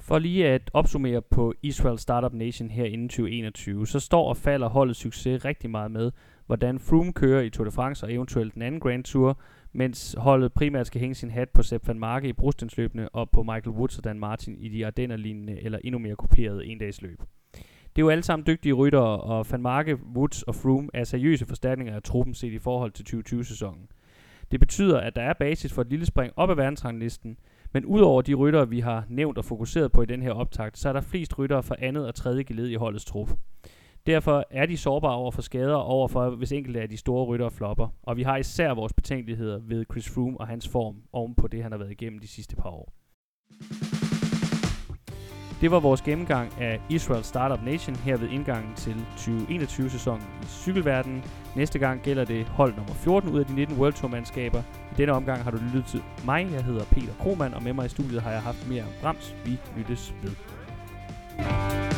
For 0.00 0.18
lige 0.18 0.46
at 0.46 0.70
opsummere 0.72 1.22
på 1.22 1.54
Israel 1.62 1.98
Startup 1.98 2.32
Nation 2.32 2.70
her 2.70 2.84
inden 2.84 3.08
2021, 3.08 3.86
så 3.86 4.00
står 4.00 4.28
og 4.28 4.36
falder 4.36 4.68
holdets 4.68 5.00
succes 5.00 5.44
rigtig 5.44 5.70
meget 5.70 5.90
med, 5.90 6.12
hvordan 6.46 6.78
Froome 6.78 7.12
kører 7.12 7.42
i 7.42 7.50
Tour 7.50 7.64
de 7.64 7.70
France 7.70 8.06
og 8.06 8.12
eventuelt 8.12 8.54
den 8.54 8.62
anden 8.62 8.80
Grand 8.80 9.04
Tour, 9.04 9.40
mens 9.74 10.14
holdet 10.18 10.52
primært 10.52 10.86
skal 10.86 11.00
hænge 11.00 11.14
sin 11.14 11.30
hat 11.30 11.50
på 11.50 11.62
Sepp 11.62 11.88
van 11.88 11.98
Marke 11.98 12.28
i 12.28 12.32
brugstensløbene 12.32 13.08
og 13.08 13.30
på 13.30 13.42
Michael 13.42 13.76
Woods 13.76 13.98
og 13.98 14.04
Dan 14.04 14.18
Martin 14.18 14.56
i 14.58 14.68
de 14.68 14.86
Ardenner-lignende 14.86 15.62
eller 15.62 15.78
endnu 15.84 15.98
mere 15.98 16.16
kuperede 16.16 16.66
endagsløb. 16.66 17.20
Det 17.96 18.02
er 18.02 18.06
jo 18.06 18.08
alle 18.08 18.22
sammen 18.22 18.46
dygtige 18.46 18.72
ryttere, 18.72 19.20
og 19.20 19.46
Van 19.50 19.62
Marke, 19.62 19.98
Woods 20.16 20.42
og 20.42 20.54
Froome 20.54 20.88
er 20.94 21.04
seriøse 21.04 21.46
forstærkninger 21.46 21.94
af 21.94 22.02
truppen 22.02 22.34
set 22.34 22.52
i 22.52 22.58
forhold 22.58 22.92
til 22.92 23.16
2020-sæsonen. 23.16 23.88
Det 24.50 24.60
betyder, 24.60 25.00
at 25.00 25.16
der 25.16 25.22
er 25.22 25.32
basis 25.32 25.72
for 25.72 25.82
et 25.82 25.90
lille 25.90 26.06
spring 26.06 26.32
op 26.36 26.50
ad 26.50 26.54
verdensranglisten, 26.54 27.36
men 27.72 27.84
udover 27.84 28.22
de 28.22 28.34
ryttere, 28.34 28.68
vi 28.68 28.80
har 28.80 29.04
nævnt 29.08 29.38
og 29.38 29.44
fokuseret 29.44 29.92
på 29.92 30.02
i 30.02 30.06
den 30.06 30.22
her 30.22 30.32
optakt, 30.32 30.78
så 30.78 30.88
er 30.88 30.92
der 30.92 31.00
flest 31.00 31.38
ryttere 31.38 31.62
fra 31.62 31.76
andet 31.78 32.06
og 32.06 32.14
tredje 32.14 32.42
geled 32.42 32.68
i 32.68 32.74
holdets 32.74 33.04
trup. 33.04 33.30
Derfor 34.06 34.44
er 34.50 34.66
de 34.66 34.76
sårbare 34.76 35.14
over 35.14 35.30
for 35.30 35.42
skader 35.42 35.74
over 35.74 36.08
for, 36.08 36.30
hvis 36.30 36.52
enkelte 36.52 36.80
af 36.80 36.88
de 36.88 36.96
store 36.96 37.24
ryttere 37.24 37.50
flopper. 37.50 37.88
Og 38.02 38.16
vi 38.16 38.22
har 38.22 38.36
især 38.36 38.74
vores 38.74 38.92
betænkeligheder 38.92 39.58
ved 39.62 39.84
Chris 39.90 40.08
Froome 40.08 40.40
og 40.40 40.46
hans 40.46 40.68
form 40.68 40.96
oven 41.12 41.34
på 41.34 41.48
det, 41.48 41.62
han 41.62 41.72
har 41.72 41.78
været 41.78 41.90
igennem 41.90 42.18
de 42.18 42.28
sidste 42.28 42.56
par 42.56 42.70
år. 42.70 42.92
Det 45.60 45.70
var 45.70 45.80
vores 45.80 46.02
gennemgang 46.02 46.52
af 46.60 46.80
Israel 46.90 47.24
Startup 47.24 47.64
Nation 47.64 47.96
her 47.96 48.16
ved 48.16 48.28
indgangen 48.28 48.74
til 48.74 48.94
2021-sæsonen 49.16 50.26
i 50.42 50.46
cykelverdenen. 50.46 51.24
Næste 51.56 51.78
gang 51.78 52.02
gælder 52.02 52.24
det 52.24 52.46
hold 52.46 52.74
nummer 52.76 52.94
14 52.94 53.32
ud 53.32 53.40
af 53.40 53.46
de 53.46 53.54
19 53.54 53.78
World 53.78 53.92
Tour-mandskaber. 53.92 54.62
I 54.92 54.94
denne 54.96 55.12
omgang 55.12 55.42
har 55.42 55.50
du 55.50 55.56
lyttet 55.56 55.84
til 55.84 56.02
mig. 56.24 56.52
Jeg 56.52 56.64
hedder 56.64 56.84
Peter 56.84 57.14
Krohmann, 57.20 57.54
og 57.54 57.62
med 57.62 57.72
mig 57.72 57.86
i 57.86 57.88
studiet 57.88 58.22
har 58.22 58.30
jeg 58.30 58.42
haft 58.42 58.68
mere 58.68 58.82
om 58.82 58.92
Brams. 59.02 59.34
Vi 59.44 59.58
lyttes 59.76 60.14
ved. 60.22 61.93